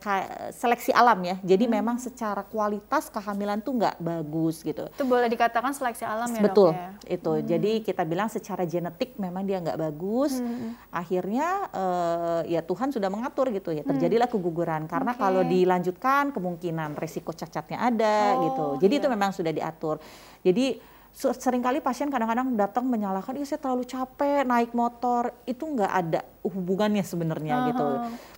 seleksi 0.55 0.95
alam 0.95 1.19
ya. 1.23 1.37
Jadi 1.43 1.67
hmm. 1.67 1.75
memang 1.75 1.97
secara 1.99 2.43
kualitas 2.47 3.11
kehamilan 3.11 3.63
tuh 3.63 3.79
nggak 3.79 3.99
bagus 3.99 4.63
gitu. 4.63 4.87
Itu 4.91 5.07
boleh 5.07 5.27
dikatakan 5.31 5.75
seleksi 5.75 6.07
alam 6.07 6.31
ya 6.31 6.43
Betul, 6.43 6.71
dok, 6.71 6.79
ya? 6.79 6.89
itu. 7.11 7.33
Hmm. 7.35 7.45
Jadi 7.47 7.73
kita 7.83 8.03
bilang 8.07 8.31
secara 8.31 8.63
genetik 8.67 9.19
memang 9.19 9.43
dia 9.47 9.63
nggak 9.63 9.79
bagus. 9.79 10.39
Hmm. 10.39 10.79
Akhirnya 10.95 11.71
uh, 11.75 12.41
ya 12.47 12.63
Tuhan 12.63 12.95
sudah 12.95 13.11
mengatur 13.11 13.51
gitu 13.51 13.75
ya. 13.75 13.83
Hmm. 13.83 13.95
Terjadilah 13.95 14.31
keguguran 14.31 14.87
karena 14.87 15.15
okay. 15.15 15.23
kalau 15.23 15.43
dilanjutkan 15.43 16.31
kemungkinan 16.31 16.99
resiko 16.99 17.35
cacatnya 17.35 17.79
ada 17.83 18.39
oh, 18.39 18.43
gitu. 18.47 18.67
Jadi 18.87 18.95
iya. 18.99 19.03
itu 19.03 19.09
memang 19.11 19.31
sudah 19.35 19.44
diatur. 19.53 20.01
Jadi 20.41 20.95
sering 21.15 21.63
kali 21.63 21.79
pasien 21.79 22.11
kadang-kadang 22.11 22.59
datang 22.59 22.91
menyalahkan, 22.91 23.39
iya 23.39 23.47
saya 23.47 23.63
terlalu 23.63 23.87
capek 23.87 24.43
naik 24.43 24.75
motor, 24.75 25.31
itu 25.47 25.63
nggak 25.63 25.93
ada 25.95 26.27
hubungannya 26.43 27.07
sebenarnya 27.07 27.55
uh 27.55 27.61
-huh. 27.63 27.69
gitu. 27.71 27.89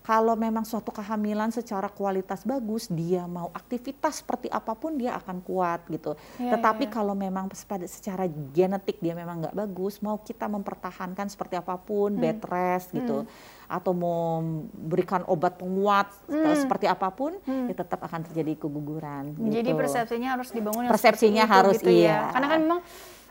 Kalau 0.04 0.36
memang 0.36 0.62
suatu 0.68 0.92
kehamilan 0.92 1.48
secara 1.56 1.88
kualitas 1.88 2.44
bagus, 2.44 2.92
dia 2.92 3.24
mau 3.24 3.48
aktivitas 3.56 4.20
seperti 4.20 4.52
apa 4.52 4.76
pun 4.76 5.00
dia 5.00 5.16
akan 5.16 5.40
kuat 5.40 5.88
gitu. 5.88 6.20
Yeah, 6.36 6.52
Tetapi 6.52 6.84
yeah, 6.84 6.88
yeah. 6.92 6.96
kalau 7.00 7.14
memang 7.16 7.48
secara 7.88 8.28
genetik 8.28 9.00
dia 9.00 9.16
memang 9.16 9.48
nggak 9.48 9.56
bagus, 9.56 10.04
mau 10.04 10.20
kita 10.20 10.44
mempertahankan 10.44 11.32
seperti 11.32 11.56
apa 11.56 11.80
pun, 11.80 12.12
hmm. 12.12 12.20
bed 12.20 12.40
rest 12.44 12.92
gitu. 12.92 13.24
Hmm 13.24 13.54
atau 13.66 13.92
mau 13.92 14.42
berikan 14.72 15.26
obat 15.26 15.58
penguat 15.58 16.10
hmm. 16.30 16.54
seperti 16.54 16.86
apa 16.86 17.10
pun 17.10 17.34
hmm. 17.42 17.70
ya 17.70 17.74
tetap 17.82 18.00
akan 18.02 18.20
terjadi 18.30 18.54
keguguran. 18.66 19.34
Jadi 19.36 19.74
gitu. 19.74 19.78
persepsinya 19.78 20.28
harus 20.38 20.48
dibangun. 20.54 20.86
Persepsinya 20.86 21.44
itu, 21.44 21.54
harus 21.54 21.76
gitu 21.82 21.90
ya. 21.90 21.98
iya. 21.98 22.14
Ya. 22.14 22.20
Karena 22.30 22.46
kan 22.46 22.58
memang 22.62 22.80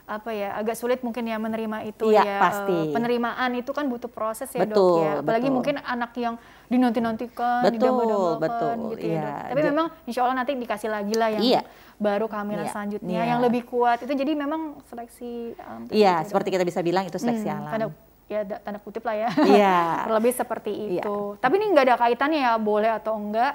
apa 0.06 0.30
ya 0.38 0.54
agak 0.54 0.78
sulit 0.78 1.02
mungkin 1.02 1.26
ya 1.26 1.42
menerima 1.42 1.82
itu 1.90 2.14
iya, 2.14 2.22
ya 2.22 2.38
pasti. 2.38 2.78
Uh, 2.78 2.94
penerimaan 2.94 3.58
itu 3.58 3.74
kan 3.74 3.90
butuh 3.90 4.06
proses 4.06 4.46
ya 4.54 4.62
betul, 4.62 5.02
dok 5.02 5.02
ya 5.02 5.12
apalagi 5.26 5.50
betul. 5.50 5.56
mungkin 5.58 5.76
anak 5.82 6.12
yang 6.14 6.36
dinanti-nantikan 6.70 7.66
betul 7.66 8.38
betul 8.38 8.94
gitu 8.94 9.10
ya, 9.10 9.18
iya. 9.18 9.26
dok. 9.26 9.50
tapi 9.50 9.60
J 9.60 9.66
memang 9.74 9.88
insya 10.06 10.22
Allah 10.22 10.38
nanti 10.38 10.54
dikasih 10.54 10.90
lagi 10.94 11.14
lah 11.18 11.30
yang 11.34 11.42
iya. 11.42 11.62
baru 11.98 12.30
kehamilan 12.30 12.70
iya. 12.70 12.74
selanjutnya 12.74 13.18
iya. 13.26 13.30
yang 13.34 13.40
lebih 13.42 13.66
kuat 13.66 14.06
itu 14.06 14.14
jadi 14.14 14.32
memang 14.38 14.78
seleksi 14.86 15.58
alam 15.58 15.90
iya 15.90 16.22
gitu, 16.22 16.38
seperti 16.38 16.50
kita 16.54 16.64
bisa 16.70 16.80
bilang 16.86 17.04
itu 17.10 17.18
seleksi 17.18 17.50
hmm, 17.50 17.66
alam 17.66 17.90
ya 18.26 18.42
tanda 18.62 18.80
kutip 18.82 19.06
lah 19.06 19.16
ya. 19.16 19.30
Iya. 19.46 19.78
Terlebih 20.10 20.34
seperti 20.34 20.72
iya. 20.74 21.04
itu. 21.04 21.18
Iya. 21.36 21.42
Tapi 21.42 21.54
ini 21.62 21.66
nggak 21.74 21.86
ada 21.86 21.96
kaitannya 22.00 22.40
ya 22.42 22.54
boleh 22.58 22.92
atau 22.92 23.14
enggak 23.18 23.54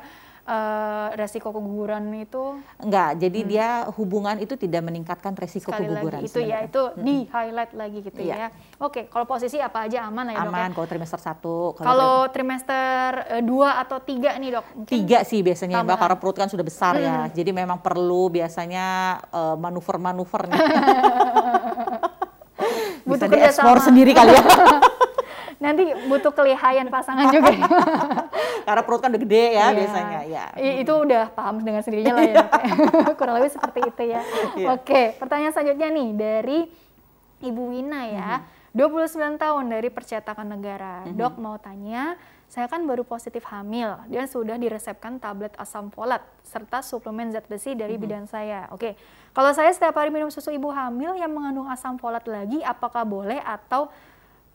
uh, 0.51 1.09
resiko 1.15 1.55
keguguran 1.55 2.11
itu 2.19 2.59
enggak. 2.81 3.11
Jadi 3.21 3.41
hmm. 3.43 3.49
dia 3.49 3.69
hubungan 3.99 4.37
itu 4.43 4.55
tidak 4.59 4.83
meningkatkan 4.87 5.33
resiko 5.39 5.71
Sekali 5.71 5.89
keguguran. 5.89 6.21
Lagi, 6.23 6.31
itu 6.31 6.41
ya 6.43 6.59
itu 6.65 6.83
hmm. 6.83 7.03
di 7.03 7.17
highlight 7.29 7.73
lagi 7.75 7.99
gitu 8.05 8.21
iya. 8.23 8.35
ya. 8.35 8.49
Oke, 8.83 9.07
kalau 9.07 9.27
posisi 9.27 9.61
apa 9.63 9.87
aja 9.87 10.07
aman 10.07 10.33
lah 10.33 10.35
ya 10.35 10.39
aman, 10.43 10.47
dok? 10.47 10.55
Aman 10.55 10.69
ya? 10.71 10.75
kalau 10.75 10.89
trimester 10.89 11.21
satu. 11.21 11.57
Kalau 11.79 12.15
trimester 12.33 13.11
uh, 13.39 13.43
dua 13.45 13.81
atau 13.83 13.99
tiga 14.03 14.35
nih 14.37 14.51
dok? 14.59 14.67
Tiga 14.89 15.23
sih 15.23 15.41
biasanya 15.45 15.83
mbak 15.85 15.99
karena 15.99 16.17
perut 16.19 16.37
kan 16.37 16.49
sudah 16.51 16.67
besar 16.67 16.99
ya. 16.99 17.01
hmm. 17.01 17.27
ya. 17.31 17.37
Jadi 17.43 17.51
memang 17.55 17.79
perlu 17.81 18.33
biasanya 18.33 19.19
uh, 19.31 19.57
manuver-manuver 19.57 20.51
nih. 20.51 20.61
butuh 23.11 23.27
Bisa 23.27 23.51
sama. 23.51 23.83
sendiri 23.83 24.14
kali 24.14 24.31
ya. 24.33 24.42
Nanti 25.64 25.92
butuh 26.09 26.33
kelihayan 26.33 26.88
pasangan 26.88 27.29
juga. 27.29 27.53
Karena 28.66 28.81
perut 28.81 29.01
kan 29.05 29.12
udah 29.12 29.20
gede 29.20 29.44
ya 29.53 29.68
iya. 29.68 29.77
biasanya. 29.77 30.20
Ya. 30.25 30.44
Itu 30.81 31.05
udah 31.05 31.29
paham 31.37 31.61
dengan 31.61 31.85
sendirinya 31.85 32.16
lah 32.16 32.25
ya. 32.25 32.44
Kurang 33.20 33.37
lebih 33.37 33.53
seperti 33.53 33.81
itu 33.85 34.03
ya. 34.09 34.25
Iya. 34.57 34.66
Oke, 34.73 35.12
pertanyaan 35.20 35.53
selanjutnya 35.53 35.88
nih 35.92 36.09
dari 36.16 36.59
Ibu 37.44 37.62
Wina 37.77 38.09
ya. 38.09 38.31
Mm 38.40 38.49
-hmm. 38.73 39.37
29 39.37 39.42
tahun 39.42 39.64
dari 39.68 39.88
Percetakan 39.92 40.49
Negara. 40.49 41.05
Mm 41.05 41.12
-hmm. 41.12 41.18
Dok 41.20 41.35
mau 41.37 41.57
tanya, 41.61 42.16
saya 42.51 42.67
kan 42.67 42.83
baru 42.83 43.07
positif 43.07 43.47
hamil 43.47 43.95
dan 44.11 44.27
sudah 44.27 44.59
diresepkan 44.59 45.23
tablet 45.23 45.55
asam 45.55 45.87
folat 45.95 46.19
serta 46.43 46.83
suplemen 46.83 47.31
zat 47.31 47.47
besi 47.47 47.79
dari 47.79 47.95
mm 47.95 48.03
-hmm. 48.03 48.03
bidan 48.03 48.25
saya. 48.27 48.67
Oke, 48.75 48.99
kalau 49.31 49.55
saya 49.55 49.71
setiap 49.71 49.95
hari 49.95 50.11
minum 50.11 50.35
susu 50.35 50.51
ibu 50.51 50.67
hamil 50.75 51.15
yang 51.15 51.31
mengandung 51.31 51.71
asam 51.71 51.95
folat 51.95 52.27
lagi, 52.27 52.59
apakah 52.67 53.07
boleh 53.07 53.39
atau 53.39 53.87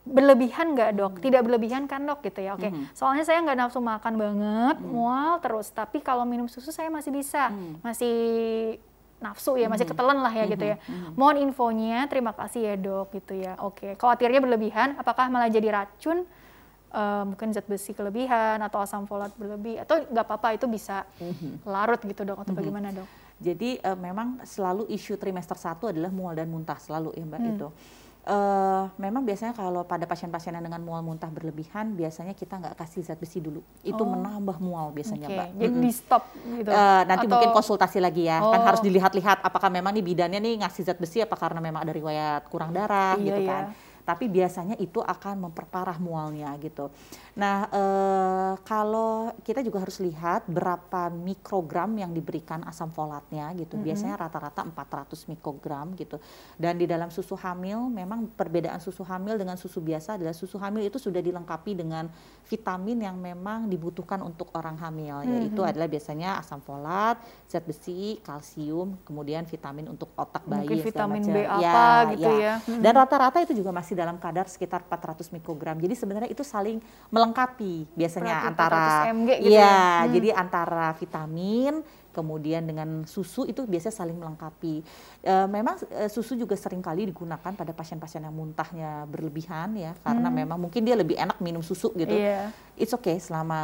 berlebihan 0.03 0.75
nggak 0.75 0.91
dok? 0.91 1.13
Hmm. 1.17 1.23
Tidak 1.23 1.41
berlebihan 1.47 1.88
kan 1.88 2.03
dok 2.03 2.19
gitu 2.19 2.43
ya? 2.43 2.60
Oke, 2.60 2.67
mm 2.67 2.75
-hmm. 2.75 2.86
soalnya 2.91 3.23
saya 3.23 3.39
nggak 3.47 3.58
nafsu 3.63 3.79
makan 3.79 4.13
banget, 4.19 4.75
mm. 4.84 4.86
mual 4.91 5.39
terus. 5.39 5.71
Tapi 5.71 6.03
kalau 6.03 6.27
minum 6.27 6.51
susu 6.51 6.75
saya 6.75 6.91
masih 6.91 7.15
bisa, 7.15 7.47
mm. 7.47 7.79
masih 7.79 8.15
nafsu 9.23 9.55
ya, 9.55 9.71
masih 9.71 9.88
ketelan 9.88 10.19
lah 10.19 10.36
ya 10.36 10.43
mm 10.43 10.45
-hmm. 10.45 10.53
gitu 10.53 10.65
ya. 10.67 10.77
Mm 10.77 10.84
-hmm. 10.84 11.12
Mohon 11.15 11.36
infonya, 11.47 11.99
terima 12.12 12.36
kasih 12.36 12.62
ya 12.69 12.75
dok 12.75 13.15
gitu 13.15 13.39
ya. 13.39 13.55
Oke, 13.63 13.95
khawatirnya 13.95 14.43
berlebihan, 14.43 14.99
apakah 14.99 15.31
malah 15.31 15.47
jadi 15.47 15.71
racun? 15.71 16.27
Uh, 16.95 17.23
mungkin 17.27 17.51
zat 17.51 17.67
besi 17.67 17.91
kelebihan 17.91 18.58
atau 18.63 18.79
asam 18.79 19.03
folat 19.03 19.29
berlebih 19.36 19.84
atau 19.84 19.99
nggak 20.08 20.25
apa-apa 20.25 20.55
itu 20.55 20.65
bisa 20.71 21.03
mm-hmm. 21.19 21.67
larut 21.67 21.99
gitu 21.99 22.23
dok 22.23 22.39
atau 22.39 22.55
mm-hmm. 22.55 22.58
bagaimana 22.58 22.89
dok? 22.95 23.08
Jadi 23.36 23.84
uh, 23.84 23.99
memang 23.99 24.39
selalu 24.47 24.88
isu 24.88 25.19
trimester 25.19 25.60
satu 25.60 25.91
adalah 25.91 26.08
mual 26.08 26.31
dan 26.31 26.47
muntah 26.47 26.79
selalu 26.79 27.12
ya 27.19 27.27
mbak 27.27 27.41
mm. 27.43 27.51
itu. 27.60 27.69
Uh, 28.25 28.89
memang 28.97 29.21
biasanya 29.21 29.53
kalau 29.53 29.86
pada 29.86 30.10
pasien-pasien 30.10 30.49
yang 30.49 30.65
dengan 30.65 30.81
mual 30.81 31.05
muntah 31.05 31.29
berlebihan 31.29 31.93
biasanya 31.93 32.34
kita 32.34 32.58
nggak 32.58 32.73
kasih 32.73 33.05
zat 33.05 33.21
besi 33.21 33.38
dulu 33.38 33.62
itu 33.86 34.01
oh. 34.01 34.10
menambah 34.10 34.58
mual 34.65 34.89
biasanya 34.89 35.29
okay. 35.29 35.38
mbak 35.38 35.49
jadi 35.53 35.69
mm 35.69 35.77
-hmm. 35.77 35.86
di 35.86 35.91
stop 35.93 36.23
gitu 36.58 36.69
uh, 36.73 37.05
nanti 37.05 37.29
Atau... 37.29 37.38
mungkin 37.38 37.51
konsultasi 37.53 38.01
lagi 38.01 38.25
ya 38.25 38.41
kan 38.41 38.49
oh. 38.49 38.53
kan 38.58 38.62
harus 38.65 38.81
dilihat-lihat 38.81 39.45
apakah 39.45 39.69
memang 39.69 39.93
nih 39.93 40.01
bidannya 40.01 40.41
nih 40.41 40.58
ngasih 40.65 40.89
zat 40.89 40.97
besi 40.97 41.21
apa 41.21 41.38
karena 41.38 41.62
memang 41.62 41.86
ada 41.86 41.93
riwayat 41.93 42.49
kurang 42.49 42.73
darah 42.73 43.13
iya, 43.21 43.25
gitu 43.29 43.41
kan 43.45 43.63
iya. 43.69 43.93
Tapi 44.05 44.29
biasanya 44.29 44.77
itu 44.77 45.01
akan 45.01 45.49
memperparah 45.49 45.97
mualnya 45.97 46.53
gitu. 46.61 46.93
Nah, 47.36 47.67
eh, 47.67 48.53
kalau 48.63 49.34
kita 49.41 49.65
juga 49.65 49.82
harus 49.82 49.97
lihat 49.99 50.45
berapa 50.45 51.09
mikrogram 51.09 51.97
yang 51.97 52.13
diberikan 52.13 52.61
asam 52.69 52.93
folatnya 52.93 53.49
gitu. 53.57 53.75
Mm 53.75 53.82
-hmm. 53.82 53.88
Biasanya 53.91 54.15
rata-rata 54.15 54.61
400 54.61 55.25
mikrogram 55.34 55.97
gitu. 55.97 56.21
Dan 56.55 56.77
di 56.77 56.86
dalam 56.86 57.09
susu 57.09 57.34
hamil 57.36 57.89
memang 57.89 58.30
perbedaan 58.30 58.77
susu 58.77 59.01
hamil 59.03 59.41
dengan 59.41 59.57
susu 59.57 59.82
biasa 59.82 60.21
adalah 60.21 60.38
susu 60.38 60.61
hamil 60.61 60.86
itu 60.86 61.01
sudah 61.01 61.19
dilengkapi 61.19 61.73
dengan 61.73 62.07
vitamin 62.45 63.09
yang 63.09 63.17
memang 63.17 63.65
dibutuhkan 63.65 64.21
untuk 64.21 64.53
orang 64.53 64.77
hamil 64.77 65.19
mm 65.19 65.25
-hmm. 65.25 65.36
yaitu 65.41 65.61
adalah 65.65 65.89
biasanya 65.89 66.38
asam 66.38 66.61
folat, 66.61 67.17
zat 67.49 67.65
besi, 67.65 68.21
kalsium, 68.21 69.01
kemudian 69.01 69.49
vitamin 69.49 69.89
untuk 69.89 70.13
otak 70.13 70.45
bayi 70.45 70.69
Mungkin 70.69 70.86
vitamin 70.86 71.23
B 71.25 71.38
apa 71.41 71.65
ya, 71.65 72.11
gitu 72.13 72.32
ya. 72.38 72.53
ya. 72.61 72.80
Dan 72.80 72.93
rata-rata 72.93 73.41
itu 73.41 73.57
juga 73.57 73.73
masih 73.73 73.94
dalam 73.95 74.19
kadar 74.19 74.45
sekitar 74.45 74.83
400 74.85 75.31
mikrogram. 75.31 75.79
Jadi 75.79 75.95
sebenarnya 75.95 76.29
itu 76.29 76.43
saling 76.43 76.83
melengkapi 77.09 77.89
biasanya 77.95 78.51
antara 78.51 79.09
mg 79.09 79.29
gitu 79.41 79.55
iya, 79.55 79.63
ya. 79.63 79.79
Hmm. 80.05 80.11
jadi 80.13 80.29
antara 80.35 80.87
vitamin 80.99 81.81
kemudian 82.15 82.63
dengan 82.63 83.03
susu 83.03 83.43
itu 83.43 83.67
biasanya 83.67 83.91
saling 83.91 84.15
melengkapi. 84.15 84.79
E, 85.19 85.33
memang 85.51 85.75
e, 85.91 86.07
susu 86.07 86.39
juga 86.39 86.55
sering 86.55 86.79
kali 86.79 87.11
digunakan 87.11 87.51
pada 87.51 87.75
pasien-pasien 87.75 88.23
yang 88.23 88.31
muntahnya 88.31 89.03
berlebihan 89.03 89.75
ya, 89.75 89.91
karena 89.99 90.31
hmm. 90.31 90.37
memang 90.39 90.57
mungkin 90.63 90.87
dia 90.87 90.95
lebih 90.95 91.19
enak 91.19 91.43
minum 91.43 91.59
susu 91.59 91.91
gitu. 91.91 92.15
Yeah. 92.15 92.55
It's 92.76 92.91
okay 92.91 93.23
selama 93.23 93.59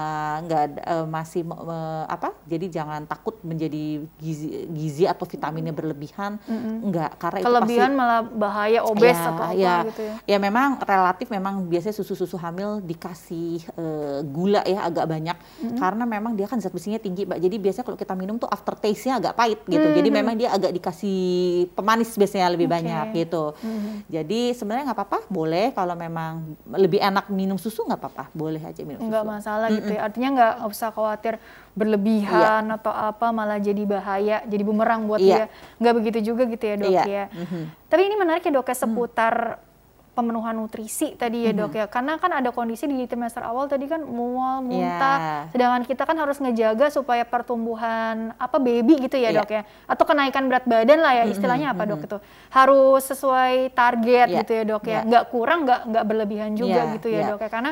nggak 0.48 0.64
e, 0.88 0.96
masih 1.04 1.44
e, 1.44 1.78
apa, 2.08 2.32
jadi 2.48 2.82
jangan 2.82 3.04
takut 3.04 3.36
menjadi 3.44 4.08
gizi, 4.16 4.72
gizi 4.72 5.04
atau 5.04 5.28
vitaminnya 5.28 5.76
berlebihan, 5.76 6.40
mm-hmm. 6.40 6.76
enggak 6.88 7.12
karena 7.20 7.40
kelebihan 7.44 7.92
itu 7.92 7.96
pasti, 7.96 8.00
malah 8.00 8.22
bahaya 8.24 8.80
obes 8.88 9.20
ya, 9.20 9.28
atau 9.28 9.36
apa 9.36 9.48
ya, 9.52 9.76
gitu 9.92 10.02
ya. 10.08 10.16
Ya 10.24 10.38
memang 10.40 10.80
relatif 10.80 11.28
memang 11.28 11.68
biasanya 11.68 11.96
susu-susu 12.00 12.40
hamil 12.40 12.80
dikasih 12.80 13.68
e, 13.76 13.86
gula 14.32 14.64
ya 14.64 14.88
agak 14.88 15.04
banyak, 15.12 15.36
mm-hmm. 15.36 15.76
karena 15.76 16.04
memang 16.08 16.32
dia 16.40 16.48
kan 16.48 16.64
zat 16.64 16.72
besinya 16.72 16.96
tinggi, 16.96 17.28
mbak. 17.28 17.44
Jadi 17.44 17.56
biasanya 17.60 17.86
kalau 17.92 18.00
kita 18.00 18.14
minum 18.16 18.40
tuh 18.40 18.48
aftertaste-nya 18.48 19.20
agak 19.20 19.34
pahit 19.36 19.60
gitu. 19.68 19.88
Hmm. 19.92 19.98
Jadi 19.98 20.10
memang 20.14 20.40
dia 20.40 20.56
agak 20.56 20.72
dikasih 20.72 21.20
pemanis 21.76 22.16
biasanya 22.16 22.48
lebih 22.54 22.72
okay. 22.72 22.76
banyak 22.80 23.06
gitu. 23.28 23.44
Hmm. 23.60 24.08
Jadi 24.08 24.56
sebenarnya 24.56 24.94
nggak 24.94 25.00
apa-apa, 25.04 25.20
boleh 25.28 25.76
kalau 25.76 26.00
memang 26.00 26.56
lebih 26.72 27.04
enak 27.04 27.28
minum 27.28 27.60
susu 27.60 27.84
nggak 27.84 28.00
apa-apa, 28.00 28.24
boleh 28.32 28.62
aja 28.64 28.82
minum 28.86 29.01
susu. 29.01 29.01
Nggak 29.08 29.24
masalah 29.26 29.68
hmm. 29.72 29.78
gitu 29.82 29.92
ya. 29.98 30.00
Artinya 30.06 30.30
nggak 30.36 30.54
usah 30.70 30.90
khawatir 30.94 31.34
berlebihan 31.72 32.64
iya. 32.68 32.76
atau 32.76 32.92
apa 32.92 33.32
malah 33.32 33.58
jadi 33.58 33.84
bahaya, 33.88 34.38
jadi 34.44 34.64
bumerang 34.66 35.08
buat 35.08 35.24
iya. 35.24 35.46
dia. 35.46 35.46
Nggak 35.80 35.94
begitu 35.98 36.20
juga 36.34 36.44
gitu 36.46 36.64
ya 36.68 36.76
dok 36.78 36.92
iya. 36.92 37.04
ya. 37.06 37.26
Mm 37.32 37.46
-hmm. 37.48 37.64
Tapi 37.88 38.02
ini 38.06 38.16
menarik 38.20 38.44
ya 38.44 38.52
dok 38.52 38.68
ya 38.70 38.76
seputar 38.76 39.36
mm 39.58 39.70
pemenuhan 40.12 40.52
nutrisi 40.52 41.16
tadi 41.16 41.48
ya 41.48 41.56
dok 41.56 41.72
mm 41.72 41.74
-hmm. 41.74 41.82
ya 41.82 41.86
karena 41.88 42.14
kan 42.20 42.32
ada 42.36 42.52
kondisi 42.52 42.84
di 42.84 43.08
trimester 43.08 43.48
awal 43.48 43.72
tadi 43.72 43.88
kan 43.88 44.04
mual 44.04 44.60
muntah 44.60 45.48
yeah. 45.48 45.52
sedangkan 45.56 45.88
kita 45.88 46.04
kan 46.04 46.20
harus 46.20 46.36
ngejaga 46.44 46.92
supaya 46.92 47.24
pertumbuhan 47.24 48.36
apa 48.36 48.60
baby 48.60 49.08
gitu 49.08 49.16
ya 49.16 49.32
yeah. 49.32 49.40
dok 49.40 49.50
ya 49.50 49.62
atau 49.88 50.04
kenaikan 50.04 50.52
berat 50.52 50.68
badan 50.68 51.00
lah 51.00 51.16
ya 51.16 51.24
istilahnya 51.32 51.72
mm 51.72 51.76
-hmm. 51.80 51.84
apa 51.88 51.92
dok 51.96 52.02
itu 52.12 52.18
harus 52.52 53.02
sesuai 53.08 53.72
target 53.72 54.28
yeah. 54.28 54.40
gitu 54.44 54.52
ya 54.52 54.64
dok 54.68 54.84
ya 54.84 54.92
yeah. 54.92 55.02
nggak 55.08 55.24
kurang 55.32 55.60
nggak 55.64 55.82
nggak 55.88 56.04
berlebihan 56.04 56.52
juga 56.60 56.82
yeah. 56.84 56.94
gitu 57.00 57.08
ya 57.08 57.16
yeah. 57.16 57.30
dok 57.32 57.42
ya 57.42 57.50
karena 57.50 57.72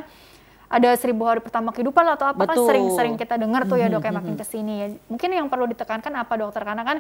ada 0.70 0.94
seribu 0.94 1.26
hari 1.26 1.42
pertama 1.42 1.74
kehidupan 1.74 2.06
atau 2.14 2.30
apa 2.30 2.46
kan 2.46 2.58
sering-sering 2.62 3.18
kita 3.18 3.42
dengar 3.42 3.66
tuh 3.66 3.82
ya 3.82 3.90
dok 3.90 4.06
ya 4.06 4.14
makin 4.14 4.38
ke 4.38 4.46
sini 4.46 4.74
ya 4.78 4.88
mungkin 5.10 5.30
yang 5.34 5.50
perlu 5.50 5.66
ditekankan 5.66 6.14
apa 6.14 6.34
dokter 6.38 6.62
karena 6.62 6.86
kan 6.86 6.98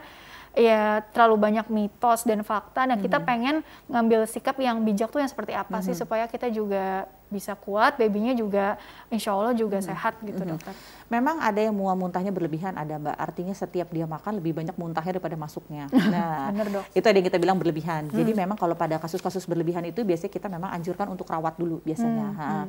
ya 0.58 1.06
terlalu 1.14 1.38
banyak 1.38 1.70
mitos 1.70 2.26
dan 2.26 2.42
fakta 2.42 2.90
dan 2.90 2.98
hmm. 2.98 3.06
kita 3.06 3.18
pengen 3.22 3.62
ngambil 3.86 4.26
sikap 4.26 4.58
yang 4.58 4.82
bijak 4.82 5.14
tuh 5.14 5.22
yang 5.22 5.30
seperti 5.30 5.54
apa 5.54 5.78
hmm. 5.78 5.86
sih 5.86 5.94
supaya 5.94 6.26
kita 6.26 6.50
juga 6.50 7.06
bisa 7.30 7.54
kuat, 7.54 7.94
babynya 8.02 8.34
juga 8.34 8.82
insya 9.14 9.38
Allah 9.38 9.54
juga 9.54 9.78
hmm. 9.78 9.86
sehat 9.86 10.18
gitu 10.26 10.42
hmm. 10.42 10.50
dokter. 10.58 10.74
Memang 11.14 11.38
ada 11.38 11.62
yang 11.62 11.78
mual 11.78 11.94
muntahnya 11.94 12.34
berlebihan 12.34 12.74
ada 12.74 12.98
mbak, 12.98 13.14
artinya 13.14 13.54
setiap 13.54 13.94
dia 13.94 14.10
makan 14.10 14.42
lebih 14.42 14.58
banyak 14.58 14.74
muntahnya 14.76 15.22
daripada 15.22 15.38
masuknya. 15.38 15.86
Nah 16.10 16.50
Bener, 16.50 16.82
dok. 16.82 16.86
itu 16.98 17.06
ada 17.06 17.18
yang 17.22 17.28
kita 17.30 17.38
bilang 17.38 17.58
berlebihan. 17.62 18.10
Hmm. 18.10 18.18
Jadi 18.18 18.34
memang 18.34 18.58
kalau 18.58 18.74
pada 18.74 18.98
kasus-kasus 18.98 19.46
berlebihan 19.46 19.86
itu 19.86 20.02
biasanya 20.02 20.34
kita 20.34 20.50
memang 20.50 20.74
anjurkan 20.74 21.06
untuk 21.14 21.30
rawat 21.30 21.54
dulu 21.62 21.86
biasanya. 21.86 22.28
Hmm. 22.34 22.66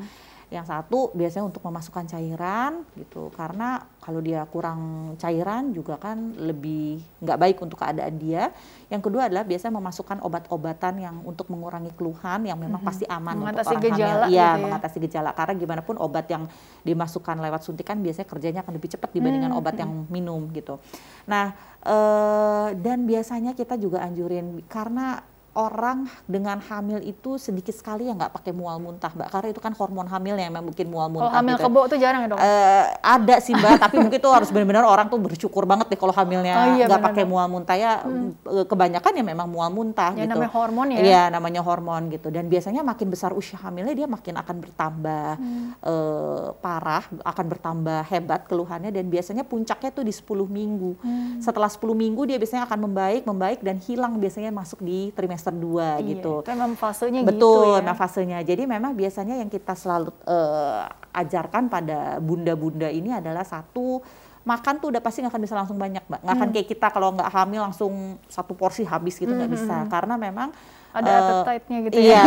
Yang 0.50 0.66
satu 0.66 1.14
biasanya 1.14 1.46
untuk 1.46 1.62
memasukkan 1.62 2.10
cairan 2.10 2.82
gitu, 2.98 3.30
karena 3.38 3.86
kalau 4.02 4.18
dia 4.18 4.42
kurang 4.50 5.14
cairan 5.14 5.70
juga 5.70 5.94
kan 5.94 6.34
lebih 6.34 6.98
nggak 7.22 7.38
baik 7.38 7.56
untuk 7.62 7.78
keadaan 7.78 8.18
dia. 8.18 8.50
Yang 8.90 9.06
kedua 9.06 9.30
adalah 9.30 9.46
biasanya 9.46 9.78
memasukkan 9.78 10.18
obat-obatan 10.26 10.94
yang 10.98 11.16
untuk 11.22 11.46
mengurangi 11.54 11.94
keluhan 11.94 12.50
yang 12.50 12.58
memang 12.58 12.82
-hmm. 12.82 12.90
pasti 12.90 13.06
aman 13.06 13.38
mengatasi 13.38 13.78
untuk 13.78 13.78
orang 13.78 13.94
gejala 13.94 14.10
hamil. 14.10 14.26
Gitu 14.26 14.36
ya, 14.42 14.50
mengatasi 14.58 14.96
gejala. 15.06 15.30
Karena 15.38 15.54
gimana 15.54 15.82
pun 15.86 15.96
obat 16.02 16.26
yang 16.26 16.50
dimasukkan 16.82 17.36
lewat 17.38 17.62
suntikan 17.62 18.02
biasanya 18.02 18.26
kerjanya 18.26 18.60
akan 18.66 18.74
lebih 18.74 18.90
cepat 18.90 19.10
dibandingkan 19.14 19.54
-hmm. 19.54 19.60
obat 19.62 19.78
yang 19.78 19.92
minum 20.10 20.50
gitu. 20.50 20.82
Nah, 21.30 21.54
eh, 21.86 22.68
dan 22.74 23.06
biasanya 23.06 23.54
kita 23.54 23.78
juga 23.78 24.02
anjurin 24.02 24.66
karena 24.66 25.22
orang 25.50 26.06
dengan 26.30 26.62
hamil 26.62 27.02
itu 27.02 27.34
sedikit 27.34 27.74
sekali 27.74 28.06
yang 28.06 28.22
nggak 28.22 28.30
pakai 28.30 28.54
mual 28.54 28.78
muntah 28.78 29.10
mbak 29.10 29.34
karena 29.34 29.48
itu 29.50 29.58
kan 29.58 29.74
hormon 29.74 30.06
hamil 30.06 30.38
yang 30.38 30.54
memang 30.54 30.70
bikin 30.70 30.86
mual 30.86 31.10
muntah. 31.10 31.26
Kalau 31.26 31.38
hamil 31.42 31.56
gitu. 31.58 31.66
kebo 31.66 31.80
itu 31.90 31.96
jarang 31.98 32.20
ya 32.22 32.28
dong? 32.30 32.38
Uh, 32.38 32.84
ada 33.02 33.36
sih 33.42 33.54
mbak 33.58 33.82
tapi 33.82 33.98
mungkin 33.98 34.18
itu 34.22 34.30
harus 34.30 34.48
benar-benar 34.54 34.86
orang 34.86 35.10
tuh 35.10 35.18
bersyukur 35.18 35.66
banget 35.66 35.90
deh 35.90 35.98
kalau 35.98 36.14
hamilnya 36.14 36.54
oh, 36.54 36.66
iya, 36.78 36.86
nggak 36.86 37.02
pakai 37.02 37.24
mual 37.26 37.50
muntah 37.50 37.74
ya 37.74 38.02
hmm. 38.06 38.32
Eh, 38.40 38.66
kebanyakan 38.66 39.12
ya 39.20 39.24
memang 39.26 39.48
mual 39.50 39.70
muntah 39.74 40.14
ya, 40.14 40.22
gitu. 40.22 40.32
namanya 40.38 40.52
hormon 40.54 40.88
ya? 40.94 40.98
Iya 41.02 41.22
namanya 41.34 41.60
hormon 41.66 42.02
gitu 42.14 42.28
dan 42.30 42.46
biasanya 42.46 42.86
makin 42.86 43.10
besar 43.10 43.34
usia 43.34 43.58
hamilnya 43.58 43.94
dia 43.94 44.06
makin 44.06 44.38
akan 44.38 44.56
bertambah 44.62 45.28
hmm. 45.34 45.66
uh, 45.82 46.46
parah 46.62 47.04
akan 47.26 47.46
bertambah 47.50 48.00
hebat 48.06 48.46
keluhannya 48.46 48.94
dan 48.94 49.10
biasanya 49.10 49.42
puncaknya 49.42 49.90
tuh 49.90 50.06
di 50.06 50.14
10 50.14 50.46
minggu. 50.46 50.94
Hmm. 51.02 51.42
Setelah 51.42 51.66
10 51.66 51.82
minggu 51.90 52.22
dia 52.30 52.38
biasanya 52.38 52.70
akan 52.70 52.78
membaik 52.86 53.22
membaik 53.26 53.58
dan 53.66 53.82
hilang 53.82 54.14
biasanya 54.22 54.54
masuk 54.54 54.78
di 54.80 55.10
trimester 55.12 55.39
semester 55.40 55.56
2 55.56 56.04
iya, 56.04 56.10
gitu. 56.14 56.32
Itu 56.44 56.52
memang 56.52 56.76
fasenya 56.76 57.20
Betul, 57.24 57.80
gitu 57.80 57.88
ya. 57.88 57.94
fasenya. 57.96 58.38
Jadi 58.44 58.62
memang 58.68 58.92
biasanya 58.92 59.40
yang 59.40 59.48
kita 59.48 59.72
selalu 59.72 60.12
uh, 60.28 60.84
ajarkan 61.16 61.72
pada 61.72 62.20
bunda-bunda 62.20 62.92
ini 62.92 63.10
adalah 63.16 63.42
satu 63.42 64.04
makan 64.44 64.80
tuh 64.80 64.88
udah 64.92 65.02
pasti 65.04 65.20
nggak 65.24 65.32
akan 65.32 65.42
bisa 65.42 65.56
langsung 65.56 65.78
banyak, 65.80 66.04
mbak. 66.04 66.20
Nggak 66.20 66.34
hmm. 66.36 66.40
akan 66.44 66.48
kayak 66.52 66.68
kita 66.68 66.86
kalau 66.92 67.08
nggak 67.16 67.30
hamil 67.32 67.60
langsung 67.64 67.92
satu 68.28 68.52
porsi 68.52 68.84
habis 68.84 69.16
gitu 69.16 69.32
nggak 69.32 69.48
hmm. 69.48 69.56
bisa, 69.56 69.74
hmm, 69.74 69.84
hmm. 69.88 69.92
karena 69.92 70.14
memang 70.20 70.48
ada 70.90 71.10
uh, 71.10 71.22
appetite-nya 71.42 71.78
gitu 71.86 71.98
ya. 72.02 72.18
Iya, 72.18 72.24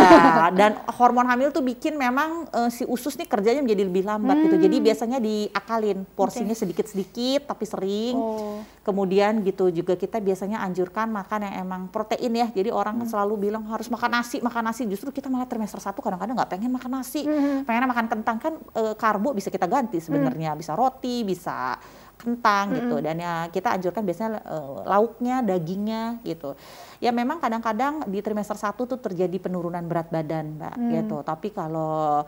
dan 0.59 0.71
hormon 0.95 1.27
hamil 1.27 1.51
tuh 1.51 1.59
bikin 1.59 1.99
memang 1.99 2.47
uh, 2.51 2.71
si 2.71 2.87
usus 2.87 3.19
nih 3.19 3.27
kerjanya 3.27 3.59
menjadi 3.59 3.83
lebih 3.83 4.03
lambat 4.07 4.39
hmm. 4.39 4.43
gitu. 4.47 4.55
Jadi 4.63 4.77
hmm. 4.79 4.85
biasanya 4.87 5.17
diakalin 5.19 5.99
porsinya 6.15 6.55
sedikit-sedikit 6.55 7.51
tapi 7.51 7.65
sering. 7.67 8.15
Oh. 8.15 8.63
Kemudian 8.83 9.43
gitu 9.43 9.67
juga 9.71 9.99
kita 9.99 10.23
biasanya 10.23 10.63
anjurkan 10.63 11.11
makan 11.11 11.47
yang 11.51 11.55
emang 11.67 11.81
protein 11.91 12.31
ya. 12.31 12.47
Jadi 12.51 12.71
orang 12.71 13.03
hmm. 13.03 13.09
selalu 13.11 13.51
bilang 13.51 13.67
harus 13.67 13.91
makan 13.91 14.23
nasi, 14.23 14.39
makan 14.39 14.63
nasi. 14.71 14.87
Justru 14.87 15.11
kita 15.11 15.27
malah 15.27 15.47
trimester 15.47 15.83
satu 15.83 15.99
kadang-kadang 15.99 16.39
nggak 16.39 16.51
pengen 16.51 16.71
makan 16.71 17.03
nasi. 17.03 17.27
Hmm. 17.27 17.67
Pengen 17.67 17.83
makan 17.91 18.07
kentang 18.07 18.37
kan 18.39 18.53
uh, 18.79 18.95
karbo 18.95 19.35
bisa 19.35 19.51
kita 19.51 19.67
ganti 19.67 19.99
sebenarnya. 19.99 20.55
Hmm. 20.55 20.59
Bisa 20.59 20.71
roti, 20.79 21.27
bisa 21.27 21.75
kentang 22.23 22.71
-hmm. 22.71 22.77
gitu 22.79 22.95
dan 23.03 23.15
ya 23.19 23.33
kita 23.51 23.75
anjurkan 23.75 24.03
biasanya 24.07 24.39
uh, 24.47 24.87
lauknya 24.87 25.43
dagingnya 25.43 26.23
gitu 26.23 26.55
ya 27.03 27.11
memang 27.11 27.43
kadang-kadang 27.43 28.07
di 28.07 28.23
trimester 28.23 28.55
satu 28.55 28.87
tuh 28.87 28.95
terjadi 29.03 29.35
penurunan 29.35 29.83
berat 29.83 30.07
badan 30.07 30.55
mbak 30.55 30.75
mm. 30.79 30.91
gitu 30.95 31.19
tapi 31.27 31.51
kalau 31.51 32.23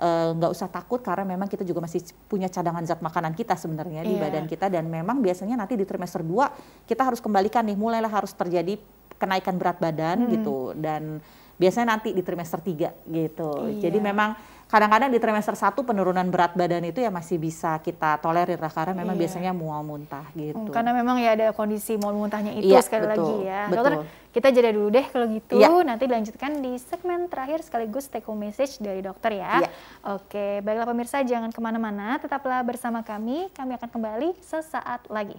eh, 0.00 0.28
nggak 0.32 0.48
uh, 0.48 0.56
usah 0.56 0.72
takut 0.72 1.04
karena 1.04 1.28
memang 1.36 1.44
kita 1.44 1.60
juga 1.60 1.84
masih 1.84 2.00
punya 2.24 2.48
cadangan 2.48 2.88
zat 2.88 3.04
makanan 3.04 3.36
kita 3.36 3.52
sebenarnya 3.60 4.00
yeah. 4.00 4.08
di 4.08 4.14
iya. 4.16 4.22
badan 4.24 4.44
kita 4.48 4.72
dan 4.72 4.88
memang 4.88 5.20
biasanya 5.20 5.60
nanti 5.60 5.76
di 5.76 5.84
trimester 5.84 6.24
2 6.24 6.88
kita 6.88 7.04
harus 7.04 7.20
kembalikan 7.20 7.68
nih 7.68 7.76
mulailah 7.76 8.08
harus 8.08 8.32
terjadi 8.32 8.80
kenaikan 9.20 9.60
berat 9.60 9.76
badan 9.76 10.24
mm. 10.24 10.30
gitu 10.40 10.72
dan 10.72 11.20
biasanya 11.54 11.94
nanti 11.94 12.10
di 12.10 12.22
trimester 12.24 12.58
3 12.58 13.14
gitu. 13.14 13.50
Iya. 13.70 13.88
Jadi 13.88 13.98
memang 14.02 14.34
kadang-kadang 14.74 15.14
di 15.14 15.22
trimester 15.22 15.54
1 15.54 15.70
penurunan 15.86 16.26
berat 16.34 16.58
badan 16.58 16.82
itu 16.82 16.98
ya 16.98 17.06
masih 17.06 17.38
bisa 17.38 17.78
kita 17.78 18.18
tolerir 18.18 18.58
lah 18.58 18.74
karena 18.74 18.90
memang 18.90 19.14
iya. 19.14 19.22
biasanya 19.22 19.52
mual 19.54 19.86
muntah 19.86 20.26
gitu. 20.34 20.58
Hmm, 20.58 20.74
karena 20.74 20.90
memang 20.90 21.22
ya 21.22 21.38
ada 21.38 21.54
kondisi 21.54 21.94
mual 21.94 22.18
muntahnya 22.18 22.58
itu 22.58 22.74
iya, 22.74 22.82
sekali 22.82 23.06
betul, 23.06 23.14
lagi 23.14 23.34
ya. 23.46 23.62
Betul. 23.70 23.78
Dokter, 23.78 23.94
kita 24.34 24.48
jeda 24.50 24.70
dulu 24.74 24.88
deh 24.90 25.06
kalau 25.14 25.26
gitu. 25.30 25.54
Iya. 25.62 25.70
Nanti 25.86 26.10
dilanjutkan 26.10 26.58
di 26.58 26.74
segmen 26.82 27.30
terakhir 27.30 27.62
sekaligus 27.62 28.10
take 28.10 28.26
home 28.26 28.50
message 28.50 28.82
dari 28.82 28.98
dokter 28.98 29.38
ya. 29.38 29.62
Iya. 29.62 29.70
Oke, 30.18 30.58
baiklah 30.66 30.90
pemirsa 30.90 31.22
jangan 31.22 31.54
ke 31.54 31.60
mana-mana, 31.62 32.18
tetaplah 32.18 32.58
bersama 32.66 33.06
kami. 33.06 33.54
Kami 33.54 33.78
akan 33.78 33.88
kembali 33.94 34.34
sesaat 34.42 35.06
lagi. 35.06 35.38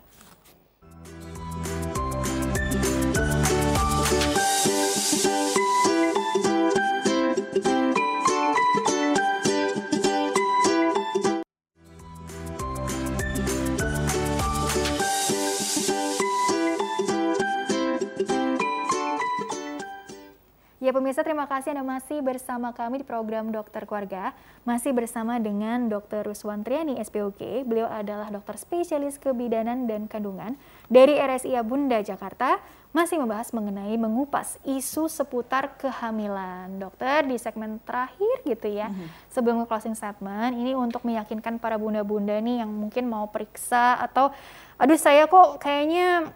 Ya 20.86 20.94
pemirsa 20.94 21.26
terima 21.26 21.50
kasih 21.50 21.74
Anda 21.74 21.98
masih 21.98 22.22
bersama 22.22 22.70
kami 22.70 23.02
di 23.02 23.06
program 23.10 23.50
Dokter 23.50 23.90
Keluarga. 23.90 24.38
Masih 24.70 24.94
bersama 24.94 25.42
dengan 25.42 25.90
Dr. 25.90 26.30
Ruswan 26.30 26.62
Triani 26.62 27.02
SPOK. 27.02 27.66
Beliau 27.66 27.90
adalah 27.90 28.30
dokter 28.30 28.54
spesialis 28.54 29.18
kebidanan 29.18 29.90
dan 29.90 30.06
kandungan 30.06 30.54
dari 30.86 31.18
RSI 31.18 31.58
Bunda 31.66 32.06
Jakarta. 32.06 32.62
Masih 32.94 33.18
membahas 33.18 33.50
mengenai 33.50 33.98
mengupas 33.98 34.62
isu 34.62 35.10
seputar 35.10 35.74
kehamilan. 35.82 36.78
Dokter 36.78 37.26
di 37.26 37.42
segmen 37.42 37.82
terakhir 37.82 38.46
gitu 38.46 38.70
ya. 38.70 38.86
Mm 38.86 38.94
-hmm. 38.94 39.08
Sebelum 39.34 39.66
closing 39.66 39.98
statement 39.98 40.54
ini 40.54 40.78
untuk 40.78 41.02
meyakinkan 41.02 41.58
para 41.58 41.82
bunda-bunda 41.82 42.38
nih 42.38 42.62
yang 42.62 42.70
mungkin 42.70 43.10
mau 43.10 43.26
periksa 43.34 43.98
atau 43.98 44.30
aduh 44.78 45.02
saya 45.02 45.26
kok 45.26 45.58
kayaknya 45.58 46.30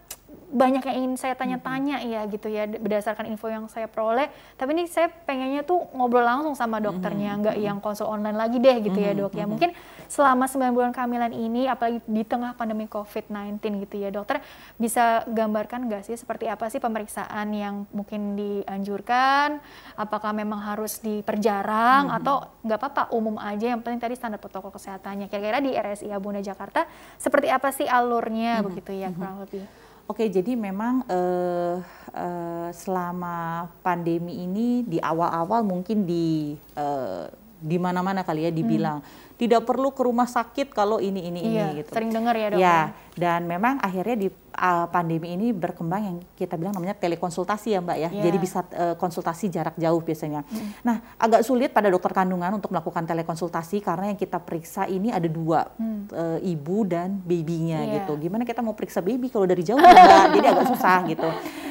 banyak 0.49 0.81
yang 0.81 0.95
ingin 1.05 1.13
saya 1.13 1.37
tanya-tanya 1.37 2.01
ya 2.01 2.25
gitu 2.25 2.49
ya 2.49 2.65
berdasarkan 2.65 3.29
info 3.29 3.45
yang 3.53 3.69
saya 3.69 3.85
peroleh. 3.85 4.33
Tapi 4.57 4.73
ini 4.73 4.89
saya 4.89 5.05
pengennya 5.09 5.61
tuh 5.61 5.85
ngobrol 5.93 6.25
langsung 6.25 6.57
sama 6.57 6.81
dokternya 6.81 7.37
nggak 7.37 7.57
yang 7.61 7.77
konsul 7.77 8.09
online 8.09 8.33
lagi 8.33 8.57
deh 8.57 8.81
gitu 8.81 8.97
ya 8.97 9.13
dok 9.13 9.37
ya. 9.37 9.45
Mungkin 9.45 9.77
selama 10.09 10.49
9 10.49 10.73
bulan 10.73 10.89
kehamilan 10.89 11.33
ini 11.37 11.69
apalagi 11.69 12.01
di 12.09 12.25
tengah 12.25 12.57
pandemi 12.57 12.89
COVID-19 12.89 13.61
gitu 13.85 13.95
ya 14.01 14.09
dokter 14.09 14.41
bisa 14.81 15.21
gambarkan 15.29 15.85
nggak 15.85 16.09
sih 16.09 16.17
seperti 16.17 16.49
apa 16.49 16.65
sih 16.73 16.81
pemeriksaan 16.81 17.53
yang 17.53 17.85
mungkin 17.93 18.33
dianjurkan? 18.33 19.61
Apakah 20.01 20.33
memang 20.33 20.65
harus 20.65 20.97
diperjarang 20.97 22.09
atau 22.09 22.49
nggak 22.65 22.79
apa-apa 22.81 23.03
umum 23.13 23.37
aja 23.37 23.69
yang 23.69 23.85
penting 23.85 24.01
tadi 24.01 24.17
standar 24.17 24.41
protokol 24.41 24.73
kesehatannya. 24.73 25.29
Kira-kira 25.29 25.61
di 25.61 25.77
RSI 25.77 26.09
Bunda 26.17 26.41
Jakarta 26.41 26.89
seperti 27.21 27.53
apa 27.53 27.69
sih 27.69 27.85
alurnya 27.85 28.65
begitu 28.65 28.97
ya 28.97 29.13
kurang 29.13 29.45
lebih 29.45 29.88
Oke, 30.09 30.25
jadi 30.25 30.57
memang 30.57 31.05
uh, 31.05 31.77
uh, 32.17 32.69
selama 32.73 33.69
pandemi 33.85 34.41
ini 34.41 34.81
di 34.81 34.97
awal-awal 34.97 35.61
mungkin 35.61 36.09
di 36.09 36.57
uh, 36.73 37.29
di 37.61 37.77
mana-mana 37.77 38.25
kali 38.25 38.47
ya 38.47 38.51
dibilang 38.51 39.05
hmm 39.05 39.29
tidak 39.39 39.63
perlu 39.63 39.95
ke 39.95 40.03
rumah 40.03 40.27
sakit 40.27 40.75
kalau 40.75 40.99
ini 40.99 41.31
ini 41.31 41.39
iya, 41.55 41.71
ini 41.71 41.79
gitu. 41.79 41.95
Sering 41.95 42.11
dengar 42.11 42.35
ya 42.35 42.47
dok. 42.51 42.59
Ya, 42.59 42.67
ya, 42.67 42.79
dan 43.15 43.47
memang 43.47 43.79
akhirnya 43.79 44.27
di 44.27 44.29
uh, 44.59 44.85
pandemi 44.91 45.33
ini 45.33 45.55
berkembang 45.55 46.01
yang 46.03 46.17
kita 46.35 46.59
bilang 46.59 46.75
namanya 46.75 46.99
telekonsultasi 46.99 47.73
ya 47.73 47.79
Mbak 47.79 47.97
ya. 47.97 48.09
Yeah. 48.11 48.23
Jadi 48.27 48.37
bisa 48.37 48.59
uh, 48.75 48.95
konsultasi 48.99 49.47
jarak 49.47 49.79
jauh 49.79 50.03
biasanya. 50.03 50.43
Hmm. 50.43 50.69
Nah, 50.83 50.95
agak 51.15 51.47
sulit 51.47 51.71
pada 51.71 51.87
dokter 51.87 52.11
kandungan 52.11 52.59
untuk 52.59 52.75
melakukan 52.75 53.07
telekonsultasi 53.07 53.79
karena 53.79 54.11
yang 54.11 54.19
kita 54.19 54.37
periksa 54.43 54.85
ini 54.85 55.09
ada 55.09 55.25
dua, 55.31 55.71
hmm. 55.79 56.01
uh, 56.11 56.39
ibu 56.43 56.83
dan 56.83 57.23
babynya 57.23 57.79
yeah. 57.87 57.95
gitu. 58.03 58.19
Gimana 58.19 58.43
kita 58.43 58.59
mau 58.59 58.75
periksa 58.75 58.99
baby 58.99 59.31
kalau 59.31 59.47
dari 59.47 59.63
jauh 59.63 59.79
enggak? 59.79 60.27
Jadi 60.35 60.47
agak 60.51 60.65
susah 60.75 60.99
gitu. 61.07 61.29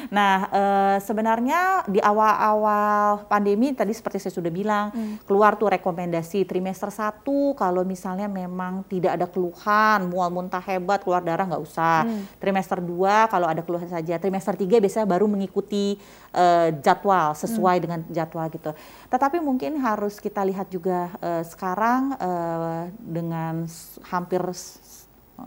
Nah, 0.09 0.49
uh, 0.49 0.97
sebenarnya 0.97 1.85
di 1.85 2.01
awal-awal 2.01 3.29
pandemi 3.29 3.69
tadi 3.77 3.93
seperti 3.93 4.17
saya 4.17 4.33
sudah 4.33 4.49
bilang, 4.49 4.89
hmm. 4.89 5.29
keluar 5.29 5.53
tuh 5.55 5.69
rekomendasi 5.69 6.49
trimester 6.49 6.89
1 6.89 7.21
kalau 7.53 7.85
misalnya 7.85 8.25
memang 8.25 8.81
tidak 8.89 9.21
ada 9.21 9.29
keluhan, 9.29 10.09
mual 10.09 10.33
muntah 10.33 10.61
hebat, 10.65 11.05
keluar 11.05 11.21
darah 11.21 11.45
nggak 11.45 11.61
usah. 11.61 12.09
Hmm. 12.09 12.25
Trimester 12.41 12.78
2 12.81 13.31
kalau 13.31 13.47
ada 13.47 13.61
keluhan 13.63 13.87
saja. 13.87 14.17
Trimester 14.17 14.55
3 14.55 14.79
biasanya 14.79 15.07
baru 15.07 15.27
mengikuti 15.27 15.99
uh, 16.35 16.73
jadwal 16.79 17.35
sesuai 17.35 17.75
hmm. 17.77 17.83
dengan 17.83 17.99
jadwal 18.09 18.47
gitu. 18.51 18.71
Tetapi 19.11 19.37
mungkin 19.39 19.79
harus 19.79 20.17
kita 20.17 20.43
lihat 20.47 20.67
juga 20.71 21.13
uh, 21.19 21.43
sekarang 21.45 22.15
uh, 22.17 22.89
dengan 22.99 23.67
hampir 24.09 24.41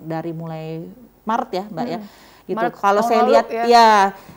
dari 0.05 0.33
mulai 0.33 0.87
Maret 1.23 1.51
ya, 1.53 1.65
Mbak 1.69 1.87
ya. 1.87 2.01
hmm. 2.01 2.07
ya 2.07 2.31
gitu. 2.53 2.67
Kalau 2.77 3.03
saya 3.03 3.23
lihat 3.25 3.47
ya. 3.49 3.65
ya, 3.65 3.91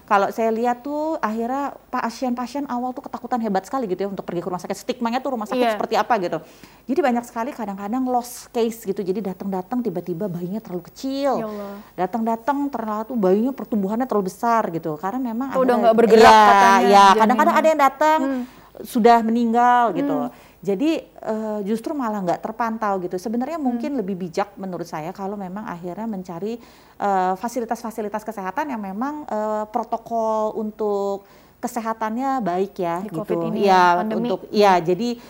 kalau 0.07 0.27
saya 0.31 0.49
lihat 0.53 0.85
tuh 0.85 1.19
akhirnya 1.19 1.75
pasien-pasien 1.91 2.63
awal 2.71 2.93
tuh 2.95 3.03
ketakutan 3.03 3.41
hebat 3.41 3.65
sekali 3.65 3.89
gitu 3.91 4.05
ya 4.05 4.09
untuk 4.09 4.23
pergi 4.23 4.41
ke 4.41 4.47
rumah 4.47 4.61
sakit. 4.63 4.77
Stigmanya 4.77 5.19
tuh 5.19 5.35
rumah 5.35 5.47
sakit 5.49 5.65
yeah. 5.65 5.75
seperti 5.75 5.95
apa 5.97 6.13
gitu. 6.21 6.37
Jadi 6.85 6.99
banyak 7.01 7.23
sekali 7.25 7.49
kadang-kadang 7.51 8.03
lost 8.07 8.53
case 8.53 8.85
gitu. 8.85 9.01
Jadi 9.01 9.19
datang-datang 9.19 9.81
tiba-tiba 9.81 10.29
bayinya 10.29 10.61
terlalu 10.61 10.87
kecil. 10.89 11.41
Ya 11.41 12.05
datang-datang 12.05 12.69
ternyata 12.69 13.09
tuh 13.09 13.17
bayinya 13.17 13.51
pertumbuhannya 13.51 14.05
terlalu 14.05 14.29
besar 14.29 14.69
gitu. 14.69 14.93
Karena 15.01 15.19
memang 15.33 15.57
udah 15.57 15.75
nggak 15.81 15.95
bergerak 15.95 16.31
ya, 16.31 16.45
katanya. 16.45 16.89
Ya, 16.89 17.05
kadang-kadang 17.17 17.55
ada 17.55 17.67
yang 17.67 17.81
datang 17.81 18.19
hmm. 18.21 18.43
Sudah 18.83 19.23
meninggal 19.23 19.95
gitu. 19.95 20.27
Hmm 20.27 20.53
jadi 20.65 21.05
uh, 21.21 21.61
justru 21.61 21.93
malah 21.93 22.25
nggak 22.25 22.41
terpantau 22.41 22.97
gitu. 23.05 23.21
Sebenarnya 23.21 23.61
hmm. 23.61 23.67
mungkin 23.69 23.91
lebih 24.01 24.17
bijak 24.17 24.57
menurut 24.57 24.89
saya 24.89 25.13
kalau 25.13 25.37
memang 25.37 25.61
akhirnya 25.69 26.09
mencari 26.09 26.57
eh, 26.97 27.33
fasilitas-fasilitas 27.37 28.25
uh, 28.25 28.27
kesehatan 28.33 28.73
yang 28.73 28.81
memang 28.81 29.29
uh, 29.29 29.69
protokol 29.69 30.57
untuk 30.57 31.29
kesehatannya 31.61 32.41
baik 32.41 32.73
ya 32.81 33.05
Di 33.05 33.13
gitu. 33.13 33.21
COVID 33.21 33.39
ini 33.53 33.69
ya, 33.69 34.01
ya 34.01 34.15
untuk 34.17 34.39
ya 34.49 34.73
jadi 34.81 35.21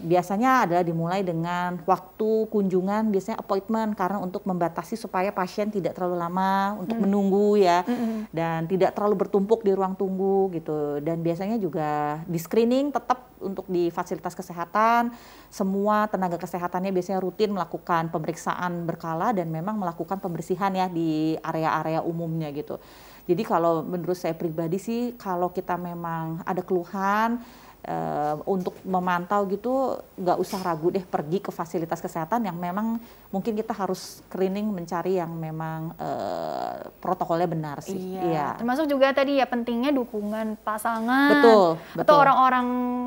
biasanya 0.00 0.64
adalah 0.64 0.80
dimulai 0.80 1.20
dengan 1.20 1.76
waktu 1.84 2.48
kunjungan 2.48 3.12
biasanya 3.12 3.36
appointment 3.36 3.92
karena 3.92 4.16
untuk 4.16 4.48
membatasi 4.48 4.96
supaya 4.96 5.28
pasien 5.28 5.68
tidak 5.68 5.92
terlalu 5.92 6.16
lama 6.16 6.80
untuk 6.80 6.96
hmm. 6.96 7.04
menunggu 7.04 7.60
ya 7.60 7.84
hmm. 7.84 8.32
dan 8.32 8.64
tidak 8.64 8.96
terlalu 8.96 9.20
bertumpuk 9.20 9.60
di 9.60 9.76
ruang 9.76 9.92
tunggu 9.92 10.48
gitu 10.56 11.04
dan 11.04 11.20
biasanya 11.20 11.60
juga 11.60 12.24
di 12.24 12.40
screening 12.40 12.96
tetap 12.96 13.28
untuk 13.44 13.68
di 13.68 13.92
fasilitas 13.92 14.32
kesehatan 14.32 15.12
semua 15.52 16.08
tenaga 16.08 16.40
kesehatannya 16.40 16.88
biasanya 16.88 17.20
rutin 17.20 17.52
melakukan 17.52 18.08
pemeriksaan 18.08 18.88
berkala 18.88 19.36
dan 19.36 19.52
memang 19.52 19.76
melakukan 19.76 20.16
pembersihan 20.16 20.72
ya 20.72 20.88
di 20.88 21.36
area-area 21.44 22.00
umumnya 22.00 22.48
gitu. 22.56 22.80
Jadi 23.28 23.42
kalau 23.44 23.84
menurut 23.84 24.16
saya 24.16 24.34
pribadi 24.34 24.80
sih 24.80 25.14
kalau 25.14 25.52
kita 25.52 25.76
memang 25.76 26.40
ada 26.42 26.64
keluhan 26.64 27.38
uh, 27.86 28.36
untuk 28.44 28.76
memantau 28.84 29.46
gitu 29.48 30.00
nggak 30.18 30.36
usah 30.36 30.60
ragu 30.60 30.92
deh 30.92 31.04
pergi 31.04 31.40
ke 31.40 31.50
fasilitas 31.54 32.02
kesehatan 32.02 32.44
yang 32.44 32.56
memang 32.58 33.00
mungkin 33.30 33.54
kita 33.54 33.72
harus 33.72 34.20
screening 34.26 34.68
mencari 34.68 35.16
yang 35.16 35.30
memang 35.32 35.94
uh, 35.96 36.90
protokolnya 36.98 37.48
benar 37.48 37.78
sih. 37.80 37.96
Iya. 37.96 38.22
iya. 38.26 38.46
Termasuk 38.58 38.90
juga 38.90 39.14
tadi 39.14 39.38
ya 39.38 39.46
pentingnya 39.46 39.94
dukungan 39.94 40.58
pasangan. 40.60 41.30
Betul. 41.38 41.68
betul. 41.94 42.02
Atau 42.04 42.16
orang-orang 42.18 42.66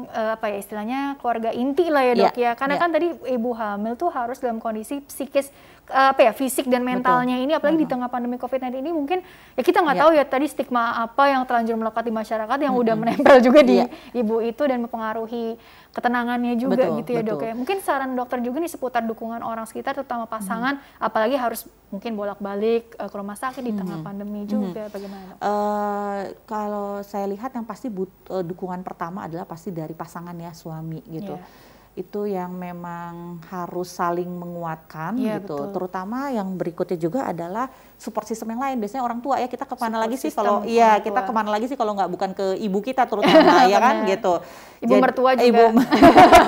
uh, 0.09 0.32
apa 0.39 0.45
ya 0.49 0.57
istilahnya 0.63 1.01
keluarga 1.19 1.51
inti 1.51 1.91
lah 1.91 2.03
ya 2.07 2.13
dok 2.15 2.36
ya. 2.39 2.43
ya. 2.49 2.51
Karena 2.55 2.76
ya. 2.78 2.82
kan 2.82 2.89
tadi 2.95 3.07
ibu 3.30 3.51
hamil 3.53 3.93
tuh 3.99 4.09
harus 4.09 4.39
dalam 4.39 4.63
kondisi 4.63 5.03
psikis 5.03 5.51
apa 5.91 6.19
ya 6.23 6.31
fisik 6.31 6.71
dan 6.71 6.79
mentalnya 6.79 7.36
Betul. 7.36 7.45
ini 7.45 7.51
apalagi 7.59 7.75
-huh. 7.75 7.84
di 7.84 7.91
tengah 7.91 8.07
pandemi 8.07 8.39
COVID-19 8.39 8.79
ini 8.79 8.91
mungkin 8.95 9.19
ya 9.59 9.61
kita 9.61 9.84
nggak 9.84 9.97
yeah. 9.99 10.03
tahu 10.07 10.11
ya 10.15 10.23
tadi 10.23 10.45
stigma 10.47 10.95
apa 10.95 11.23
yang 11.27 11.43
terlanjur 11.43 11.75
melekat 11.75 12.03
di 12.07 12.13
masyarakat 12.15 12.57
yang 12.63 12.73
-huh. 12.73 12.84
udah 12.88 12.95
menempel 12.95 13.36
juga 13.43 13.59
di 13.67 13.84
yeah. 13.84 13.89
ibu 14.15 14.39
itu 14.39 14.63
dan 14.63 14.79
mempengaruhi 14.79 15.59
ketenangannya 15.93 16.55
juga 16.55 16.88
betul, 16.88 16.99
gitu 17.03 17.11
ya 17.13 17.21
betul. 17.21 17.38
dok 17.38 17.43
ya. 17.45 17.53
Mungkin 17.53 17.77
saran 17.84 18.11
dokter 18.15 18.39
juga 18.41 18.57
nih 18.63 18.71
seputar 18.71 19.03
dukungan 19.03 19.43
orang 19.43 19.67
sekitar 19.67 19.93
terutama 19.93 20.25
pasangan 20.25 20.79
hmm. 20.79 21.03
apalagi 21.03 21.36
harus 21.36 21.67
mungkin 21.91 22.17
bolak-balik 22.17 22.97
uh, 22.97 23.11
ke 23.11 23.15
rumah 23.19 23.38
sakit 23.38 23.61
di 23.61 23.75
tengah 23.75 24.01
pandemi 24.01 24.47
juga 24.47 24.88
hmm. 24.88 24.93
bagaimana? 24.95 25.31
Uh, 25.38 26.19
kalau 26.47 27.03
saya 27.05 27.29
lihat 27.29 27.53
yang 27.53 27.67
pasti 27.67 27.91
but, 27.91 28.09
uh, 28.31 28.41
dukungan 28.41 28.81
pertama 28.81 29.27
adalah 29.29 29.45
pasti 29.45 29.69
dari 29.69 29.93
pasangan 29.93 30.34
ya 30.34 30.55
suami 30.55 31.03
gitu. 31.11 31.36
Yeah 31.36 31.71
itu 31.93 32.25
yang 32.25 32.49
memang 32.57 33.37
harus 33.53 33.93
saling 33.93 34.25
menguatkan 34.25 35.13
ya, 35.13 35.37
gitu. 35.37 35.53
Betul. 35.53 35.73
Terutama 35.77 36.33
yang 36.33 36.49
berikutnya 36.57 36.97
juga 36.97 37.29
adalah 37.29 37.69
support 38.01 38.25
system 38.25 38.49
yang 38.57 38.65
lain. 38.65 38.81
Biasanya 38.81 39.05
orang 39.05 39.21
tua 39.21 39.37
ya 39.37 39.45
kita 39.45 39.69
ke 39.69 39.77
mana 39.77 40.01
support 40.01 40.01
lagi 40.01 40.17
sih 40.17 40.31
kalau 40.33 40.65
iya 40.65 40.97
kita 40.97 41.21
ke 41.21 41.31
mana 41.31 41.49
lagi 41.53 41.69
sih 41.69 41.77
kalau 41.77 41.93
nggak 41.93 42.09
bukan 42.09 42.29
ke 42.33 42.57
ibu 42.65 42.81
kita 42.81 43.05
terutama 43.05 43.65
ya 43.71 43.77
kan 43.77 44.09
gitu. 44.09 44.41
Ibu 44.81 44.93
Jadi, 44.97 45.03
mertua 45.05 45.31
juga. 45.37 45.45
Ibu 45.45 45.63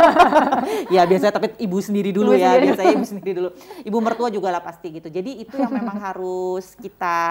ya 0.97 1.01
biasanya 1.05 1.33
tapi 1.37 1.47
ibu 1.61 1.77
sendiri 1.77 2.09
dulu 2.09 2.33
ibu 2.33 2.41
ya 2.41 2.49
sendiri. 2.57 2.65
biasanya 2.65 2.91
ibu 2.97 3.05
sendiri 3.05 3.31
dulu. 3.37 3.49
Ibu 3.85 3.97
mertua 4.01 4.27
juga 4.33 4.49
lah 4.49 4.65
pasti 4.65 4.97
gitu. 4.97 5.13
Jadi 5.13 5.45
itu 5.45 5.55
yang 5.61 5.69
memang 5.69 6.01
harus 6.09 6.73
kita 6.81 7.21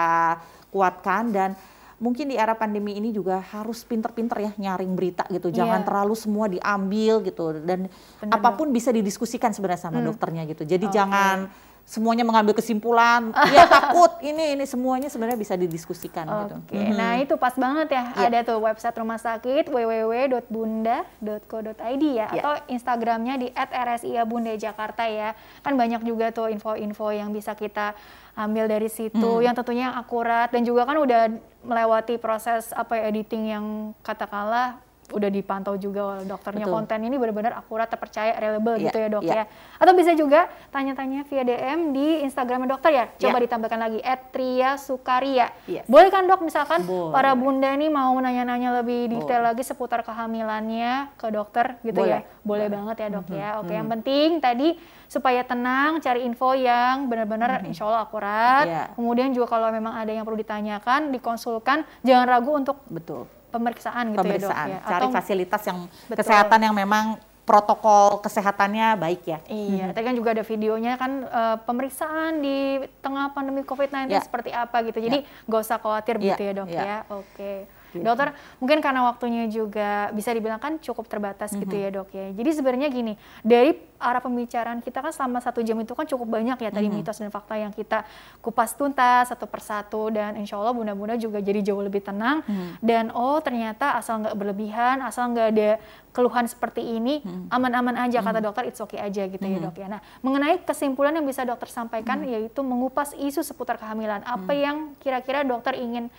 kuatkan 0.71 1.35
dan 1.35 1.49
mungkin 1.95 2.27
di 2.27 2.35
era 2.35 2.55
pandemi 2.59 2.99
ini 2.99 3.15
juga 3.15 3.39
harus 3.39 3.87
pinter-pinter 3.87 4.37
ya 4.43 4.51
nyaring 4.55 4.91
berita 4.95 5.23
gitu. 5.31 5.51
Jangan 5.51 5.81
yeah. 5.83 5.87
terlalu 5.87 6.15
semua 6.15 6.45
diambil 6.51 7.23
gitu 7.23 7.55
dan 7.63 7.87
Bener, 7.87 8.31
apa 8.35 8.49
pun 8.59 8.71
bisa 8.75 8.91
didiskusikan 8.91 9.55
sebenarnya 9.55 9.81
sama 9.87 9.99
hmm. 10.03 10.07
dokternya 10.11 10.43
gitu. 10.49 10.63
Jadi 10.67 10.85
okay. 10.91 10.95
jangan 10.99 11.37
semuanya 11.85 12.25
mengambil 12.25 12.57
kesimpulan, 12.57 13.29
ya 13.55 13.69
takut 13.69 14.17
ini 14.25 14.57
ini 14.57 14.65
semuanya 14.65 15.05
sebenarnya 15.05 15.37
bisa 15.37 15.53
didiskusikan 15.53 16.25
okay. 16.25 16.41
gitu. 16.41 16.57
Oke. 16.65 16.81
Hmm. 16.81 16.97
Nah, 16.97 17.21
itu 17.21 17.37
pas 17.37 17.53
banget 17.53 17.93
ya. 17.93 18.09
Yeah. 18.17 18.33
Ada 18.33 18.49
tuh 18.49 18.57
website 18.57 18.97
rumah 18.97 19.21
sakit 19.21 19.69
www.bunda.co.id 19.69 22.03
ya 22.03 22.25
yeah. 22.25 22.29
atau 22.33 22.57
Instagramnya 22.65 23.37
di 23.37 23.53
@rsia 23.53 24.25
Jakarta 24.57 25.05
ya. 25.05 25.37
Kan 25.61 25.77
banyak 25.77 26.01
juga 26.01 26.33
tuh 26.33 26.49
info-info 26.49 27.13
yang 27.13 27.29
bisa 27.29 27.53
kita 27.53 27.93
ambil 28.35 28.67
dari 28.67 28.91
situ 28.91 29.31
hmm. 29.39 29.43
yang 29.47 29.55
tentunya 29.55 29.87
yang 29.87 29.95
akurat 29.95 30.51
dan 30.51 30.67
juga 30.67 30.83
kan 30.83 30.99
udah 30.99 31.31
melewati 31.63 32.19
proses 32.19 32.75
apa 32.75 32.99
ya 32.99 33.07
editing 33.07 33.47
yang 33.47 33.95
katakanlah 34.03 34.75
udah 35.05 35.29
dipantau 35.29 35.77
juga 35.77 36.17
oleh 36.17 36.25
dokternya 36.25 36.65
Betul. 36.65 36.75
konten 36.75 36.99
ini 36.99 37.15
benar-benar 37.15 37.53
akurat 37.53 37.85
terpercaya 37.85 38.33
reliable 38.35 38.73
Iya, 38.75 38.83
gitu 38.83 38.97
ya 38.97 39.07
dok 39.07 39.23
iya. 39.23 39.35
ya 39.35 39.43
atau 39.77 39.93
bisa 39.93 40.11
juga 40.11 40.49
tanya-tanya 40.69 41.21
via 41.23 41.43
DM 41.43 41.93
di 41.93 42.07
Instagramnya 42.25 42.65
dokter 42.67 42.89
ya 42.91 43.05
coba 43.15 43.37
Iya. 43.37 43.43
ditambahkan 43.45 43.79
lagi 43.79 43.99
@tria 44.31 44.69
sukaria 44.75 45.53
Yes. 45.65 45.85
boleh 45.85 46.09
kan 46.09 46.25
dok 46.25 46.41
misalkan 46.41 46.81
Boleh. 46.83 47.13
para 47.13 47.31
bunda 47.33 47.69
nih 47.69 47.87
mau 47.87 48.17
nanya-nanya 48.17 48.81
lebih 48.81 49.11
detail 49.11 49.45
lagi 49.45 49.61
seputar 49.61 50.01
kehamilannya 50.01 51.13
ke 51.15 51.27
dokter 51.29 51.77
gitu 51.81 52.01
Boleh. 52.01 52.25
ya 52.25 52.41
boleh 52.41 52.67
banget 52.67 52.95
ya 52.97 53.07
dok 53.11 53.25
ya 53.29 53.49
oke 53.59 53.69
yang 53.69 53.89
penting 53.91 54.29
tadi 54.39 54.73
supaya 55.05 55.45
tenang 55.45 56.01
cari 56.01 56.25
info 56.25 56.53
yang 56.53 57.05
benar-benar 57.05 57.61
insya 57.61 57.85
Allah 57.85 58.03
akurat 58.03 58.65
Iya. 58.65 58.83
kemudian 58.97 59.29
juga 59.31 59.53
kalau 59.53 59.69
memang 59.69 59.93
ada 59.93 60.09
yang 60.09 60.25
perlu 60.25 60.41
ditanyakan 60.41 61.13
dikonsulkan 61.13 61.85
jangan 62.01 62.25
ragu 62.25 62.51
untuk 62.51 62.81
Betul. 62.89 63.29
Pemeriksaan 63.55 64.11
gitu 64.11 64.19
Pemeriksaan, 64.19 64.67
ya 64.67 64.75
dok 64.75 64.83
ya 64.83 64.89
cari 64.91 65.07
fasilitas 65.09 65.61
yang 65.63 65.79
Betul. 66.11 66.19
kesehatan 66.19 66.59
yang 66.59 66.75
memang 66.75 67.05
protokol 67.45 68.25
kesehatannya 68.25 68.97
baik 68.97 69.21
ya. 69.29 69.39
Iya, 69.45 69.93
tadi 69.93 70.03
kan 70.09 70.15
juga 70.17 70.33
ada 70.33 70.41
videonya 70.41 70.97
kan 70.97 71.11
eh, 71.23 71.57
pemeriksaan 71.61 72.41
di 72.41 72.81
tengah 72.99 73.31
pandemi 73.31 73.61
COVID-19 73.61 74.09
Ya. 74.09 74.19
seperti 74.19 74.49
apa 74.49 74.81
gitu. 74.81 74.97
Jadi 74.97 75.21
nggak 75.45 75.61
usah 75.61 75.77
khawatir 75.77 76.17
Ya, 76.19 76.33
gitu 76.33 76.41
ya 76.41 76.53
dok 76.57 76.67
ya. 76.73 76.81
ya. 76.83 76.99
Oke. 77.13 77.69
Gitu. 77.95 78.03
Dokter, 78.03 78.35
mungkin 78.59 78.83
karena 78.83 79.07
waktunya 79.07 79.47
juga 79.47 80.11
bisa 80.11 80.35
dibilang 80.35 80.59
kan 80.59 80.75
cukup 80.83 81.07
terbatas 81.07 81.55
gitu 81.55 81.71
ya 81.71 81.87
dok 81.87 82.11
ya. 82.11 82.35
Jadi 82.35 82.49
sebenarnya 82.51 82.87
gini, 82.91 83.13
dari 83.39 83.71
arah 83.95 84.19
pembicaraan 84.19 84.83
kita 84.83 84.99
kan 84.99 85.15
selama 85.15 85.39
satu 85.39 85.63
jam 85.63 85.79
itu 85.79 85.95
kan 85.95 86.03
cukup 86.03 86.27
banyak 86.27 86.67
ya 86.67 86.69
tadi 86.69 86.91
mitos 86.91 87.15
dan 87.15 87.31
fakta 87.31 87.55
yang 87.55 87.71
kita 87.71 88.03
kupas 88.43 88.75
tuntas 88.75 89.31
satu 89.31 89.47
persatu 89.47 90.11
dan 90.11 90.35
insya 90.35 90.59
Allah 90.59 90.75
bunda-bunda 90.75 91.15
juga 91.15 91.39
jadi 91.39 91.63
jauh 91.63 91.79
lebih 91.79 92.03
tenang 92.03 92.43
dan 92.83 93.09
oh 93.15 93.39
ternyata 93.39 93.95
asal 93.95 94.19
nggak 94.19 94.35
berlebihan, 94.35 94.99
asal 94.99 95.31
nggak 95.31 95.47
ada 95.55 95.69
keluhan 96.11 96.47
seperti 96.47 96.83
ini 96.83 97.23
aman-aman 97.51 98.07
aja 98.07 98.19
kata 98.19 98.43
dokter 98.43 98.67
it's 98.67 98.79
okay 98.83 98.99
aja 98.99 99.27
gitu 99.31 99.43
ya 99.43 99.57
dok 99.63 99.75
ya. 99.79 99.87
Nah 99.87 100.03
mengenai 100.19 100.59
kesimpulan 100.67 101.15
yang 101.15 101.25
bisa 101.25 101.47
dokter 101.47 101.71
sampaikan 101.71 102.19
yaitu 102.27 102.59
mengupas 102.61 103.15
isu 103.15 103.41
seputar 103.47 103.79
kehamilan 103.79 104.21
apa 104.27 104.51
yang 104.51 104.91
kira-kira 104.99 105.47
dokter 105.47 105.71
ingin 105.79 106.11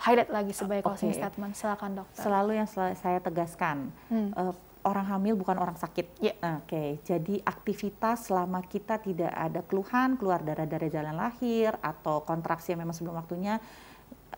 highlight 0.00 0.32
lagi 0.32 0.52
sebagai 0.52 0.82
closing 0.82 1.12
statement 1.12 1.52
silakan 1.52 2.00
dokter. 2.00 2.24
Selalu 2.24 2.56
yang 2.56 2.66
sel- 2.66 2.96
saya 2.96 3.20
tegaskan, 3.20 3.92
Hmm. 4.08 4.32
eh, 4.32 4.54
orang 4.80 5.04
hamil 5.06 5.36
bukan 5.36 5.60
orang 5.60 5.76
sakit. 5.76 6.06
Ya. 6.18 6.32
Oke, 6.56 7.04
jadi 7.04 7.44
aktivitas 7.44 8.26
selama 8.26 8.64
kita 8.64 8.96
tidak 8.96 9.28
ada 9.28 9.60
keluhan, 9.60 10.16
keluar 10.16 10.40
darah 10.40 10.64
dari 10.64 10.88
jalan 10.88 11.12
lahir 11.12 11.76
atau 11.78 12.24
kontraksi 12.24 12.72
yang 12.72 12.80
memang 12.80 12.96
sebelum 12.96 13.12
waktunya, 13.14 13.60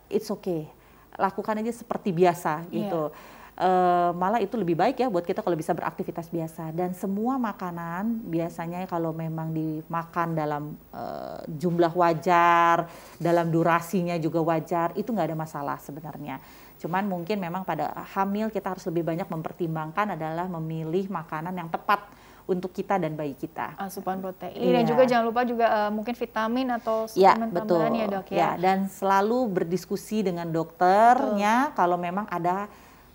it's 0.08 0.26
okay. 0.28 0.66
Lakukan 1.14 1.62
aja 1.62 1.70
seperti 1.70 2.10
biasa 2.10 2.66
gitu. 2.68 3.14
Eh, 3.52 4.10
malah 4.16 4.40
itu 4.40 4.56
lebih 4.56 4.72
baik 4.72 4.96
ya 4.96 5.12
buat 5.12 5.28
kita 5.28 5.44
kalau 5.44 5.52
bisa 5.52 5.76
beraktivitas 5.76 6.32
biasa 6.32 6.72
dan 6.72 6.96
semua 6.96 7.36
makanan 7.36 8.24
biasanya 8.24 8.88
kalau 8.88 9.12
memang 9.12 9.52
dimakan 9.52 10.32
dalam 10.32 10.62
eh, 10.88 11.44
jumlah 11.60 11.92
wajar 11.92 12.88
dalam 13.20 13.52
durasinya 13.52 14.16
juga 14.16 14.40
wajar 14.40 14.96
itu 14.96 15.12
nggak 15.12 15.28
ada 15.28 15.36
masalah 15.36 15.76
sebenarnya 15.76 16.40
cuman 16.80 17.04
mungkin 17.04 17.36
memang 17.36 17.60
pada 17.62 17.92
hamil 18.16 18.48
kita 18.48 18.72
harus 18.72 18.88
lebih 18.88 19.04
banyak 19.04 19.28
mempertimbangkan 19.28 20.16
adalah 20.16 20.48
memilih 20.48 21.12
makanan 21.12 21.52
yang 21.52 21.68
tepat 21.68 22.08
untuk 22.48 22.72
kita 22.72 22.96
dan 22.96 23.12
bayi 23.12 23.36
kita 23.36 23.76
asupan 23.76 24.16
protein 24.18 24.56
Iya. 24.56 24.80
dan 24.80 24.84
juga 24.88 25.02
jangan 25.04 25.24
lupa 25.28 25.44
juga 25.44 25.66
eh, 25.68 25.90
mungkin 25.92 26.16
vitamin 26.16 26.72
atau 26.72 27.04
Ya, 27.12 27.36
suplemen 27.36 27.52
betul. 27.52 27.84
tambahan 27.84 28.00
ya 28.00 28.06
dok 28.08 28.26
ya. 28.32 28.36
Ya, 28.40 28.50
dan 28.56 28.88
selalu 28.88 29.60
berdiskusi 29.60 30.24
dengan 30.24 30.48
dokternya 30.48 31.76
kalau 31.76 32.00
memang 32.00 32.24
ada 32.32 32.64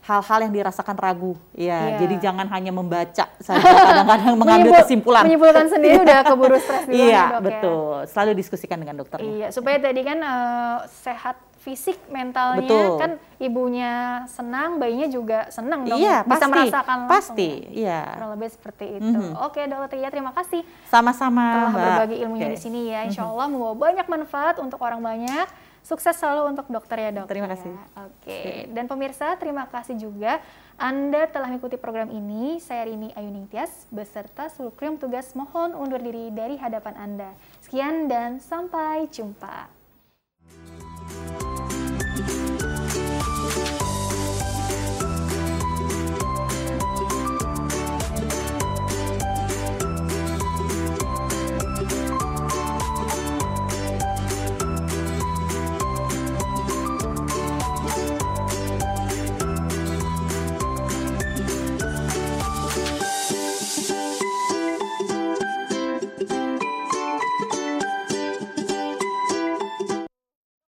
hal-hal 0.07 0.39
yang 0.41 0.53
dirasakan 0.53 0.95
ragu. 0.95 1.35
Ya, 1.51 1.75
Iya. 1.91 1.97
jadi 1.99 2.15
jangan 2.21 2.47
hanya 2.47 2.71
membaca 2.71 3.25
saja 3.37 3.59
kadang-kadang 3.59 4.35
mengambil 4.39 4.71
Menyimpul- 4.71 4.81
kesimpulan. 4.81 5.23
Menyimpulkan 5.23 5.65
sendiri 5.67 5.95
udah 5.99 6.19
keburu 6.23 6.57
stres 6.57 6.87
Iya, 6.89 7.03
ya 7.03 7.23
dok 7.27 7.35
ya. 7.35 7.43
betul. 7.43 7.93
Selalu 8.07 8.31
diskusikan 8.33 8.77
dengan 8.77 8.95
dokternya. 8.97 9.27
Iya, 9.27 9.47
supaya 9.51 9.77
tadi 9.77 10.01
kan 10.01 10.17
eh, 10.17 10.77
sehat 11.03 11.35
fisik 11.57 11.99
mentalnya 12.07 12.63
Betul. 12.63 12.95
kan 12.95 13.11
ibunya 13.37 13.91
senang, 14.25 14.79
bayinya 14.79 15.03
juga 15.05 15.51
senang 15.51 15.83
dong. 15.83 15.99
Iya, 15.99 16.23
bisa 16.23 16.31
pasti. 16.39 16.47
merasakan 16.49 16.95
langsung. 16.97 17.11
Pasti, 17.11 17.49
ya. 17.51 17.67
iya. 17.75 18.01
Kurang 18.15 18.31
lebih 18.33 18.49
seperti 18.49 18.85
itu. 18.95 19.19
Mhm. 19.19 19.33
Oke, 19.43 19.61
Dokter 19.67 19.89
Tia, 19.93 20.07
terima 20.07 20.31
kasih 20.31 20.63
Sama-sama, 20.87 21.43
telah 21.43 21.69
Mbak. 21.69 21.83
berbagi 21.83 22.15
ilmunya 22.17 22.47
Oke. 22.47 22.55
di 22.55 22.59
sini 22.61 22.79
ya. 22.87 23.03
Insya 23.03 23.27
Allah 23.27 23.45
membawa 23.45 23.75
banyak 23.75 24.07
manfaat 24.07 24.55
untuk 24.57 24.79
orang 24.79 25.03
banyak. 25.03 25.66
Sukses 25.87 26.19
selalu 26.19 26.51
untuk 26.51 26.67
dokter 26.67 26.99
ya 26.99 27.09
dok. 27.15 27.31
Terima 27.31 27.47
ya. 27.47 27.55
kasih. 27.55 27.71
Ya. 27.71 27.83
Oke. 28.03 28.27
Okay. 28.27 28.55
Dan 28.75 28.91
pemirsa 28.91 29.39
terima 29.39 29.63
kasih 29.71 29.95
juga 29.95 30.43
Anda 30.75 31.31
telah 31.31 31.47
mengikuti 31.47 31.79
program 31.79 32.11
ini. 32.11 32.59
Saya 32.59 32.91
Rini 32.91 33.15
Ayu 33.15 33.31
Tias 33.47 33.87
beserta 33.87 34.51
seluruh 34.51 34.75
krim 34.75 34.99
tugas 34.99 35.31
mohon 35.31 35.71
undur 35.79 36.03
diri 36.03 36.27
dari 36.35 36.59
hadapan 36.59 36.99
Anda. 36.99 37.31
Sekian 37.63 38.11
dan 38.11 38.43
sampai 38.43 39.07
jumpa. 39.07 39.71